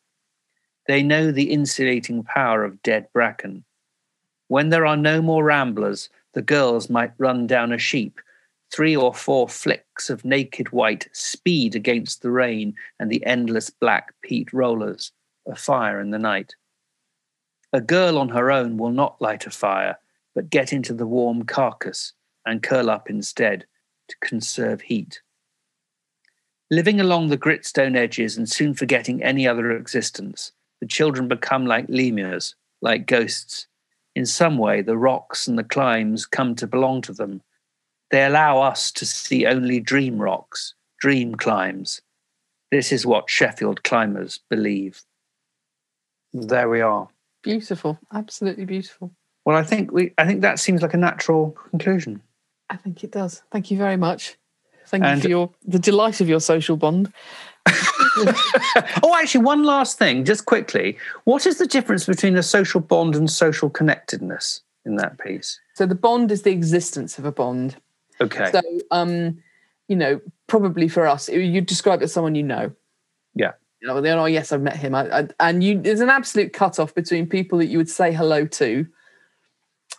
They 0.88 1.04
know 1.04 1.32
the 1.32 1.52
insulating 1.52 2.24
power 2.24 2.64
of 2.64 2.82
dead 2.82 3.08
bracken. 3.14 3.64
When 4.48 4.70
there 4.70 4.86
are 4.86 4.98
no 4.98 5.22
more 5.22 5.44
ramblers, 5.44 6.10
the 6.34 6.42
girls 6.42 6.90
might 6.90 7.14
run 7.18 7.48
down 7.48 7.72
a 7.72 7.78
sheep 7.78 8.20
three 8.72 8.96
or 8.96 9.14
four 9.14 9.48
flicks 9.48 10.10
of 10.10 10.26
naked 10.26 10.72
white 10.72 11.08
speed 11.12 11.76
against 11.76 12.22
the 12.22 12.32
rain 12.32 12.76
and 13.00 13.10
the 13.10 13.26
endless 13.26 13.70
black 13.70 14.14
peat 14.22 14.52
rollers, 14.54 15.12
a 15.48 15.56
fire 15.56 16.00
in 16.00 16.12
the 16.12 16.20
night. 16.20 16.56
A 17.74 17.82
girl 17.82 18.18
on 18.18 18.30
her 18.30 18.52
own 18.52 18.78
will 18.78 18.92
not 18.92 19.22
light 19.22 19.46
a 19.46 19.52
fire, 19.52 19.98
but 20.36 20.50
get 20.50 20.74
into 20.74 20.94
the 20.94 21.08
warm 21.08 21.44
carcass 21.44 22.14
and 22.46 22.64
curl 22.64 22.90
up 22.90 23.10
instead 23.10 23.66
to 24.08 24.16
conserve 24.22 24.82
heat. 24.82 25.22
Living 26.72 27.00
along 27.00 27.28
the 27.28 27.38
gritstone 27.38 27.96
edges 27.96 28.38
and 28.38 28.48
soon 28.48 28.74
forgetting 28.74 29.24
any 29.24 29.48
other 29.48 29.72
existence, 29.72 30.52
the 30.80 30.88
children 30.88 31.28
become 31.28 31.66
like 31.66 31.86
lemurs, 31.90 32.56
like 32.82 33.08
ghosts, 33.08 33.68
In 34.16 34.26
some 34.26 34.58
way, 34.58 34.82
the 34.82 34.98
rocks 34.98 35.48
and 35.48 35.58
the 35.58 35.64
climbs 35.64 36.26
come 36.26 36.56
to 36.56 36.68
belong 36.68 37.02
to 37.04 37.14
them. 37.14 37.42
They 38.12 38.26
allow 38.26 38.62
us 38.62 38.92
to 38.94 39.06
see 39.06 39.46
only 39.46 39.80
dream 39.80 40.20
rocks, 40.20 40.74
dream 41.00 41.36
climbs. 41.36 42.02
This 42.72 42.92
is 42.92 43.06
what 43.06 43.30
Sheffield 43.30 43.84
climbers 43.84 44.40
believe. 44.50 45.04
There 46.34 46.70
we 46.70 46.82
are. 46.82 47.08
Beautiful, 47.42 48.00
absolutely 48.14 48.66
beautiful. 48.66 49.12
Well, 49.46 49.58
I 49.58 49.64
think 49.64 49.92
we. 49.92 50.14
I 50.18 50.26
think 50.26 50.42
that 50.42 50.60
seems 50.60 50.82
like 50.82 50.94
a 50.94 50.98
natural 50.98 51.52
conclusion. 51.72 52.22
I 52.70 52.76
think 52.76 53.04
it 53.04 53.12
does. 53.12 53.42
Thank 53.52 53.72
you 53.72 53.78
very 53.78 53.98
much. 53.98 54.38
Thank 54.86 55.06
you 55.06 55.22
for 55.22 55.28
your 55.28 55.50
the 55.66 55.80
delight 55.80 56.20
of 56.22 56.28
your 56.28 56.40
social 56.40 56.76
bond. 56.76 57.14
oh, 57.68 59.16
actually, 59.20 59.44
one 59.44 59.64
last 59.64 59.98
thing, 59.98 60.26
just 60.26 60.46
quickly. 60.46 60.98
What 61.24 61.46
is 61.46 61.58
the 61.58 61.68
difference 61.68 62.06
between 62.06 62.36
a 62.36 62.44
social 62.44 62.82
bond 62.82 63.16
and 63.16 63.30
social 63.30 63.70
connectedness 63.70 64.62
in 64.86 64.96
that 64.96 65.20
piece? 65.20 65.60
So 65.76 65.86
the 65.86 65.96
bond 65.96 66.32
is 66.32 66.42
the 66.42 66.52
existence 66.52 67.20
of 67.20 67.26
a 67.26 67.32
bond. 67.32 67.76
Okay. 68.22 68.52
So, 68.52 68.62
um, 68.92 69.40
you 69.88 69.96
know, 69.96 70.22
probably 70.48 70.88
for 70.88 71.08
us, 71.08 71.30
you 71.30 71.62
describe 71.62 72.02
it 72.02 72.06
as 72.06 72.14
someone 72.14 72.36
you 72.36 72.44
know. 72.44 72.72
Yeah. 73.36 73.54
You 73.82 73.88
know, 73.88 73.96
oh 73.96 74.26
yes, 74.26 74.52
I've 74.52 74.62
met 74.62 74.76
him. 74.76 74.94
I, 74.94 75.20
I, 75.20 75.28
and 75.40 75.64
you, 75.64 75.82
there's 75.82 76.02
an 76.02 76.10
absolute 76.10 76.52
cutoff 76.52 76.94
between 76.94 77.28
people 77.28 77.60
that 77.60 77.68
you 77.68 77.78
would 77.78 77.90
say 77.90 78.12
hello 78.12 78.46
to, 78.46 78.86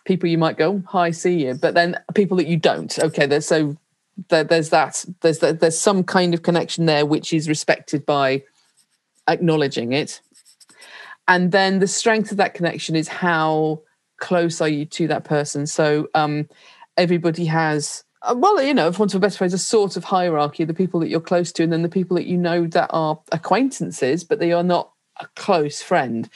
people 0.05 0.29
you 0.29 0.39
might 0.39 0.59
go 0.59 0.83
hi, 0.87 1.11
see 1.11 1.47
you, 1.47 1.55
but 1.55 1.75
then 1.75 1.97
people 2.15 2.37
that 2.37 2.47
you 2.47 2.57
don't. 2.57 2.99
Okay, 2.99 3.27
there's 3.27 3.47
so 3.47 3.77
there, 4.29 4.45
there's 4.45 4.71
that. 4.71 5.05
There's 5.21 5.39
that. 5.39 5.61
There's 5.61 5.79
some 5.79 6.05
kind 6.05 6.35
of 6.35 6.43
connection 6.43 6.87
there 6.87 7.07
which 7.07 7.33
is 7.33 7.49
respected 7.49 8.05
by 8.05 8.45
acknowledging 9.29 9.93
it, 9.93 10.21
and 11.27 11.53
then 11.53 11.79
the 11.79 11.87
strength 11.87 12.31
of 12.31 12.37
that 12.37 12.55
connection 12.55 12.97
is 12.97 13.09
how 13.09 13.83
close 14.19 14.61
are 14.61 14.69
you 14.69 14.85
to 14.85 15.09
that 15.09 15.25
person. 15.25 15.67
So 15.67 16.09
um, 16.15 16.49
everybody 16.97 17.47
has 17.47 18.05
well, 18.35 18.63
you 18.63 18.75
know, 18.75 18.93
for 18.93 19.01
want 19.01 19.15
of 19.15 19.19
a 19.19 19.21
better 19.21 19.39
phrase, 19.39 19.55
a 19.55 19.59
sort 19.59 19.97
of 19.97 20.05
hierarchy: 20.05 20.65
the 20.65 20.75
people 20.75 21.01
that 21.01 21.09
you're 21.09 21.21
close 21.21 21.53
to, 21.53 21.63
and 21.63 21.73
then 21.73 21.83
the 21.83 21.89
people 21.89 22.17
that 22.17 22.27
you 22.27 22.37
know 22.37 22.67
that 22.69 22.91
are 22.93 23.19
acquaintances, 23.33 24.25
but 24.25 24.39
they 24.39 24.53
are 24.53 24.63
not 24.63 24.93
a 25.21 25.27
close 25.37 25.83
friend. 25.83 26.29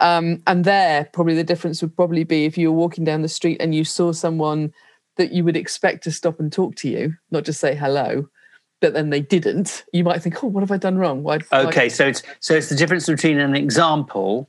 Um, 0.00 0.42
and 0.46 0.64
there, 0.64 1.08
probably 1.12 1.34
the 1.34 1.44
difference 1.44 1.82
would 1.82 1.96
probably 1.96 2.24
be 2.24 2.44
if 2.44 2.56
you 2.56 2.70
were 2.70 2.78
walking 2.78 3.04
down 3.04 3.22
the 3.22 3.28
street 3.28 3.60
and 3.60 3.74
you 3.74 3.84
saw 3.84 4.12
someone 4.12 4.72
that 5.16 5.32
you 5.32 5.42
would 5.44 5.56
expect 5.56 6.04
to 6.04 6.12
stop 6.12 6.38
and 6.38 6.52
talk 6.52 6.76
to 6.76 6.88
you, 6.88 7.14
not 7.32 7.44
just 7.44 7.60
say 7.60 7.74
hello, 7.74 8.28
but 8.80 8.92
then 8.94 9.10
they 9.10 9.20
didn't. 9.20 9.84
You 9.92 10.04
might 10.04 10.22
think, 10.22 10.42
"Oh, 10.42 10.46
what 10.48 10.60
have 10.60 10.70
I 10.70 10.76
done 10.76 10.98
wrong?" 10.98 11.22
Why? 11.22 11.38
why- 11.48 11.64
Okay, 11.66 11.88
so 11.88 12.06
it's 12.06 12.22
so 12.40 12.54
it's 12.54 12.68
the 12.68 12.76
difference 12.76 13.06
between 13.06 13.38
an 13.38 13.54
example 13.56 14.48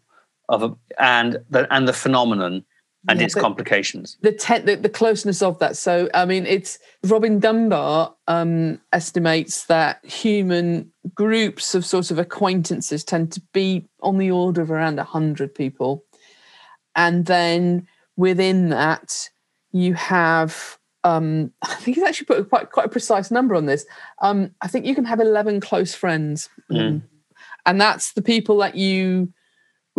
of 0.50 0.64
a 0.64 0.76
and 1.00 1.38
the 1.50 1.72
and 1.74 1.88
the 1.88 1.94
phenomenon 1.94 2.66
and 3.08 3.20
Yeah, 3.20 3.26
its 3.28 3.36
complications. 3.36 4.18
the, 4.22 4.32
te- 4.34 4.60
the 4.60 4.76
the 4.76 4.90
closeness 4.90 5.42
of 5.42 5.58
that. 5.60 5.78
So 5.78 6.10
I 6.14 6.26
mean, 6.26 6.46
it's 6.46 6.80
Robin 7.06 7.40
Dunbar 7.40 8.14
um, 8.28 8.82
estimates 8.92 9.66
that 9.68 10.04
human 10.06 10.92
groups 11.16 11.76
of 11.76 11.86
sort 11.86 12.12
of 12.12 12.20
acquaintances 12.20 13.04
tend 13.04 13.32
to 13.34 13.42
be 13.54 13.88
on 14.02 14.18
the 14.18 14.32
order 14.32 14.62
of 14.62 14.70
around 14.72 15.00
hundred 15.00 15.56
people, 15.56 16.04
and 16.96 17.26
then 17.26 17.88
within 18.18 18.70
that 18.70 19.30
you 19.72 19.94
have. 19.94 20.78
Um, 21.06 21.54
I 21.62 21.76
think 21.76 21.96
he's 21.96 22.04
actually 22.04 22.26
put 22.26 22.50
quite 22.50 22.72
quite 22.72 22.88
a 22.88 22.90
precise 22.90 23.32
number 23.32 23.56
on 23.56 23.66
this. 23.66 23.86
Um, 24.22 24.52
I 24.62 24.68
think 24.68 24.86
you 24.86 24.94
can 24.96 25.06
have 25.06 25.22
eleven 25.22 25.62
close 25.62 25.96
friends, 25.96 26.50
Mm. 26.70 27.02
and 27.66 27.80
that's 27.80 28.12
the 28.12 28.22
people 28.22 28.58
that 28.58 28.76
you 28.76 29.32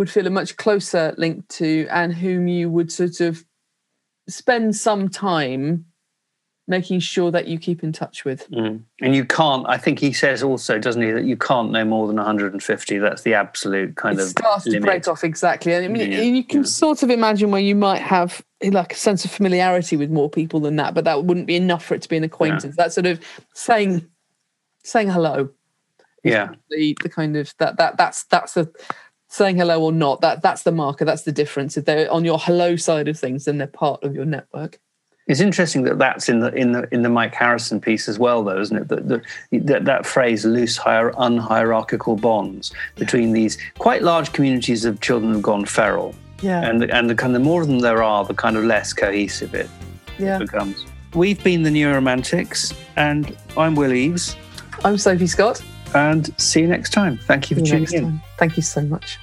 would 0.01 0.09
feel 0.09 0.25
a 0.25 0.31
much 0.31 0.57
closer 0.57 1.13
link 1.19 1.47
to 1.47 1.85
and 1.91 2.11
whom 2.11 2.47
you 2.47 2.71
would 2.71 2.91
sort 2.91 3.21
of 3.21 3.45
spend 4.27 4.75
some 4.75 5.07
time 5.07 5.85
making 6.67 6.99
sure 6.99 7.29
that 7.29 7.47
you 7.47 7.59
keep 7.59 7.83
in 7.83 7.91
touch 7.91 8.25
with. 8.25 8.49
Mm. 8.49 8.81
And 8.99 9.15
you 9.15 9.25
can't. 9.25 9.63
I 9.69 9.77
think 9.77 9.99
he 9.99 10.11
says 10.11 10.41
also, 10.41 10.79
doesn't 10.79 11.03
he, 11.03 11.11
that 11.11 11.25
you 11.25 11.37
can't 11.37 11.69
know 11.69 11.85
more 11.85 12.07
than 12.07 12.15
150. 12.15 12.97
That's 12.97 13.21
the 13.21 13.35
absolute 13.35 13.95
kind 13.95 14.17
it 14.17 14.23
of 14.23 14.29
starts 14.29 14.63
to 14.63 14.79
break 14.79 15.07
off 15.07 15.23
exactly. 15.23 15.71
And 15.71 15.85
I 15.85 15.87
mean, 15.87 16.11
Yeah, 16.11 16.21
you 16.21 16.43
can 16.43 16.61
yeah. 16.61 16.65
sort 16.65 17.03
of 17.03 17.11
imagine 17.11 17.51
where 17.51 17.61
you 17.61 17.75
might 17.75 18.01
have 18.01 18.43
like 18.63 18.93
a 18.93 18.95
sense 18.95 19.23
of 19.23 19.29
familiarity 19.29 19.97
with 19.97 20.09
more 20.09 20.31
people 20.31 20.59
than 20.61 20.77
that, 20.77 20.95
but 20.95 21.03
that 21.03 21.25
wouldn't 21.25 21.45
be 21.45 21.57
enough 21.57 21.85
for 21.85 21.93
it 21.93 22.01
to 22.01 22.09
be 22.09 22.17
an 22.17 22.23
acquaintance. 22.23 22.75
That 22.75 22.91
sort 22.91 23.05
of 23.05 23.23
saying 23.53 24.07
saying 24.83 25.11
hello. 25.11 25.51
Yeah. 26.23 26.55
The, 26.71 26.97
the 27.03 27.09
kind 27.09 27.37
of 27.37 27.53
that 27.59 27.77
that 27.77 27.97
that's 27.97 28.23
that's 28.23 28.55
the 28.55 28.73
saying 29.31 29.57
hello 29.57 29.81
or 29.81 29.91
not. 29.91 30.21
That 30.21 30.41
that's 30.41 30.63
the 30.63 30.71
marker. 30.71 31.05
That's 31.05 31.23
the 31.23 31.31
difference. 31.31 31.77
If 31.77 31.85
they're 31.85 32.11
on 32.11 32.25
your 32.25 32.37
hello 32.37 32.75
side 32.75 33.07
of 33.07 33.17
things, 33.17 33.45
then 33.45 33.57
they're 33.57 33.67
part 33.67 34.03
of 34.03 34.13
your 34.13 34.25
network. 34.25 34.79
It's 35.27 35.39
interesting 35.39 35.83
that 35.83 35.97
that's 35.97 36.27
in 36.27 36.39
the 36.41 36.53
in 36.53 36.73
the 36.73 36.87
in 36.93 37.03
the 37.03 37.09
Mike 37.09 37.33
Harrison 37.33 37.79
piece 37.79 38.09
as 38.09 38.19
well, 38.19 38.43
though, 38.43 38.59
isn't 38.59 38.75
it? 38.75 38.87
That 38.89 39.23
that, 39.51 39.85
that 39.85 40.05
phrase 40.05 40.43
"loose, 40.45 40.77
hier- 40.77 41.13
unhierarchical 41.17 42.17
bonds" 42.17 42.73
between 42.95 43.31
these 43.31 43.57
quite 43.77 44.03
large 44.03 44.33
communities 44.33 44.83
of 44.83 44.99
children 44.99 45.31
who've 45.33 45.41
gone 45.41 45.65
feral, 45.65 46.13
Yeah. 46.41 46.67
and 46.67 46.83
and 46.83 47.09
the 47.09 47.15
kind 47.15 47.35
of 47.35 47.41
more 47.41 47.61
of 47.61 47.67
them 47.67 47.79
there 47.79 48.03
are, 48.03 48.25
the 48.25 48.33
kind 48.33 48.57
of 48.57 48.65
less 48.65 48.91
cohesive 48.91 49.53
it 49.55 49.69
yeah. 50.19 50.37
becomes. 50.39 50.85
We've 51.13 51.41
been 51.41 51.63
the 51.63 51.69
Neuromantics, 51.69 52.73
and 52.97 53.37
I'm 53.55 53.75
Will 53.75 53.93
Eaves, 53.93 54.35
I'm 54.83 54.97
Sophie 54.97 55.27
Scott. 55.27 55.63
And 55.93 56.33
see 56.39 56.61
you 56.61 56.67
next 56.67 56.91
time. 56.91 57.17
Thank 57.17 57.51
you 57.51 57.57
for 57.57 57.65
tuning 57.65 57.93
in. 57.93 58.03
time. 58.03 58.21
Thank 58.37 58.57
you 58.57 58.63
so 58.63 58.81
much. 58.81 59.17